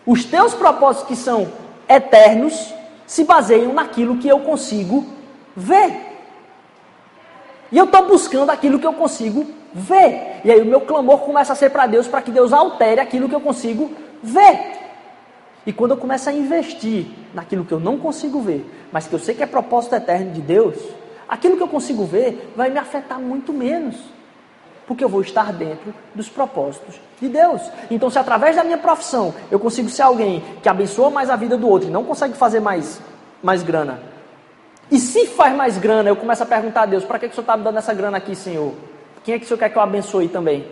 Os 0.06 0.26
teus 0.26 0.54
propósitos 0.54 1.08
que 1.08 1.16
são 1.16 1.48
eternos 1.88 2.74
se 3.06 3.24
baseiam 3.24 3.74
naquilo 3.74 4.18
que 4.18 4.28
eu 4.28 4.40
consigo 4.40 5.06
ver. 5.56 6.06
E 7.72 7.78
eu 7.78 7.86
estou 7.86 8.08
buscando 8.08 8.50
aquilo 8.50 8.80
que 8.80 8.88
eu 8.88 8.94
consigo 8.94 9.46
ver. 9.74 10.42
E 10.44 10.52
aí 10.52 10.62
o 10.62 10.66
meu 10.66 10.82
clamor 10.82 11.20
começa 11.20 11.54
a 11.54 11.56
ser 11.56 11.70
para 11.70 11.88
Deus, 11.88 12.08
para 12.08 12.22
que 12.22 12.32
Deus 12.32 12.54
altere 12.54 13.00
aquilo 13.00 13.28
que 13.28 13.36
eu 13.36 13.42
consigo 13.42 13.92
ver. 14.22 14.77
E 15.68 15.74
quando 15.74 15.92
eu 15.92 15.98
começo 15.98 16.30
a 16.30 16.32
investir 16.32 17.08
naquilo 17.34 17.66
que 17.66 17.74
eu 17.74 17.80
não 17.80 17.98
consigo 17.98 18.40
ver, 18.40 18.66
mas 18.90 19.06
que 19.06 19.14
eu 19.14 19.20
sei 19.20 19.36
que 19.36 19.44
é 19.44 19.46
propósito 19.46 19.96
eterno 19.96 20.32
de 20.32 20.40
Deus, 20.40 20.78
aquilo 21.28 21.58
que 21.58 21.64
eu 21.64 21.68
consigo 21.68 22.06
ver 22.06 22.54
vai 22.56 22.70
me 22.70 22.80
afetar 22.80 23.20
muito 23.20 23.52
menos. 23.52 23.98
Porque 24.88 25.04
eu 25.04 25.10
vou 25.10 25.20
estar 25.20 25.52
dentro 25.52 25.94
dos 26.16 26.30
propósitos 26.30 26.96
de 27.20 27.28
Deus. 27.28 27.62
Então, 27.92 28.10
se 28.10 28.18
através 28.18 28.56
da 28.56 28.64
minha 28.64 28.78
profissão 28.78 29.36
eu 29.52 29.60
consigo 29.60 29.90
ser 29.90 30.04
alguém 30.04 30.42
que 30.64 30.70
abençoa 30.70 31.10
mais 31.10 31.30
a 31.30 31.36
vida 31.36 31.58
do 31.58 31.68
outro 31.68 31.90
e 31.90 31.92
não 31.92 32.06
consegue 32.06 32.36
fazer 32.36 32.62
mais, 32.62 33.02
mais 33.44 33.62
grana, 33.62 34.00
e 34.90 34.98
se 35.00 35.28
faz 35.28 35.54
mais 35.54 35.78
grana, 35.78 36.10
eu 36.10 36.16
começo 36.16 36.42
a 36.44 36.46
perguntar 36.46 36.84
a 36.84 36.86
Deus: 36.86 37.04
para 37.04 37.20
que, 37.20 37.28
que 37.28 37.34
o 37.34 37.36
Senhor 37.36 37.44
está 37.44 37.58
me 37.58 37.64
dando 37.66 37.78
essa 37.78 37.94
grana 37.94 38.16
aqui, 38.16 38.34
Senhor? 38.36 38.74
Quem 39.22 39.36
é 39.36 39.38
que 39.38 39.44
o 39.44 39.48
Senhor 39.50 39.58
quer 39.58 39.70
que 39.70 39.78
eu 39.78 39.82
abençoe 39.82 40.30
também? 40.30 40.66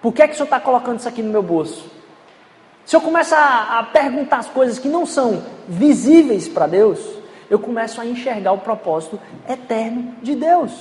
Por 0.00 0.14
que 0.14 0.22
é 0.22 0.26
que 0.26 0.32
o 0.32 0.36
Senhor 0.36 0.46
está 0.46 0.58
colocando 0.58 1.00
isso 1.00 1.08
aqui 1.08 1.22
no 1.22 1.30
meu 1.30 1.42
bolso? 1.42 1.93
Se 2.84 2.94
eu 2.94 3.00
começar 3.00 3.38
a, 3.38 3.78
a 3.78 3.82
perguntar 3.82 4.38
as 4.38 4.48
coisas 4.48 4.78
que 4.78 4.88
não 4.88 5.06
são 5.06 5.42
visíveis 5.66 6.46
para 6.46 6.66
Deus, 6.66 6.98
eu 7.48 7.58
começo 7.58 8.00
a 8.00 8.06
enxergar 8.06 8.52
o 8.52 8.58
propósito 8.58 9.18
eterno 9.48 10.14
de 10.22 10.34
Deus. 10.34 10.72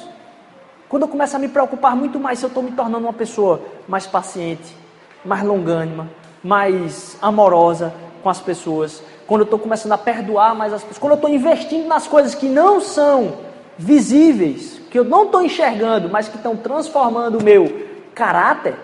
Quando 0.90 1.04
eu 1.04 1.08
começo 1.08 1.36
a 1.36 1.40
me 1.40 1.48
preocupar 1.48 1.96
muito 1.96 2.20
mais 2.20 2.40
se 2.40 2.46
eu 2.46 2.50
estou 2.50 2.62
me 2.62 2.72
tornando 2.72 3.06
uma 3.06 3.14
pessoa 3.14 3.62
mais 3.88 4.06
paciente, 4.06 4.76
mais 5.24 5.44
longânima, 5.44 6.10
mais 6.44 7.18
amorosa 7.22 7.94
com 8.22 8.30
as 8.30 8.40
pessoas, 8.40 9.02
quando 9.26 9.42
eu 9.42 9.46
estou 9.46 9.58
começando 9.58 9.94
a 9.94 9.98
perdoar 9.98 10.54
mais 10.54 10.74
as 10.74 10.82
pessoas, 10.82 11.00
quando 11.00 11.12
eu 11.14 11.16
estou 11.16 11.30
investindo 11.30 11.88
nas 11.88 12.06
coisas 12.06 12.36
que 12.36 12.48
não 12.48 12.82
são 12.82 13.38
visíveis, 13.78 14.80
que 14.92 15.00
eu 15.00 15.04
não 15.04 15.24
estou 15.24 15.42
enxergando, 15.42 16.10
mas 16.10 16.28
que 16.28 16.36
estão 16.36 16.56
transformando 16.56 17.40
o 17.40 17.44
meu 17.44 17.88
caráter, 18.14 18.76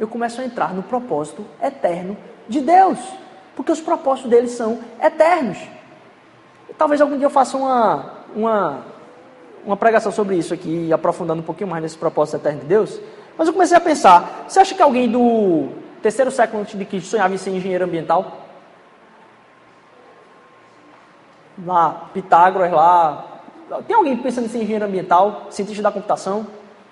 eu 0.00 0.08
começo 0.08 0.40
a 0.40 0.44
entrar 0.44 0.72
no 0.72 0.82
propósito 0.82 1.44
eterno 1.62 2.16
de 2.48 2.62
Deus. 2.62 2.98
Porque 3.54 3.70
os 3.70 3.80
propósitos 3.82 4.30
dele 4.30 4.48
são 4.48 4.80
eternos. 5.00 5.58
Talvez 6.78 7.02
algum 7.02 7.18
dia 7.18 7.26
eu 7.26 7.30
faça 7.30 7.58
uma, 7.58 8.12
uma, 8.34 8.78
uma 9.66 9.76
pregação 9.76 10.10
sobre 10.10 10.36
isso 10.36 10.54
aqui, 10.54 10.90
aprofundando 10.90 11.42
um 11.42 11.44
pouquinho 11.44 11.68
mais 11.68 11.82
nesse 11.82 11.98
propósito 11.98 12.38
eterno 12.38 12.60
de 12.60 12.66
Deus. 12.66 12.98
Mas 13.36 13.46
eu 13.46 13.52
comecei 13.52 13.76
a 13.76 13.80
pensar: 13.80 14.46
você 14.48 14.60
acha 14.60 14.74
que 14.74 14.80
alguém 14.80 15.06
do 15.06 15.68
terceiro 16.00 16.30
século 16.30 16.62
antes 16.62 16.78
de 16.78 16.84
Cristo 16.86 17.10
sonhava 17.10 17.34
em 17.34 17.36
ser 17.36 17.50
engenheiro 17.50 17.84
ambiental? 17.84 18.38
Lá, 21.66 22.08
Pitágoras, 22.14 22.72
lá. 22.72 23.26
Tem 23.86 23.94
alguém 23.94 24.16
pensando 24.16 24.46
em 24.46 24.48
ser 24.48 24.58
engenheiro 24.62 24.86
ambiental, 24.86 25.48
cientista 25.50 25.82
da 25.82 25.92
computação? 25.92 26.46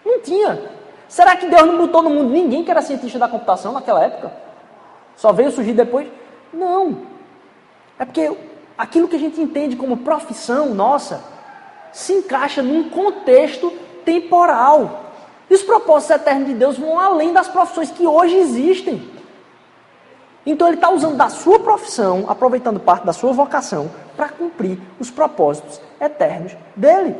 Não 0.05 0.21
tinha. 0.21 0.61
Será 1.09 1.37
que 1.37 1.47
Deus 1.47 1.67
não 1.67 1.79
botou 1.79 2.03
no 2.03 2.11
mundo 2.11 2.31
ninguém 2.31 2.63
que 2.63 2.71
era 2.71 2.83
cientista 2.83 3.19
da 3.19 3.29
computação 3.29 3.73
naquela 3.73 4.05
época? 4.05 4.31
Só 5.17 5.33
veio 5.33 5.51
surgir 5.51 5.73
depois? 5.73 6.07
Não. 6.53 6.99
É 7.99 8.05
porque 8.05 8.31
aquilo 8.77 9.09
que 9.09 9.17
a 9.17 9.19
gente 9.19 9.41
entende 9.41 9.75
como 9.75 9.97
profissão 9.97 10.75
nossa 10.75 11.25
se 11.93 12.13
encaixa 12.13 12.63
num 12.63 12.91
contexto 12.91 13.73
temporal. 14.05 15.07
E 15.51 15.55
os 15.55 15.63
propósitos 15.63 16.15
eternos 16.15 16.49
de 16.49 16.55
Deus 16.55 16.79
vão 16.79 17.01
além 17.01 17.33
das 17.33 17.49
profissões 17.49 17.91
que 17.91 18.07
hoje 18.07 18.37
existem. 18.37 19.11
Então 20.45 20.69
ele 20.69 20.77
está 20.77 20.91
usando 20.91 21.17
da 21.17 21.29
sua 21.29 21.59
profissão, 21.59 22.27
aproveitando 22.29 22.79
parte 22.79 23.05
da 23.05 23.13
sua 23.13 23.33
vocação, 23.33 23.91
para 24.17 24.29
cumprir 24.29 24.79
os 25.01 25.11
propósitos 25.11 25.81
eternos 26.01 26.57
dele. 26.77 27.17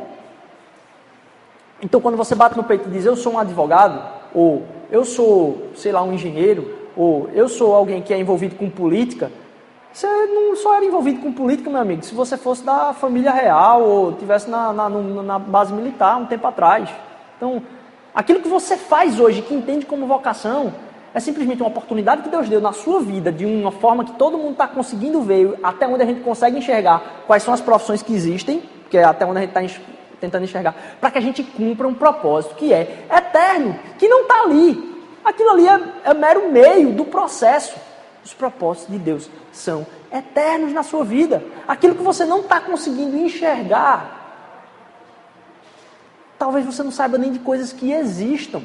Então, 1.81 2.01
quando 2.01 2.17
você 2.17 2.35
bate 2.35 2.57
no 2.57 2.63
peito 2.63 2.87
e 2.87 2.91
diz 2.91 3.05
eu 3.05 3.15
sou 3.15 3.33
um 3.33 3.39
advogado, 3.39 4.01
ou 4.33 4.63
eu 4.91 5.05
sou, 5.05 5.69
sei 5.75 5.91
lá, 5.91 6.03
um 6.03 6.13
engenheiro, 6.13 6.77
ou 6.95 7.29
eu 7.33 7.47
sou 7.47 7.73
alguém 7.73 8.01
que 8.01 8.13
é 8.13 8.19
envolvido 8.19 8.55
com 8.55 8.69
política, 8.69 9.31
você 9.91 10.07
não 10.07 10.55
só 10.55 10.75
era 10.75 10.85
envolvido 10.85 11.19
com 11.19 11.31
política, 11.31 11.69
meu 11.69 11.81
amigo, 11.81 12.03
se 12.03 12.13
você 12.13 12.37
fosse 12.37 12.63
da 12.63 12.93
família 12.93 13.31
real 13.31 13.81
ou 13.81 14.13
tivesse 14.13 14.49
na, 14.49 14.71
na, 14.71 14.89
na 14.89 15.39
base 15.39 15.73
militar 15.73 16.17
um 16.17 16.25
tempo 16.25 16.45
atrás. 16.45 16.89
Então, 17.37 17.61
aquilo 18.13 18.39
que 18.39 18.47
você 18.47 18.77
faz 18.77 19.19
hoje, 19.19 19.41
que 19.41 19.53
entende 19.53 19.85
como 19.85 20.05
vocação, 20.05 20.73
é 21.13 21.19
simplesmente 21.19 21.61
uma 21.61 21.69
oportunidade 21.69 22.21
que 22.21 22.29
Deus 22.29 22.47
deu 22.47 22.61
na 22.61 22.71
sua 22.71 22.99
vida, 22.99 23.31
de 23.31 23.45
uma 23.45 23.71
forma 23.71 24.03
que 24.03 24.13
todo 24.13 24.37
mundo 24.37 24.51
está 24.51 24.67
conseguindo 24.67 25.21
ver, 25.21 25.57
até 25.63 25.87
onde 25.87 26.03
a 26.03 26.05
gente 26.05 26.21
consegue 26.21 26.57
enxergar 26.57 27.23
quais 27.25 27.41
são 27.41 27.53
as 27.53 27.61
profissões 27.61 28.03
que 28.03 28.13
existem, 28.13 28.61
porque 28.83 28.97
é 28.97 29.03
até 29.03 29.25
onde 29.25 29.37
a 29.37 29.41
gente 29.41 29.49
está 29.49 29.63
tentando 30.19 30.43
enxergar, 30.43 30.75
para 30.99 31.11
que 31.11 31.17
a 31.17 31.21
gente 31.21 31.43
cumpra 31.43 31.87
um 31.87 31.93
propósito 31.93 32.55
que 32.55 32.73
é 32.73 33.07
eterno, 33.11 33.79
que 33.97 34.07
não 34.07 34.23
está 34.23 34.41
ali. 34.41 34.89
Aquilo 35.23 35.49
ali 35.51 35.67
é, 35.67 35.81
é 36.05 36.13
mero 36.13 36.51
meio 36.51 36.91
do 36.93 37.05
processo. 37.05 37.77
Os 38.23 38.33
propósitos 38.33 38.91
de 38.91 38.99
Deus 38.99 39.29
são 39.51 39.85
eternos 40.11 40.73
na 40.73 40.83
sua 40.83 41.03
vida. 41.03 41.43
Aquilo 41.67 41.95
que 41.95 42.03
você 42.03 42.25
não 42.25 42.41
está 42.41 42.59
conseguindo 42.59 43.17
enxergar, 43.17 44.17
talvez 46.37 46.65
você 46.65 46.83
não 46.83 46.91
saiba 46.91 47.17
nem 47.17 47.31
de 47.31 47.39
coisas 47.39 47.71
que 47.71 47.91
existam. 47.91 48.61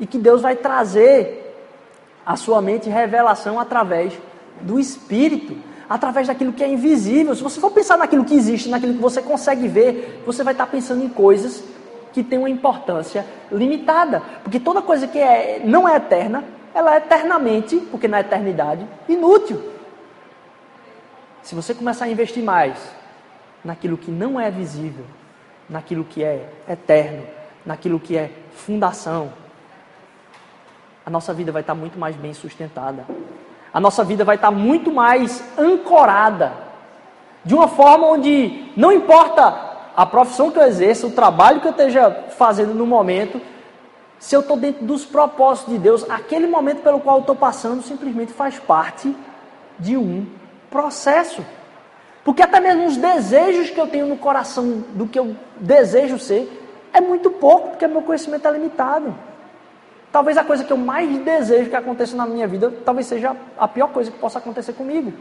E 0.00 0.06
que 0.06 0.18
Deus 0.18 0.40
vai 0.40 0.54
trazer 0.54 1.44
à 2.24 2.36
sua 2.36 2.62
mente 2.62 2.88
revelação 2.88 3.58
através 3.58 4.12
do 4.60 4.78
Espírito 4.78 5.56
através 5.88 6.26
daquilo 6.26 6.52
que 6.52 6.62
é 6.62 6.68
invisível. 6.68 7.34
Se 7.34 7.42
você 7.42 7.60
for 7.60 7.70
pensar 7.70 7.96
naquilo 7.96 8.24
que 8.24 8.34
existe, 8.34 8.68
naquilo 8.68 8.94
que 8.94 9.00
você 9.00 9.22
consegue 9.22 9.66
ver, 9.66 10.22
você 10.26 10.44
vai 10.44 10.52
estar 10.52 10.66
pensando 10.66 11.02
em 11.02 11.08
coisas 11.08 11.64
que 12.12 12.22
têm 12.22 12.38
uma 12.38 12.50
importância 12.50 13.24
limitada. 13.50 14.22
Porque 14.42 14.60
toda 14.60 14.82
coisa 14.82 15.06
que 15.06 15.18
é, 15.18 15.62
não 15.64 15.88
é 15.88 15.96
eterna, 15.96 16.44
ela 16.74 16.94
é 16.94 16.98
eternamente, 16.98 17.76
porque 17.90 18.06
na 18.06 18.20
eternidade, 18.20 18.86
inútil. 19.08 19.62
Se 21.42 21.54
você 21.54 21.72
começar 21.72 22.04
a 22.04 22.08
investir 22.08 22.42
mais 22.42 22.78
naquilo 23.64 23.96
que 23.96 24.10
não 24.10 24.38
é 24.38 24.50
visível, 24.50 25.04
naquilo 25.68 26.04
que 26.04 26.22
é 26.22 26.48
eterno, 26.68 27.24
naquilo 27.64 27.98
que 27.98 28.16
é 28.16 28.30
fundação, 28.52 29.32
a 31.04 31.10
nossa 31.10 31.32
vida 31.32 31.50
vai 31.50 31.62
estar 31.62 31.74
muito 31.74 31.98
mais 31.98 32.16
bem 32.16 32.34
sustentada. 32.34 33.06
A 33.72 33.80
nossa 33.80 34.02
vida 34.02 34.24
vai 34.24 34.36
estar 34.36 34.50
muito 34.50 34.90
mais 34.90 35.42
ancorada. 35.58 36.52
De 37.44 37.54
uma 37.54 37.68
forma 37.68 38.06
onde 38.06 38.70
não 38.76 38.92
importa 38.92 39.68
a 39.96 40.06
profissão 40.06 40.50
que 40.50 40.58
eu 40.58 40.64
exerça, 40.64 41.06
o 41.06 41.10
trabalho 41.10 41.60
que 41.60 41.66
eu 41.66 41.72
esteja 41.72 42.24
fazendo 42.36 42.74
no 42.74 42.86
momento, 42.86 43.40
se 44.18 44.34
eu 44.34 44.40
estou 44.40 44.56
dentro 44.56 44.84
dos 44.84 45.04
propósitos 45.04 45.72
de 45.72 45.78
Deus, 45.78 46.08
aquele 46.10 46.46
momento 46.46 46.82
pelo 46.82 47.00
qual 47.00 47.16
eu 47.16 47.20
estou 47.20 47.36
passando 47.36 47.82
simplesmente 47.82 48.32
faz 48.32 48.58
parte 48.58 49.14
de 49.78 49.96
um 49.96 50.26
processo. 50.70 51.44
Porque 52.24 52.42
até 52.42 52.60
mesmo 52.60 52.86
os 52.86 52.96
desejos 52.96 53.70
que 53.70 53.80
eu 53.80 53.86
tenho 53.86 54.06
no 54.06 54.16
coração 54.16 54.84
do 54.94 55.06
que 55.06 55.18
eu 55.18 55.36
desejo 55.56 56.18
ser, 56.18 56.48
é 56.92 57.00
muito 57.00 57.30
pouco, 57.30 57.70
porque 57.70 57.86
meu 57.86 58.02
conhecimento 58.02 58.46
é 58.46 58.50
limitado. 58.50 59.14
Talvez 60.10 60.38
a 60.38 60.44
coisa 60.44 60.64
que 60.64 60.72
eu 60.72 60.76
mais 60.76 61.18
desejo 61.18 61.68
que 61.68 61.76
aconteça 61.76 62.16
na 62.16 62.26
minha 62.26 62.46
vida, 62.46 62.72
talvez 62.84 63.06
seja 63.06 63.36
a 63.58 63.68
pior 63.68 63.88
coisa 63.88 64.10
que 64.10 64.18
possa 64.18 64.38
acontecer 64.38 64.72
comigo. 64.72 65.12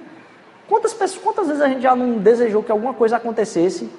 Quantas, 0.68 0.94
pessoas, 0.94 1.24
quantas 1.24 1.48
vezes 1.48 1.62
a 1.62 1.68
gente 1.68 1.82
já 1.82 1.96
não 1.96 2.18
desejou 2.18 2.64
que 2.64 2.72
alguma 2.72 2.94
coisa 2.94 3.18
acontecesse 3.18 3.90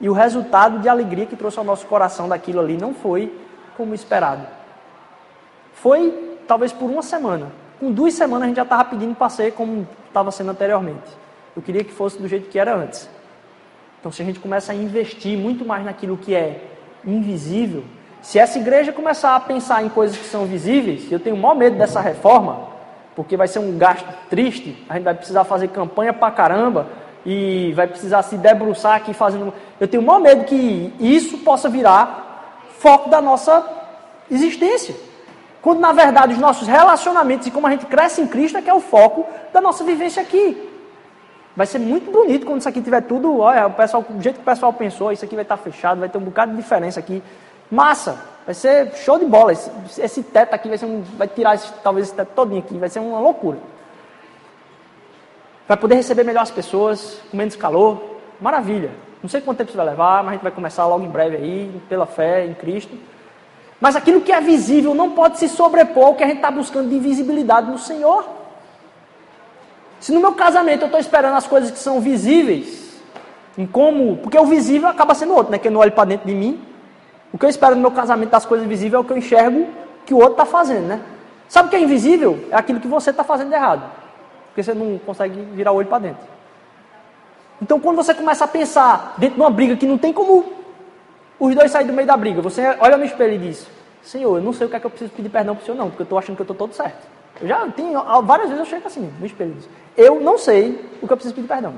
e 0.00 0.08
o 0.08 0.12
resultado 0.12 0.78
de 0.78 0.88
alegria 0.88 1.26
que 1.26 1.36
trouxe 1.36 1.58
ao 1.58 1.64
nosso 1.64 1.86
coração 1.86 2.28
daquilo 2.28 2.60
ali 2.60 2.76
não 2.76 2.94
foi 2.94 3.32
como 3.76 3.94
esperado? 3.94 4.46
Foi 5.74 6.38
talvez 6.46 6.72
por 6.72 6.90
uma 6.90 7.02
semana. 7.02 7.52
Com 7.78 7.90
duas 7.90 8.14
semanas 8.14 8.44
a 8.44 8.46
gente 8.48 8.56
já 8.56 8.62
estava 8.62 8.84
pedindo 8.84 9.16
ser 9.30 9.52
como 9.52 9.86
estava 10.06 10.30
sendo 10.30 10.50
anteriormente. 10.50 11.10
Eu 11.54 11.62
queria 11.62 11.84
que 11.84 11.92
fosse 11.92 12.18
do 12.18 12.28
jeito 12.28 12.48
que 12.48 12.58
era 12.58 12.74
antes. 12.74 13.08
Então, 14.00 14.10
se 14.10 14.20
a 14.22 14.24
gente 14.24 14.40
começa 14.40 14.72
a 14.72 14.74
investir 14.74 15.38
muito 15.38 15.64
mais 15.64 15.84
naquilo 15.84 16.16
que 16.16 16.34
é 16.34 16.64
invisível, 17.04 17.84
se 18.22 18.38
essa 18.38 18.58
igreja 18.58 18.92
começar 18.92 19.34
a 19.34 19.40
pensar 19.40 19.84
em 19.84 19.88
coisas 19.88 20.16
que 20.16 20.24
são 20.24 20.46
visíveis, 20.46 21.10
eu 21.10 21.18
tenho 21.18 21.34
o 21.34 21.38
maior 21.38 21.56
medo 21.56 21.76
dessa 21.76 22.00
reforma, 22.00 22.68
porque 23.16 23.36
vai 23.36 23.48
ser 23.48 23.58
um 23.58 23.76
gasto 23.76 24.06
triste, 24.30 24.76
a 24.88 24.94
gente 24.94 25.02
vai 25.02 25.14
precisar 25.14 25.44
fazer 25.44 25.68
campanha 25.68 26.12
pra 26.12 26.30
caramba 26.30 26.86
e 27.26 27.72
vai 27.74 27.86
precisar 27.86 28.22
se 28.22 28.36
debruçar 28.36 28.94
aqui 28.94 29.12
fazendo. 29.12 29.52
Eu 29.78 29.88
tenho 29.88 30.02
o 30.02 30.06
maior 30.06 30.20
medo 30.20 30.44
que 30.44 30.94
isso 31.00 31.38
possa 31.38 31.68
virar 31.68 32.62
foco 32.78 33.10
da 33.10 33.20
nossa 33.20 33.64
existência. 34.30 34.94
Quando 35.60 35.80
na 35.80 35.92
verdade 35.92 36.32
os 36.32 36.38
nossos 36.38 36.66
relacionamentos 36.66 37.46
e 37.46 37.50
como 37.50 37.66
a 37.66 37.70
gente 37.70 37.86
cresce 37.86 38.20
em 38.20 38.26
Cristo 38.26 38.56
é 38.56 38.62
que 38.62 38.70
é 38.70 38.74
o 38.74 38.80
foco 38.80 39.26
da 39.52 39.60
nossa 39.60 39.84
vivência 39.84 40.22
aqui. 40.22 40.70
Vai 41.54 41.66
ser 41.66 41.78
muito 41.78 42.10
bonito 42.10 42.46
quando 42.46 42.60
isso 42.60 42.68
aqui 42.68 42.80
tiver 42.80 43.02
tudo, 43.02 43.40
olha, 43.40 43.66
o 43.66 43.72
pessoal, 43.72 44.04
do 44.08 44.22
jeito 44.22 44.36
que 44.36 44.42
o 44.42 44.44
pessoal 44.44 44.72
pensou, 44.72 45.12
isso 45.12 45.24
aqui 45.24 45.34
vai 45.34 45.42
estar 45.42 45.56
fechado, 45.58 46.00
vai 46.00 46.08
ter 46.08 46.18
um 46.18 46.22
bocado 46.22 46.52
de 46.52 46.56
diferença 46.56 46.98
aqui. 46.98 47.22
Massa, 47.70 48.18
vai 48.44 48.54
ser 48.54 48.92
show 48.96 49.18
de 49.18 49.24
bola. 49.24 49.52
Esse, 49.52 49.70
esse 49.98 50.22
teto 50.22 50.54
aqui 50.54 50.68
vai 50.68 50.78
ser 50.78 50.86
um, 50.86 51.02
vai 51.16 51.28
tirar 51.28 51.54
esse, 51.54 51.72
talvez 51.82 52.08
esse 52.08 52.16
teto 52.16 52.32
todinho 52.34 52.60
aqui, 52.60 52.76
vai 52.78 52.88
ser 52.88 52.98
uma 52.98 53.18
loucura. 53.18 53.58
Vai 55.66 55.76
poder 55.76 55.94
receber 55.94 56.24
melhor 56.24 56.42
as 56.42 56.50
pessoas, 56.50 57.20
com 57.30 57.36
menos 57.36 57.56
calor, 57.56 58.18
maravilha. 58.40 58.90
Não 59.22 59.28
sei 59.28 59.40
quanto 59.40 59.58
tempo 59.58 59.70
isso 59.70 59.76
vai 59.76 59.86
levar, 59.86 60.22
mas 60.22 60.28
a 60.28 60.32
gente 60.32 60.42
vai 60.42 60.52
começar 60.52 60.86
logo 60.86 61.04
em 61.04 61.08
breve 61.08 61.36
aí, 61.36 61.82
pela 61.88 62.06
fé 62.06 62.44
em 62.44 62.54
Cristo. 62.54 62.96
Mas 63.80 63.96
aquilo 63.96 64.20
que 64.20 64.32
é 64.32 64.40
visível 64.40 64.94
não 64.94 65.12
pode 65.12 65.38
se 65.38 65.48
sobrepor 65.48 66.06
ao 66.06 66.14
que 66.14 66.22
a 66.22 66.26
gente 66.26 66.36
está 66.36 66.50
buscando 66.50 66.88
de 66.88 66.96
invisibilidade 66.96 67.70
no 67.70 67.78
Senhor. 67.78 68.24
Se 70.00 70.12
no 70.12 70.20
meu 70.20 70.32
casamento 70.32 70.82
eu 70.82 70.86
estou 70.86 71.00
esperando 71.00 71.36
as 71.36 71.46
coisas 71.46 71.70
que 71.70 71.78
são 71.78 72.00
visíveis, 72.00 73.00
em 73.56 73.66
como. 73.66 74.16
Porque 74.16 74.38
o 74.38 74.44
visível 74.44 74.88
acaba 74.88 75.14
sendo 75.14 75.34
outro, 75.34 75.52
né? 75.52 75.58
Que 75.58 75.68
eu 75.68 75.72
não 75.72 75.80
olho 75.80 75.92
para 75.92 76.04
dentro 76.04 76.26
de 76.26 76.34
mim. 76.34 76.60
O 77.32 77.38
que 77.38 77.46
eu 77.46 77.50
espero 77.50 77.74
no 77.74 77.80
meu 77.80 77.90
casamento 77.90 78.30
das 78.30 78.44
coisas 78.44 78.66
visíveis 78.66 78.94
é 78.94 78.98
o 78.98 79.04
que 79.04 79.12
eu 79.12 79.18
enxergo 79.18 79.66
que 80.04 80.12
o 80.12 80.18
outro 80.18 80.32
está 80.32 80.44
fazendo, 80.44 80.86
né? 80.86 81.00
Sabe 81.48 81.68
o 81.68 81.70
que 81.70 81.76
é 81.76 81.80
invisível? 81.80 82.46
É 82.50 82.56
aquilo 82.56 82.80
que 82.80 82.88
você 82.88 83.10
está 83.10 83.24
fazendo 83.24 83.48
de 83.48 83.54
errado. 83.54 83.82
Porque 84.48 84.62
você 84.62 84.74
não 84.74 84.98
consegue 84.98 85.40
virar 85.54 85.72
o 85.72 85.76
olho 85.76 85.86
para 85.86 85.98
dentro. 85.98 86.26
Então, 87.60 87.78
quando 87.78 87.96
você 87.96 88.12
começa 88.14 88.44
a 88.44 88.48
pensar 88.48 89.14
dentro 89.16 89.36
de 89.36 89.40
uma 89.40 89.50
briga 89.50 89.76
que 89.76 89.86
não 89.86 89.96
tem 89.96 90.12
como 90.12 90.52
os 91.38 91.54
dois 91.54 91.70
saírem 91.70 91.90
do 91.90 91.94
meio 91.94 92.06
da 92.06 92.16
briga, 92.16 92.42
você 92.42 92.76
olha 92.80 92.96
no 92.96 93.04
espelho 93.04 93.34
e 93.34 93.38
diz: 93.38 93.66
Senhor, 94.02 94.36
eu 94.36 94.42
não 94.42 94.52
sei 94.52 94.66
o 94.66 94.70
que 94.70 94.76
é 94.76 94.80
que 94.80 94.86
eu 94.86 94.90
preciso 94.90 95.12
pedir 95.12 95.28
perdão 95.28 95.54
para 95.54 95.62
o 95.62 95.64
Senhor, 95.64 95.76
não, 95.76 95.88
porque 95.88 96.02
eu 96.02 96.04
estou 96.04 96.18
achando 96.18 96.36
que 96.36 96.42
eu 96.42 96.44
estou 96.44 96.56
todo 96.56 96.74
certo. 96.74 97.06
Eu 97.40 97.48
já 97.48 97.66
tenho, 97.68 98.02
várias 98.22 98.48
vezes 98.48 98.64
eu 98.64 98.66
chego 98.66 98.86
assim, 98.86 99.12
no 99.18 99.24
espelho 99.24 99.52
e 99.52 99.54
diz: 99.54 99.68
Eu 99.96 100.20
não 100.20 100.36
sei 100.36 100.84
o 101.00 101.06
que 101.06 101.12
eu 101.12 101.16
preciso 101.16 101.34
pedir 101.34 101.48
perdão. 101.48 101.74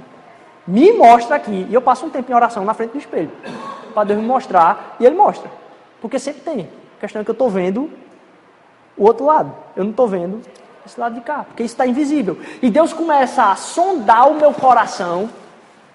Me 0.66 0.92
mostra 0.92 1.36
aqui. 1.36 1.66
E 1.68 1.74
eu 1.74 1.82
passo 1.82 2.06
um 2.06 2.10
tempo 2.10 2.30
em 2.30 2.34
oração 2.34 2.64
na 2.64 2.74
frente 2.74 2.92
do 2.92 2.98
espelho. 2.98 3.30
Para 3.92 4.04
Deus 4.04 4.20
me 4.20 4.26
mostrar. 4.26 4.96
E 4.98 5.04
Ele 5.04 5.16
mostra. 5.16 5.50
Porque 6.00 6.18
sempre 6.18 6.42
tem. 6.42 6.68
A 6.96 7.00
questão 7.00 7.20
é 7.20 7.24
que 7.24 7.30
eu 7.30 7.34
estou 7.34 7.50
vendo 7.50 7.90
o 8.96 9.04
outro 9.04 9.26
lado. 9.26 9.54
Eu 9.76 9.84
não 9.84 9.90
estou 9.90 10.08
vendo 10.08 10.40
esse 10.86 10.98
lado 10.98 11.14
de 11.14 11.20
cá. 11.20 11.44
Porque 11.44 11.62
isso 11.62 11.74
está 11.74 11.86
invisível. 11.86 12.38
E 12.62 12.70
Deus 12.70 12.92
começa 12.92 13.50
a 13.50 13.56
sondar 13.56 14.30
o 14.30 14.34
meu 14.34 14.52
coração 14.52 15.28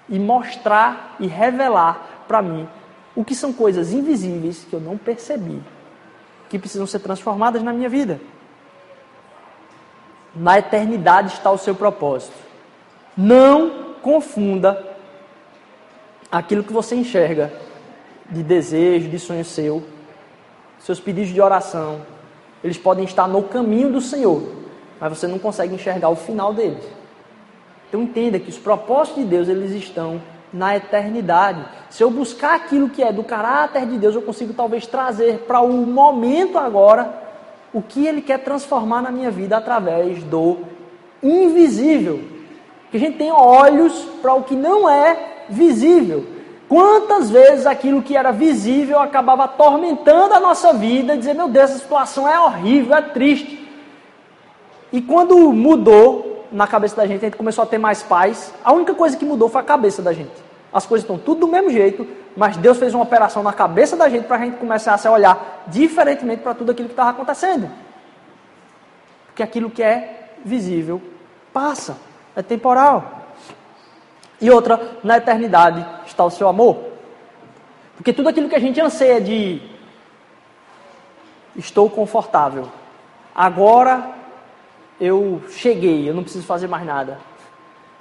e 0.08 0.20
mostrar 0.20 1.16
e 1.20 1.28
revelar 1.28 2.26
para 2.28 2.42
mim 2.42 2.68
o 3.16 3.24
que 3.24 3.36
são 3.36 3.52
coisas 3.52 3.92
invisíveis 3.92 4.66
que 4.68 4.74
eu 4.74 4.80
não 4.80 4.98
percebi, 4.98 5.62
que 6.48 6.58
precisam 6.58 6.88
ser 6.88 7.00
transformadas 7.00 7.62
na 7.62 7.74
minha 7.74 7.90
vida. 7.90 8.20
Na 10.36 10.58
eternidade 10.58 11.34
está 11.34 11.52
o 11.52 11.58
seu 11.58 11.76
propósito. 11.76 12.36
Não 13.18 13.89
confunda 14.02 14.86
aquilo 16.32 16.64
que 16.64 16.74
você 16.74 16.96
enxerga 16.96 17.52
de 18.30 18.44
desejo, 18.44 19.10
de 19.10 19.18
sonho 19.18 19.44
seu, 19.44 19.84
seus 20.80 21.00
pedidos 21.00 21.32
de 21.32 21.42
oração, 21.42 22.02
eles 22.64 22.78
podem 22.78 23.06
estar 23.06 23.28
no 23.28 23.44
caminho 23.44 23.92
do 23.92 24.02
Senhor, 24.02 24.44
mas 25.00 25.18
você 25.18 25.28
não 25.28 25.40
consegue 25.40 25.74
enxergar 25.74 26.10
o 26.10 26.16
final 26.16 26.54
deles. 26.54 26.84
Então 27.88 28.04
entenda 28.04 28.40
que 28.40 28.50
os 28.50 28.58
propósitos 28.58 29.24
de 29.24 29.30
Deus, 29.30 29.48
eles 29.48 29.72
estão 29.72 30.22
na 30.54 30.76
eternidade. 30.76 31.64
Se 31.90 32.04
eu 32.04 32.12
buscar 32.12 32.56
aquilo 32.56 32.90
que 32.90 33.04
é 33.04 33.12
do 33.12 33.24
caráter 33.24 33.86
de 33.86 33.98
Deus, 33.98 34.16
eu 34.16 34.22
consigo 34.22 34.54
talvez 34.54 34.86
trazer 34.86 35.40
para 35.40 35.62
o 35.62 35.86
momento 35.86 36.58
agora 36.58 37.14
o 37.74 37.82
que 37.82 38.06
ele 38.06 38.22
quer 38.22 38.40
transformar 38.40 39.02
na 39.02 39.12
minha 39.12 39.32
vida 39.32 39.58
através 39.58 40.24
do 40.24 40.58
invisível. 41.22 42.39
Que 42.92 42.98
a 42.98 43.00
gente 43.00 43.18
tem 43.18 43.32
olhos 43.32 43.94
para 44.22 44.34
o 44.34 44.44
que 44.44 44.56
não 44.56 44.90
é 44.90 45.46
visível. 45.50 46.26
Quantas 46.68 47.30
vezes 47.32 47.66
aquilo 47.66 48.02
que 48.02 48.16
era 48.16 48.32
visível 48.32 49.00
acabava 49.00 49.46
atormentando 49.46 50.36
a 50.36 50.40
nossa 50.40 50.72
vida, 50.72 51.18
dizer, 51.18 51.34
meu 51.34 51.48
Deus, 51.48 51.72
essa 51.72 51.80
situação 51.80 52.28
é 52.28 52.40
horrível, 52.40 52.96
é 52.96 53.02
triste. 53.02 53.68
E 54.92 55.02
quando 55.02 55.52
mudou 55.52 56.48
na 56.52 56.68
cabeça 56.68 56.96
da 56.96 57.06
gente, 57.06 57.26
a 57.26 57.28
gente 57.28 57.38
começou 57.38 57.64
a 57.64 57.68
ter 57.68 57.78
mais 57.78 58.04
paz, 58.04 58.54
a 58.64 58.72
única 58.72 58.94
coisa 58.94 59.18
que 59.18 59.26
mudou 59.26 59.50
foi 59.50 59.62
a 59.62 59.64
cabeça 59.64 60.02
da 60.02 60.14
gente. 60.14 60.32
As 60.72 60.86
coisas 60.86 61.04
estão 61.04 61.18
tudo 61.18 61.42
do 61.42 61.48
mesmo 61.48 61.70
jeito, 61.70 62.08
mas 62.36 62.58
Deus 62.58 62.78
fez 62.78 62.94
uma 62.94 63.04
operação 63.04 63.42
na 63.42 63.52
cabeça 63.54 63.96
da 63.96 64.08
gente 64.08 64.26
para 64.26 64.38
a 64.38 64.40
gente 64.40 64.58
começar 64.58 64.94
a 64.94 64.98
se 64.98 65.08
olhar 65.08 65.64
diferentemente 65.68 66.44
para 66.44 66.54
tudo 66.54 66.72
aquilo 66.72 66.88
que 66.88 66.94
estava 66.94 67.10
acontecendo. 67.10 67.70
Porque 69.28 69.42
aquilo 69.42 69.70
que 69.70 69.82
é 69.82 70.34
visível 70.46 71.02
passa, 71.52 71.98
é 72.40 72.44
temporal. 72.44 73.20
E 74.42 74.50
outra, 74.50 74.98
na 75.04 75.18
eternidade 75.18 75.86
está 76.06 76.24
o 76.24 76.30
seu 76.30 76.48
amor. 76.48 76.78
Porque 77.96 78.14
tudo 78.14 78.30
aquilo 78.30 78.48
que 78.48 78.56
a 78.56 78.60
gente 78.60 78.80
anseia 78.80 79.20
de 79.20 79.62
estou 81.56 81.90
confortável, 81.90 82.70
agora 83.36 84.12
eu 85.00 85.42
cheguei, 85.50 86.10
eu 86.10 86.14
não 86.14 86.24
preciso 86.24 86.46
fazer 86.46 86.68
mais 86.68 86.86
nada. 86.86 87.20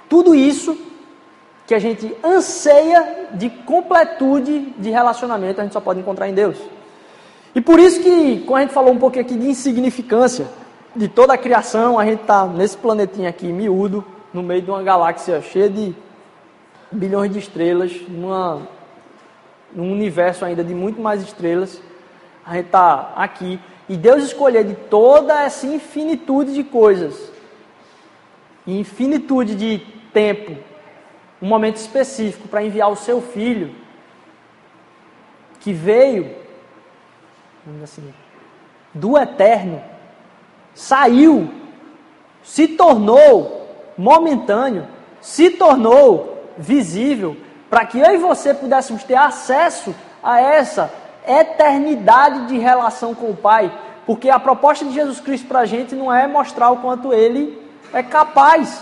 Tudo 0.07 0.33
isso 0.33 0.77
que 1.67 1.75
a 1.75 1.79
gente 1.79 2.15
anseia 2.23 3.27
de 3.33 3.49
completude 3.49 4.73
de 4.77 4.89
relacionamento, 4.89 5.59
a 5.59 5.63
gente 5.63 5.73
só 5.73 5.81
pode 5.81 5.99
encontrar 5.99 6.29
em 6.29 6.33
Deus. 6.33 6.57
E 7.53 7.61
por 7.61 7.79
isso 7.79 8.01
que, 8.01 8.43
quando 8.47 8.57
a 8.57 8.61
gente 8.61 8.73
falou 8.73 8.93
um 8.93 8.97
pouquinho 8.97 9.25
aqui 9.25 9.35
de 9.35 9.49
insignificância 9.49 10.47
de 10.95 11.07
toda 11.07 11.33
a 11.33 11.37
criação, 11.37 11.99
a 11.99 12.05
gente 12.05 12.21
está 12.21 12.45
nesse 12.45 12.77
planetinha 12.77 13.29
aqui, 13.29 13.51
miúdo, 13.51 14.03
no 14.33 14.43
meio 14.43 14.61
de 14.61 14.69
uma 14.69 14.83
galáxia 14.83 15.41
cheia 15.41 15.69
de 15.69 15.95
bilhões 16.91 17.31
de 17.31 17.39
estrelas, 17.39 17.91
numa, 18.07 18.67
num 19.73 19.91
universo 19.91 20.45
ainda 20.45 20.63
de 20.63 20.73
muito 20.73 21.01
mais 21.01 21.21
estrelas. 21.21 21.81
A 22.45 22.55
gente 22.55 22.67
está 22.67 23.13
aqui. 23.15 23.59
E 23.87 23.97
Deus 23.97 24.23
escolheu 24.23 24.63
de 24.63 24.75
toda 24.75 25.43
essa 25.43 25.65
infinitude 25.65 26.53
de 26.53 26.63
coisas, 26.63 27.31
infinitude 28.67 29.55
de 29.55 29.79
tempo, 30.13 30.55
um 31.41 31.47
momento 31.47 31.77
específico 31.77 32.47
para 32.47 32.63
enviar 32.63 32.91
o 32.91 32.95
seu 32.95 33.19
filho, 33.19 33.73
que 35.59 35.73
veio, 35.73 36.35
assim, 37.83 38.13
do 38.93 39.17
eterno, 39.17 39.81
saiu, 40.75 41.51
se 42.43 42.67
tornou 42.67 43.58
momentâneo, 43.99 44.87
se 45.19 45.49
tornou 45.49 46.41
visível, 46.57 47.35
para 47.69 47.85
que 47.85 47.99
eu 47.99 48.15
e 48.15 48.17
você 48.17 48.53
pudéssemos 48.53 49.03
ter 49.03 49.15
acesso 49.15 49.93
a 50.23 50.39
essa 50.39 50.89
eternidade 51.27 52.47
de 52.47 52.57
relação 52.57 53.13
com 53.13 53.29
o 53.29 53.35
Pai. 53.35 53.71
Porque 54.05 54.29
a 54.29 54.39
proposta 54.39 54.85
de 54.85 54.93
Jesus 54.93 55.19
Cristo 55.19 55.47
para 55.47 55.59
a 55.59 55.65
gente 55.65 55.95
não 55.95 56.11
é 56.11 56.25
mostrar 56.27 56.71
o 56.71 56.77
quanto 56.77 57.13
ele 57.13 57.61
é 57.93 58.01
capaz, 58.01 58.81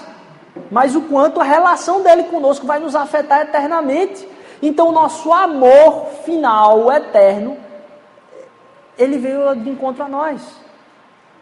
mas 0.69 0.95
o 0.95 1.01
quanto 1.01 1.41
a 1.41 1.43
relação 1.43 2.03
dele 2.03 2.25
conosco 2.25 2.67
vai 2.67 2.79
nos 2.79 2.95
afetar 2.95 3.41
eternamente. 3.41 4.27
Então, 4.61 4.89
o 4.89 4.91
nosso 4.91 5.33
amor 5.33 6.05
final, 6.25 6.91
eterno, 6.91 7.57
ele 8.97 9.17
veio 9.17 9.55
de 9.55 9.69
encontro 9.69 10.03
a 10.03 10.07
nós. 10.07 10.66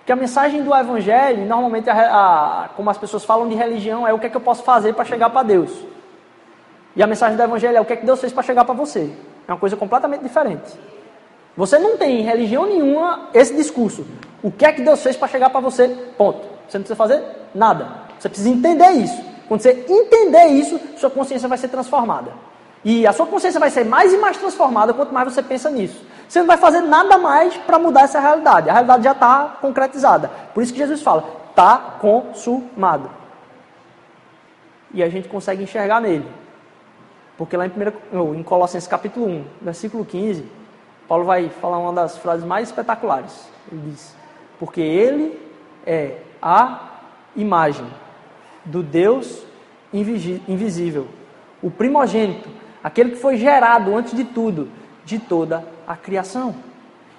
Porque 0.06 0.12
a 0.12 0.16
mensagem 0.16 0.62
do 0.62 0.72
Evangelho, 0.72 1.48
normalmente, 1.48 1.90
a, 1.90 1.96
a, 1.96 2.70
como 2.76 2.92
as 2.92 2.98
pessoas 2.98 3.26
falam 3.26 3.50
de 3.50 3.56
religião, 3.56 4.08
é 4.08 4.14
o 4.14 4.20
que 4.20 4.28
é 4.28 4.30
que 4.30 4.38
eu 4.38 4.42
posso 4.42 4.62
fazer 4.62 4.94
para 4.94 5.04
chegar 5.04 5.32
para 5.32 5.42
Deus. 5.42 5.72
E 6.96 7.02
a 7.02 7.08
mensagem 7.08 7.36
do 7.36 7.42
Evangelho 7.42 7.78
é 7.78 7.82
o 7.82 7.86
que 7.86 7.94
é 7.94 7.96
que 7.96 8.06
Deus 8.06 8.22
fez 8.22 8.32
para 8.32 8.44
chegar 8.44 8.66
para 8.66 8.76
você. 8.76 9.12
É 9.48 9.52
uma 9.52 9.58
coisa 9.58 9.76
completamente 9.76 10.22
diferente. 10.22 10.72
Você 11.58 11.80
não 11.80 11.98
tem 11.98 12.20
em 12.20 12.22
religião 12.22 12.68
nenhuma 12.68 13.30
esse 13.34 13.56
discurso. 13.56 14.06
O 14.44 14.52
que 14.52 14.64
é 14.64 14.72
que 14.72 14.84
Deus 14.84 15.02
fez 15.02 15.18
para 15.18 15.28
chegar 15.28 15.50
para 15.50 15.60
você? 15.60 15.88
Ponto. 16.16 16.42
Você 16.70 16.78
não 16.78 16.84
precisa 16.84 16.96
fazer 16.96 17.24
nada. 17.56 17.88
Você 18.20 18.30
precisa 18.30 18.50
entender 18.50 18.92
isso. 18.92 19.20
Quando 19.48 19.62
você 19.62 19.86
entender 19.90 20.46
isso, 20.50 20.80
sua 20.98 21.10
consciência 21.10 21.50
vai 21.50 21.58
ser 21.58 21.70
transformada. 21.70 22.32
E 22.84 23.08
a 23.08 23.12
sua 23.12 23.26
consciência 23.26 23.60
vai 23.60 23.72
ser 23.72 23.84
mais 23.84 24.14
e 24.14 24.18
mais 24.18 24.38
transformada 24.38 24.94
quanto 24.94 25.12
mais 25.12 25.34
você 25.34 25.42
pensa 25.42 25.72
nisso. 25.72 26.00
Você 26.28 26.40
não 26.40 26.48
vai 26.48 26.58
fazer 26.58 26.82
nada 26.82 27.18
mais 27.18 27.56
para 27.58 27.80
mudar 27.80 28.02
essa 28.02 28.20
realidade. 28.20 28.70
A 28.70 28.74
realidade 28.74 29.04
já 29.04 29.12
está 29.12 29.58
concretizada. 29.62 30.30
Por 30.54 30.64
isso 30.64 30.74
que 30.74 30.80
Jesus 30.80 31.02
fala: 31.02 31.24
está 31.50 31.78
consumado. 32.00 33.10
E 34.94 35.04
a 35.04 35.10
gente 35.10 35.28
consegue 35.28 35.64
enxergar 35.64 36.00
nele. 36.00 36.28
Porque 37.38 37.58
lá 37.58 37.66
em, 37.66 37.70
primeira, 37.70 37.94
em 38.14 38.44
Colossenses 38.44 38.88
capítulo 38.88 39.28
1, 39.28 39.46
versículo 39.62 40.06
15, 40.06 40.50
Paulo 41.08 41.26
vai 41.26 41.50
falar 41.50 41.78
uma 41.78 41.94
das 41.94 42.18
frases 42.18 42.46
mais 42.46 42.70
espetaculares. 42.70 43.48
Ele 43.72 43.92
diz: 43.92 44.16
Porque 44.60 44.82
ele 44.82 45.40
é 45.86 46.18
a 46.42 46.80
imagem 47.36 47.88
do 48.64 48.82
Deus 48.82 49.44
invisível, 49.94 51.08
o 51.62 51.70
primogênito 51.70 52.50
aquele 52.86 53.10
que 53.10 53.16
foi 53.16 53.36
gerado 53.36 53.96
antes 53.96 54.16
de 54.16 54.24
tudo, 54.24 54.70
de 55.06 55.20
toda 55.20 55.64
a 55.88 55.96
criação. 55.96 56.56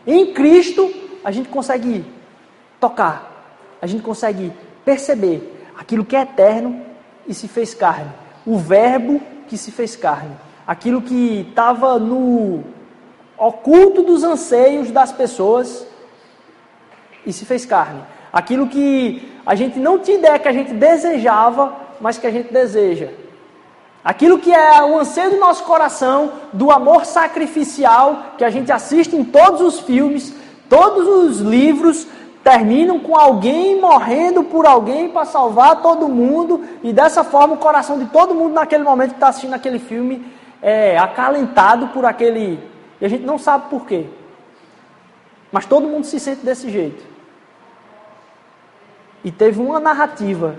Em 0.07 0.33
Cristo, 0.33 0.93
a 1.25 1.31
gente 1.31 1.49
consegue 1.49 2.05
tocar, 2.81 3.77
a 3.81 3.87
gente 3.87 4.03
consegue 4.03 4.53
perceber 4.85 5.69
aquilo 5.77 6.05
que 6.05 6.17
é 6.17 6.23
eterno 6.23 6.85
e 7.27 7.35
se 7.35 7.49
fez 7.49 7.75
carne. 7.75 8.11
O 8.45 8.59
Verbo 8.59 9.21
que 9.49 9.57
se 9.57 9.71
fez 9.71 9.97
carne. 9.97 10.37
Aquilo 10.67 11.01
que 11.01 11.47
estava 11.49 11.99
no 11.99 12.65
oculto 13.39 14.03
dos 14.03 14.25
anseios 14.25 14.91
das 14.91 15.13
pessoas 15.13 15.87
e 17.25 17.33
se 17.33 17.45
fez 17.45 17.65
carne. 17.65 18.03
Aquilo 18.33 18.69
que 18.69 19.33
a 19.45 19.55
gente 19.55 19.79
não 19.79 19.99
tinha 19.99 20.19
ideia 20.19 20.39
que 20.39 20.49
a 20.49 20.53
gente 20.53 20.73
desejava, 20.73 21.77
mas 22.01 22.19
que 22.19 22.27
a 22.27 22.31
gente 22.31 22.53
deseja. 22.53 23.11
Aquilo 24.07 24.39
que 24.39 24.55
é 24.55 24.85
o 24.85 25.01
anseio 25.01 25.31
do 25.31 25.41
nosso 25.41 25.65
coração, 25.65 26.31
do 26.53 26.71
amor 26.71 27.05
sacrificial 27.05 28.35
que 28.39 28.45
a 28.45 28.51
gente 28.51 28.71
assiste 28.71 29.17
em 29.17 29.25
todos 29.25 29.61
os 29.61 29.81
filmes, 29.81 30.33
todos 30.69 31.09
os 31.09 31.41
livros 31.41 32.07
terminam 32.45 33.01
com 33.01 33.17
alguém 33.17 33.81
morrendo 33.81 34.45
por 34.45 34.65
alguém 34.65 35.09
para 35.09 35.25
salvar 35.25 35.83
todo 35.83 36.09
mundo, 36.09 36.65
e 36.85 36.93
dessa 36.93 37.25
forma 37.25 37.55
o 37.55 37.59
coração 37.59 37.99
de 37.99 38.05
todo 38.05 38.33
mundo 38.33 38.55
naquele 38.55 38.85
momento 38.85 39.09
que 39.09 39.17
está 39.17 39.27
assistindo 39.27 39.55
aquele 39.55 39.81
filme 39.81 40.25
é 40.63 40.97
acalentado 40.97 41.89
por 41.89 42.05
aquele. 42.05 42.61
E 43.01 43.05
a 43.05 43.09
gente 43.09 43.25
não 43.25 43.39
sabe 43.39 43.69
por 43.69 43.87
quê. 43.87 44.07
Mas 45.51 45.67
todo 45.67 45.89
mundo 45.89 46.05
se 46.05 46.21
sente 46.21 46.47
desse 46.47 46.71
jeito. 46.71 47.05
E 49.25 49.33
teve 49.33 49.61
uma 49.61 49.81
narrativa 49.81 50.55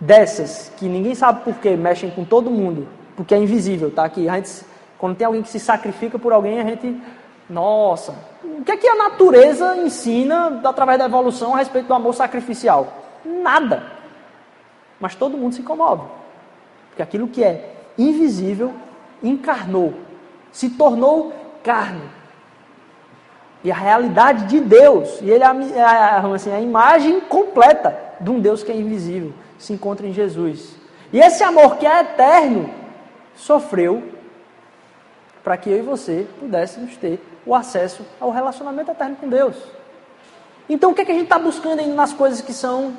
dessas 0.00 0.72
que 0.78 0.86
ninguém 0.86 1.14
sabe 1.14 1.44
por 1.44 1.54
que 1.56 1.76
mexem 1.76 2.10
com 2.10 2.24
todo 2.24 2.50
mundo, 2.50 2.88
porque 3.14 3.34
é 3.34 3.38
invisível, 3.38 3.90
tá? 3.90 4.04
aqui. 4.04 4.28
a 4.28 4.36
gente, 4.36 4.64
quando 4.98 5.16
tem 5.16 5.26
alguém 5.26 5.42
que 5.42 5.50
se 5.50 5.60
sacrifica 5.60 6.18
por 6.18 6.32
alguém, 6.32 6.58
a 6.58 6.64
gente, 6.64 7.00
nossa, 7.48 8.14
o 8.42 8.64
que 8.64 8.72
é 8.72 8.76
que 8.76 8.88
a 8.88 8.94
natureza 8.94 9.76
ensina 9.76 10.60
através 10.64 10.98
da 10.98 11.04
evolução 11.04 11.54
a 11.54 11.58
respeito 11.58 11.86
do 11.86 11.94
amor 11.94 12.14
sacrificial? 12.14 12.88
Nada. 13.24 13.82
Mas 14.98 15.14
todo 15.14 15.36
mundo 15.36 15.54
se 15.54 15.62
comove, 15.62 16.04
porque 16.88 17.02
aquilo 17.02 17.28
que 17.28 17.44
é 17.44 17.74
invisível 17.98 18.72
encarnou, 19.22 19.92
se 20.50 20.70
tornou 20.70 21.32
carne. 21.62 22.02
E 23.62 23.70
a 23.70 23.74
realidade 23.74 24.46
de 24.46 24.58
Deus, 24.58 25.20
e 25.20 25.28
ele 25.28 25.44
é 25.44 25.82
a, 25.82 26.18
assim, 26.34 26.50
a 26.50 26.60
imagem 26.60 27.20
completa 27.20 27.94
de 28.18 28.30
um 28.30 28.40
Deus 28.40 28.62
que 28.62 28.72
é 28.72 28.76
invisível 28.76 29.34
se 29.60 29.72
encontra 29.74 30.06
em 30.06 30.12
Jesus. 30.12 30.74
E 31.12 31.20
esse 31.20 31.44
amor 31.44 31.76
que 31.76 31.86
é 31.86 32.00
eterno 32.00 32.70
sofreu 33.36 34.02
para 35.44 35.56
que 35.56 35.70
eu 35.70 35.78
e 35.78 35.82
você 35.82 36.26
pudéssemos 36.38 36.96
ter 36.96 37.20
o 37.44 37.54
acesso 37.54 38.04
ao 38.18 38.30
relacionamento 38.30 38.90
eterno 38.90 39.16
com 39.16 39.28
Deus. 39.28 39.56
Então, 40.68 40.90
o 40.90 40.94
que, 40.94 41.02
é 41.02 41.04
que 41.04 41.12
a 41.12 41.14
gente 41.14 41.24
está 41.24 41.38
buscando 41.38 41.80
ainda 41.80 41.94
nas 41.94 42.12
coisas 42.12 42.40
que 42.40 42.52
são 42.52 42.94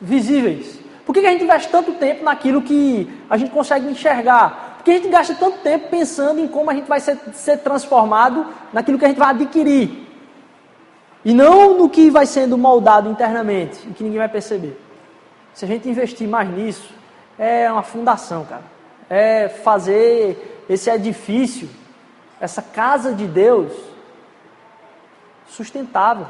visíveis? 0.00 0.78
Por 1.04 1.12
que, 1.14 1.20
que 1.20 1.26
a 1.26 1.32
gente 1.32 1.44
investe 1.44 1.70
tanto 1.70 1.92
tempo 1.92 2.24
naquilo 2.24 2.62
que 2.62 3.10
a 3.28 3.36
gente 3.36 3.50
consegue 3.50 3.88
enxergar? 3.88 4.76
Por 4.76 4.84
que 4.84 4.90
a 4.90 4.94
gente 4.94 5.08
gasta 5.08 5.34
tanto 5.34 5.58
tempo 5.58 5.88
pensando 5.88 6.38
em 6.38 6.46
como 6.46 6.70
a 6.70 6.74
gente 6.74 6.86
vai 6.86 7.00
ser, 7.00 7.18
ser 7.32 7.58
transformado 7.58 8.46
naquilo 8.72 8.98
que 8.98 9.04
a 9.04 9.08
gente 9.08 9.18
vai 9.18 9.30
adquirir? 9.30 10.06
E 11.24 11.34
não 11.34 11.76
no 11.76 11.88
que 11.88 12.10
vai 12.10 12.26
sendo 12.26 12.56
moldado 12.56 13.08
internamente 13.10 13.78
e 13.88 13.92
que 13.92 14.04
ninguém 14.04 14.18
vai 14.18 14.28
perceber. 14.28 14.87
Se 15.58 15.64
a 15.64 15.68
gente 15.68 15.88
investir 15.88 16.28
mais 16.28 16.48
nisso, 16.48 16.88
é 17.36 17.68
uma 17.68 17.82
fundação, 17.82 18.44
cara. 18.44 18.62
É 19.10 19.48
fazer 19.48 20.64
esse 20.70 20.88
edifício, 20.88 21.68
essa 22.40 22.62
casa 22.62 23.12
de 23.12 23.26
Deus, 23.26 23.72
sustentável, 25.48 26.28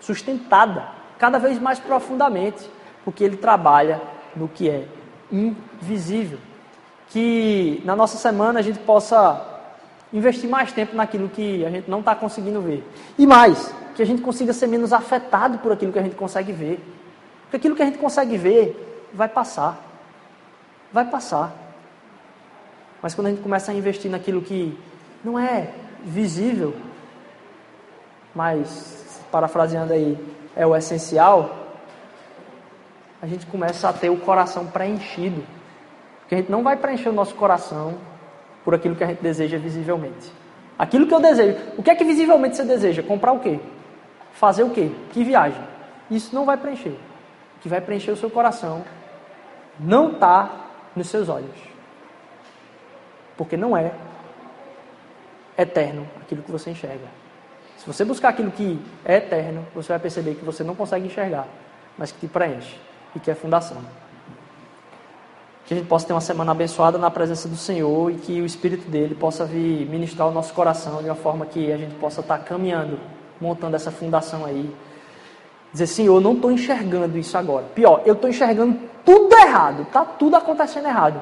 sustentada, 0.00 0.86
cada 1.18 1.36
vez 1.36 1.58
mais 1.58 1.80
profundamente, 1.80 2.70
porque 3.04 3.24
ele 3.24 3.36
trabalha 3.36 4.00
no 4.36 4.46
que 4.46 4.70
é 4.70 4.86
invisível. 5.32 6.38
Que 7.08 7.82
na 7.84 7.96
nossa 7.96 8.18
semana 8.18 8.60
a 8.60 8.62
gente 8.62 8.78
possa 8.78 9.48
investir 10.12 10.48
mais 10.48 10.70
tempo 10.70 10.94
naquilo 10.94 11.28
que 11.28 11.66
a 11.66 11.70
gente 11.70 11.90
não 11.90 11.98
está 11.98 12.14
conseguindo 12.14 12.60
ver. 12.60 12.88
E 13.18 13.26
mais, 13.26 13.74
que 13.96 14.02
a 14.02 14.06
gente 14.06 14.22
consiga 14.22 14.52
ser 14.52 14.68
menos 14.68 14.92
afetado 14.92 15.58
por 15.58 15.72
aquilo 15.72 15.92
que 15.92 15.98
a 15.98 16.02
gente 16.04 16.14
consegue 16.14 16.52
ver. 16.52 16.78
Porque 17.50 17.56
aquilo 17.56 17.74
que 17.74 17.82
a 17.82 17.86
gente 17.86 17.98
consegue 17.98 18.36
ver 18.36 19.08
vai 19.12 19.28
passar. 19.28 19.76
Vai 20.92 21.04
passar. 21.04 21.52
Mas 23.02 23.12
quando 23.12 23.26
a 23.26 23.30
gente 23.30 23.42
começa 23.42 23.72
a 23.72 23.74
investir 23.74 24.08
naquilo 24.08 24.40
que 24.40 24.78
não 25.24 25.36
é 25.36 25.72
visível, 26.04 26.76
mas, 28.32 29.20
parafraseando 29.32 29.92
aí, 29.92 30.16
é 30.54 30.64
o 30.64 30.76
essencial, 30.76 31.50
a 33.20 33.26
gente 33.26 33.46
começa 33.46 33.88
a 33.88 33.92
ter 33.92 34.10
o 34.10 34.16
coração 34.16 34.68
preenchido. 34.68 35.42
Porque 36.20 36.36
a 36.36 36.38
gente 36.38 36.52
não 36.52 36.62
vai 36.62 36.76
preencher 36.76 37.08
o 37.08 37.12
nosso 37.12 37.34
coração 37.34 37.98
por 38.64 38.76
aquilo 38.76 38.94
que 38.94 39.02
a 39.02 39.08
gente 39.08 39.22
deseja 39.22 39.58
visivelmente. 39.58 40.32
Aquilo 40.78 41.04
que 41.04 41.14
eu 41.14 41.20
desejo. 41.20 41.58
O 41.76 41.82
que 41.82 41.90
é 41.90 41.96
que 41.96 42.04
visivelmente 42.04 42.56
você 42.56 42.64
deseja? 42.64 43.02
Comprar 43.02 43.32
o 43.32 43.40
quê? 43.40 43.58
Fazer 44.34 44.62
o 44.62 44.70
quê? 44.70 44.92
Que 45.12 45.24
viagem? 45.24 45.60
Isso 46.08 46.32
não 46.32 46.44
vai 46.44 46.56
preencher 46.56 47.09
que 47.60 47.68
vai 47.68 47.80
preencher 47.80 48.10
o 48.10 48.16
seu 48.16 48.30
coração 48.30 48.84
não 49.78 50.12
está 50.12 50.50
nos 50.94 51.08
seus 51.08 51.28
olhos. 51.28 51.56
Porque 53.36 53.56
não 53.56 53.76
é 53.76 53.92
eterno 55.56 56.06
aquilo 56.20 56.42
que 56.42 56.50
você 56.50 56.70
enxerga. 56.70 57.06
Se 57.78 57.86
você 57.86 58.04
buscar 58.04 58.30
aquilo 58.30 58.50
que 58.50 58.78
é 59.04 59.16
eterno, 59.16 59.66
você 59.74 59.88
vai 59.88 59.98
perceber 59.98 60.34
que 60.34 60.44
você 60.44 60.62
não 60.62 60.74
consegue 60.74 61.06
enxergar, 61.06 61.46
mas 61.96 62.12
que 62.12 62.20
te 62.20 62.28
preenche 62.28 62.76
e 63.14 63.20
que 63.20 63.30
é 63.30 63.34
fundação. 63.34 63.78
Que 65.64 65.74
a 65.74 65.76
gente 65.78 65.86
possa 65.86 66.06
ter 66.06 66.12
uma 66.12 66.20
semana 66.20 66.52
abençoada 66.52 66.98
na 66.98 67.10
presença 67.10 67.48
do 67.48 67.56
Senhor 67.56 68.10
e 68.10 68.16
que 68.16 68.40
o 68.40 68.44
Espírito 68.44 68.90
dele 68.90 69.14
possa 69.14 69.46
vir 69.46 69.88
ministrar 69.88 70.28
o 70.28 70.30
nosso 70.30 70.52
coração 70.52 71.02
de 71.02 71.08
uma 71.08 71.14
forma 71.14 71.46
que 71.46 71.72
a 71.72 71.76
gente 71.78 71.94
possa 71.94 72.20
estar 72.20 72.38
caminhando, 72.38 72.98
montando 73.40 73.76
essa 73.76 73.90
fundação 73.90 74.44
aí 74.44 74.70
Dizer, 75.72 75.86
Senhor, 75.86 76.16
eu 76.16 76.20
não 76.20 76.32
estou 76.32 76.50
enxergando 76.50 77.16
isso 77.16 77.36
agora. 77.38 77.66
Pior, 77.74 78.02
eu 78.04 78.14
estou 78.14 78.28
enxergando 78.28 78.78
tudo 79.04 79.34
errado, 79.36 79.82
está 79.82 80.04
tudo 80.04 80.36
acontecendo 80.36 80.86
errado. 80.86 81.20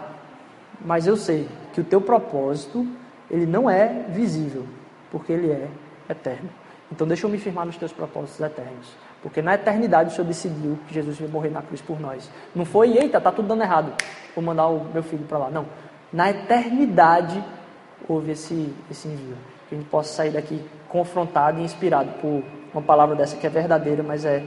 Mas 0.80 1.06
eu 1.06 1.16
sei 1.16 1.48
que 1.72 1.80
o 1.80 1.84
teu 1.84 2.00
propósito, 2.00 2.86
ele 3.30 3.46
não 3.46 3.68
é 3.68 4.04
visível, 4.08 4.64
porque 5.10 5.32
ele 5.32 5.50
é 5.50 5.68
eterno. 6.08 6.48
Então 6.90 7.06
deixa 7.06 7.26
eu 7.26 7.30
me 7.30 7.38
firmar 7.38 7.66
nos 7.66 7.76
teus 7.76 7.92
propósitos 7.92 8.40
eternos. 8.40 8.88
Porque 9.22 9.42
na 9.42 9.54
eternidade 9.54 10.10
o 10.10 10.12
Senhor 10.14 10.26
decidiu 10.26 10.78
que 10.86 10.94
Jesus 10.94 11.20
ia 11.20 11.28
morrer 11.28 11.50
na 11.50 11.60
cruz 11.60 11.80
por 11.80 12.00
nós. 12.00 12.30
Não 12.54 12.64
foi, 12.64 12.96
eita, 12.96 13.18
está 13.18 13.30
tudo 13.30 13.48
dando 13.48 13.62
errado, 13.62 13.92
vou 14.34 14.42
mandar 14.42 14.68
o 14.68 14.84
meu 14.92 15.02
filho 15.02 15.24
para 15.24 15.38
lá. 15.38 15.50
Não. 15.50 15.66
Na 16.12 16.30
eternidade 16.30 17.44
houve 18.08 18.32
esse, 18.32 18.72
esse 18.90 19.08
envio. 19.08 19.36
Que 19.68 19.74
a 19.74 19.78
gente 19.78 19.90
possa 19.90 20.14
sair 20.14 20.30
daqui 20.30 20.64
confrontado 20.88 21.60
e 21.60 21.64
inspirado 21.64 22.10
por 22.20 22.42
uma 22.72 22.82
palavra 22.82 23.16
dessa 23.16 23.36
que 23.36 23.46
é 23.46 23.50
verdadeira, 23.50 24.02
mas 24.02 24.24
é 24.24 24.42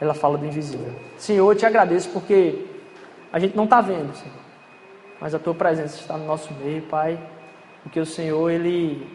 ela 0.00 0.14
fala 0.14 0.36
do 0.36 0.44
invisível. 0.44 0.92
Senhor, 1.16 1.48
eu 1.48 1.56
te 1.56 1.64
agradeço 1.64 2.08
porque 2.08 2.66
a 3.32 3.38
gente 3.38 3.56
não 3.56 3.64
está 3.64 3.80
vendo, 3.80 4.12
Senhor, 4.16 4.34
mas 5.20 5.32
a 5.32 5.38
tua 5.38 5.54
presença 5.54 6.00
está 6.00 6.16
no 6.16 6.26
nosso 6.26 6.52
meio, 6.54 6.82
Pai, 6.82 7.16
porque 7.84 8.00
o 8.00 8.06
Senhor, 8.06 8.50
ele. 8.50 9.06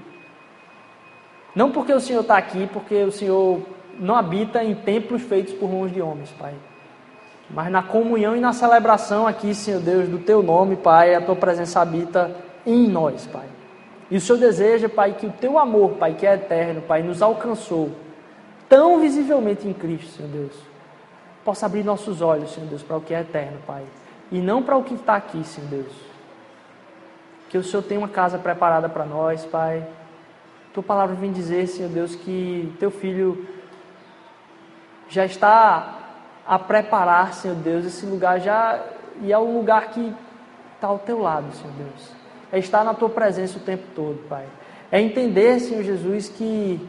Não 1.53 1.71
porque 1.71 1.91
o 1.91 1.99
Senhor 1.99 2.21
está 2.21 2.37
aqui, 2.37 2.69
porque 2.71 3.03
o 3.03 3.11
Senhor 3.11 3.61
não 3.99 4.15
habita 4.15 4.63
em 4.63 4.75
templos 4.75 5.23
feitos 5.23 5.53
por 5.53 5.69
mãos 5.69 5.91
de 5.91 6.01
homens, 6.01 6.31
Pai. 6.31 6.53
Mas 7.49 7.69
na 7.69 7.83
comunhão 7.83 8.35
e 8.35 8.39
na 8.39 8.53
celebração 8.53 9.27
aqui, 9.27 9.53
Senhor 9.53 9.81
Deus, 9.81 10.07
do 10.07 10.19
Teu 10.19 10.41
nome, 10.41 10.77
Pai, 10.77 11.15
a 11.15 11.21
Tua 11.21 11.35
presença 11.35 11.81
habita 11.81 12.31
em 12.65 12.87
nós, 12.87 13.25
Pai. 13.27 13.56
E 14.09 14.17
o 14.17 14.21
Senhor 14.21 14.39
deseja, 14.39 14.87
Pai, 14.87 15.13
que 15.13 15.25
o 15.25 15.31
Teu 15.31 15.59
amor, 15.59 15.91
Pai, 15.93 16.13
que 16.13 16.25
é 16.25 16.35
eterno, 16.35 16.81
Pai, 16.81 17.03
nos 17.03 17.21
alcançou 17.21 17.91
tão 18.69 18.99
visivelmente 18.99 19.67
em 19.67 19.73
Cristo, 19.73 20.11
Senhor 20.11 20.29
Deus, 20.29 20.53
possa 21.43 21.65
abrir 21.65 21.83
nossos 21.83 22.21
olhos, 22.21 22.53
Senhor 22.53 22.67
Deus, 22.67 22.83
para 22.83 22.97
o 22.97 23.01
que 23.01 23.13
é 23.13 23.21
eterno, 23.21 23.57
Pai, 23.65 23.83
e 24.31 24.39
não 24.39 24.63
para 24.63 24.77
o 24.77 24.83
que 24.83 24.93
está 24.93 25.15
aqui, 25.15 25.43
Senhor 25.43 25.69
Deus. 25.69 25.93
Que 27.49 27.57
o 27.57 27.63
Senhor 27.63 27.83
tenha 27.83 27.99
uma 27.99 28.09
casa 28.09 28.37
preparada 28.37 28.89
para 28.89 29.05
nós, 29.05 29.45
Pai. 29.45 29.85
Tua 30.73 30.83
palavra 30.83 31.15
vem 31.15 31.31
dizer, 31.31 31.67
Senhor 31.67 31.89
Deus, 31.89 32.15
que 32.15 32.73
Teu 32.79 32.91
Filho 32.91 33.47
já 35.09 35.25
está 35.25 35.97
a 36.45 36.59
preparar, 36.59 37.33
Senhor 37.33 37.55
Deus, 37.55 37.85
esse 37.85 38.05
lugar 38.05 38.39
já 38.39 38.81
e 39.21 39.31
é 39.31 39.37
o 39.37 39.57
lugar 39.57 39.89
que 39.89 40.13
está 40.75 40.87
ao 40.87 40.99
Teu 40.99 41.19
lado, 41.19 41.51
Senhor 41.53 41.73
Deus. 41.73 42.16
É 42.51 42.59
estar 42.59 42.83
na 42.83 42.93
Tua 42.93 43.09
presença 43.09 43.57
o 43.57 43.61
tempo 43.61 43.83
todo, 43.95 44.27
Pai. 44.27 44.45
É 44.91 45.01
entender, 45.01 45.59
Senhor 45.59 45.83
Jesus, 45.83 46.29
que 46.29 46.79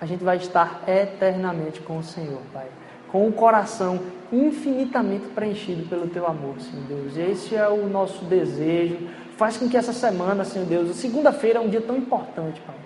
a 0.00 0.06
gente 0.06 0.24
vai 0.24 0.36
estar 0.36 0.82
eternamente 0.86 1.80
com 1.80 1.98
o 1.98 2.02
Senhor, 2.02 2.40
Pai. 2.52 2.66
Com 3.10 3.26
o 3.26 3.32
coração 3.32 4.00
infinitamente 4.32 5.26
preenchido 5.28 5.88
pelo 5.88 6.08
Teu 6.08 6.26
amor, 6.26 6.60
Senhor 6.60 6.84
Deus. 6.86 7.16
Esse 7.16 7.56
é 7.56 7.68
o 7.68 7.88
nosso 7.88 8.24
desejo. 8.24 8.98
Faz 9.36 9.56
com 9.56 9.68
que 9.68 9.76
essa 9.76 9.92
semana, 9.92 10.44
Senhor 10.44 10.66
Deus, 10.66 10.94
segunda-feira 10.96 11.58
é 11.58 11.62
um 11.62 11.68
dia 11.68 11.80
tão 11.80 11.96
importante, 11.96 12.60
Pai, 12.60 12.76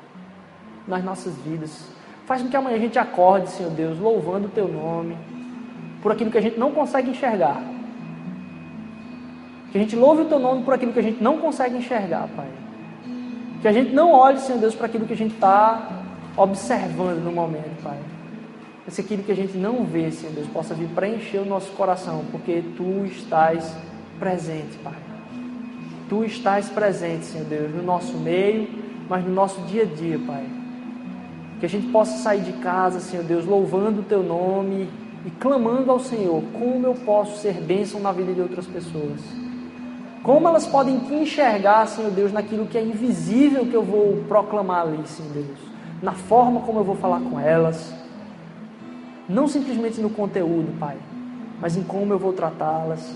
nas 0.87 1.03
nossas 1.03 1.35
vidas. 1.39 1.89
Faz 2.27 2.43
com 2.43 2.49
que 2.49 2.57
amanhã 2.57 2.77
a 2.77 2.81
gente 2.81 2.99
acorde, 2.99 3.51
Senhor 3.51 3.73
Deus, 3.73 3.99
louvando 3.99 4.47
o 4.47 4.51
Teu 4.51 4.69
nome, 4.69 5.17
por 6.03 6.13
aquilo 6.13 6.31
que 6.31 6.39
a 6.39 6.43
gente 6.43 6.59
não 6.59 6.71
consegue 6.71 7.11
enxergar. 7.11 7.63
Que 9.73 9.79
a 9.79 9.81
gente 9.81 9.97
louve 9.97 10.23
o 10.23 10.25
Teu 10.27 10.39
nome 10.39 10.63
por 10.63 10.75
aquilo 10.75 10.93
que 10.93 10.99
a 10.99 11.03
gente 11.03 11.23
não 11.23 11.39
consegue 11.39 11.79
enxergar, 11.79 12.29
Pai. 12.37 12.49
Que 13.63 13.69
a 13.69 13.73
gente 13.73 13.95
não 13.95 14.13
olhe, 14.13 14.39
Senhor 14.39 14.59
Deus, 14.59 14.75
para 14.75 14.85
aquilo 14.85 15.07
que 15.07 15.15
a 15.15 15.17
gente 15.17 15.35
está 15.35 15.89
observando 16.37 17.25
no 17.25 17.33
momento, 17.33 17.83
Pai. 17.83 17.99
Mas 18.85 18.99
aquilo 18.99 19.23
que 19.23 19.33
a 19.33 19.37
gente 19.37 19.57
não 19.57 19.85
vê, 19.85 20.11
Senhor 20.11 20.35
Deus, 20.35 20.47
possa 20.49 20.75
vir 20.75 20.89
preencher 20.89 21.39
o 21.39 21.47
nosso 21.47 21.73
coração, 21.73 22.23
porque 22.31 22.63
Tu 22.77 23.07
estás 23.07 23.75
presente, 24.19 24.77
Pai. 24.85 24.97
Tu 26.07 26.23
estás 26.25 26.69
presente, 26.69 27.25
Senhor 27.25 27.47
Deus, 27.47 27.75
no 27.75 27.83
nosso 27.83 28.19
meio, 28.19 28.69
mas 29.09 29.25
no 29.25 29.33
nosso 29.33 29.59
dia 29.63 29.85
a 29.85 29.87
dia, 29.87 30.19
Pai. 30.27 30.45
Que 31.61 31.65
a 31.65 31.69
gente 31.69 31.87
possa 31.87 32.19
sair 32.19 32.43
de 32.43 32.53
casa, 32.55 33.01
Senhor 33.01 33.25
Deus, 33.25 33.47
louvando 33.47 34.01
o 34.01 34.05
Teu 34.05 34.23
nome 34.23 34.87
e 35.25 35.31
clamando 35.31 35.91
ao 35.91 35.99
Senhor: 35.99 36.43
como 36.53 36.87
eu 36.87 36.95
posso 36.95 37.41
ser 37.41 37.55
bênção 37.55 38.01
na 38.01 38.13
vida 38.13 38.35
de 38.35 38.41
outras 38.43 38.67
pessoas? 38.67 39.42
Como 40.23 40.47
elas 40.47 40.67
podem 40.67 41.01
te 41.01 41.15
enxergar, 41.15 41.87
Senhor 41.87 42.11
Deus, 42.11 42.33
naquilo 42.33 42.67
que 42.67 42.79
é 42.79 42.83
invisível 42.83 43.67
que 43.67 43.75
eu 43.75 43.83
vou 43.83 44.25
proclamar 44.29 44.83
ali, 44.83 45.07
Senhor 45.07 45.33
Deus? 45.33 45.59
Na 46.03 46.13
forma 46.13 46.61
como 46.61 46.81
eu 46.81 46.85
vou 46.85 46.97
falar 46.97 47.21
com 47.21 47.39
elas. 47.39 47.93
Não 49.29 49.49
simplesmente 49.49 50.01
no 50.01 50.11
conteúdo, 50.11 50.79
Pai, 50.79 50.97
mas 51.61 51.77
em 51.77 51.83
como 51.83 52.13
eu 52.13 52.19
vou 52.19 52.33
tratá-las. 52.33 53.13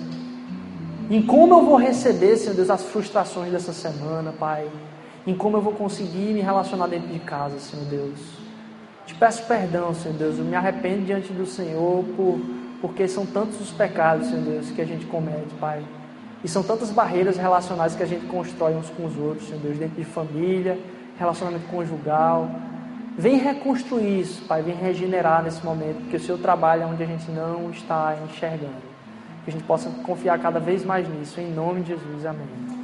Em 1.08 1.22
como 1.22 1.54
eu 1.54 1.64
vou 1.64 1.76
receber, 1.76 2.36
Senhor 2.36 2.54
Deus, 2.54 2.70
as 2.70 2.82
frustrações 2.82 3.52
dessa 3.52 3.72
semana, 3.72 4.32
Pai 4.32 4.68
em 5.26 5.34
como 5.34 5.56
eu 5.56 5.60
vou 5.60 5.72
conseguir 5.72 6.32
me 6.32 6.40
relacionar 6.40 6.86
dentro 6.86 7.08
de 7.08 7.18
casa, 7.18 7.58
Senhor 7.58 7.84
Deus. 7.86 8.20
Te 9.06 9.14
peço 9.14 9.42
perdão, 9.44 9.92
Senhor 9.92 10.16
Deus, 10.16 10.38
eu 10.38 10.44
me 10.44 10.54
arrependo 10.54 11.04
diante 11.04 11.32
do 11.32 11.44
Senhor 11.44 12.04
por, 12.16 12.40
porque 12.80 13.08
são 13.08 13.26
tantos 13.26 13.60
os 13.60 13.72
pecados, 13.72 14.28
Senhor 14.28 14.44
Deus, 14.44 14.70
que 14.70 14.80
a 14.80 14.84
gente 14.84 15.04
comete, 15.06 15.52
Pai. 15.58 15.82
E 16.46 16.48
são 16.48 16.62
tantas 16.62 16.92
barreiras 16.92 17.36
relacionais 17.36 17.96
que 17.96 18.04
a 18.04 18.06
gente 18.06 18.24
constrói 18.26 18.76
uns 18.76 18.88
com 18.90 19.04
os 19.04 19.18
outros, 19.18 19.48
Senhor 19.48 19.60
Deus, 19.60 19.78
dentro 19.78 19.96
de 19.96 20.04
família, 20.04 20.78
relacionamento 21.18 21.66
conjugal. 21.66 22.48
Vem 23.18 23.36
reconstruir 23.36 24.20
isso, 24.20 24.44
Pai, 24.44 24.62
vem 24.62 24.76
regenerar 24.76 25.42
nesse 25.42 25.64
momento, 25.64 26.02
porque 26.02 26.18
o 26.18 26.20
Senhor 26.20 26.38
trabalha 26.38 26.86
onde 26.86 27.02
a 27.02 27.06
gente 27.06 27.28
não 27.32 27.68
está 27.72 28.16
enxergando. 28.24 28.86
Que 29.44 29.50
a 29.50 29.52
gente 29.54 29.64
possa 29.64 29.90
confiar 30.04 30.38
cada 30.38 30.60
vez 30.60 30.84
mais 30.84 31.08
nisso, 31.08 31.40
em 31.40 31.52
nome 31.52 31.80
de 31.80 31.88
Jesus, 31.88 32.24
amém. 32.24 32.75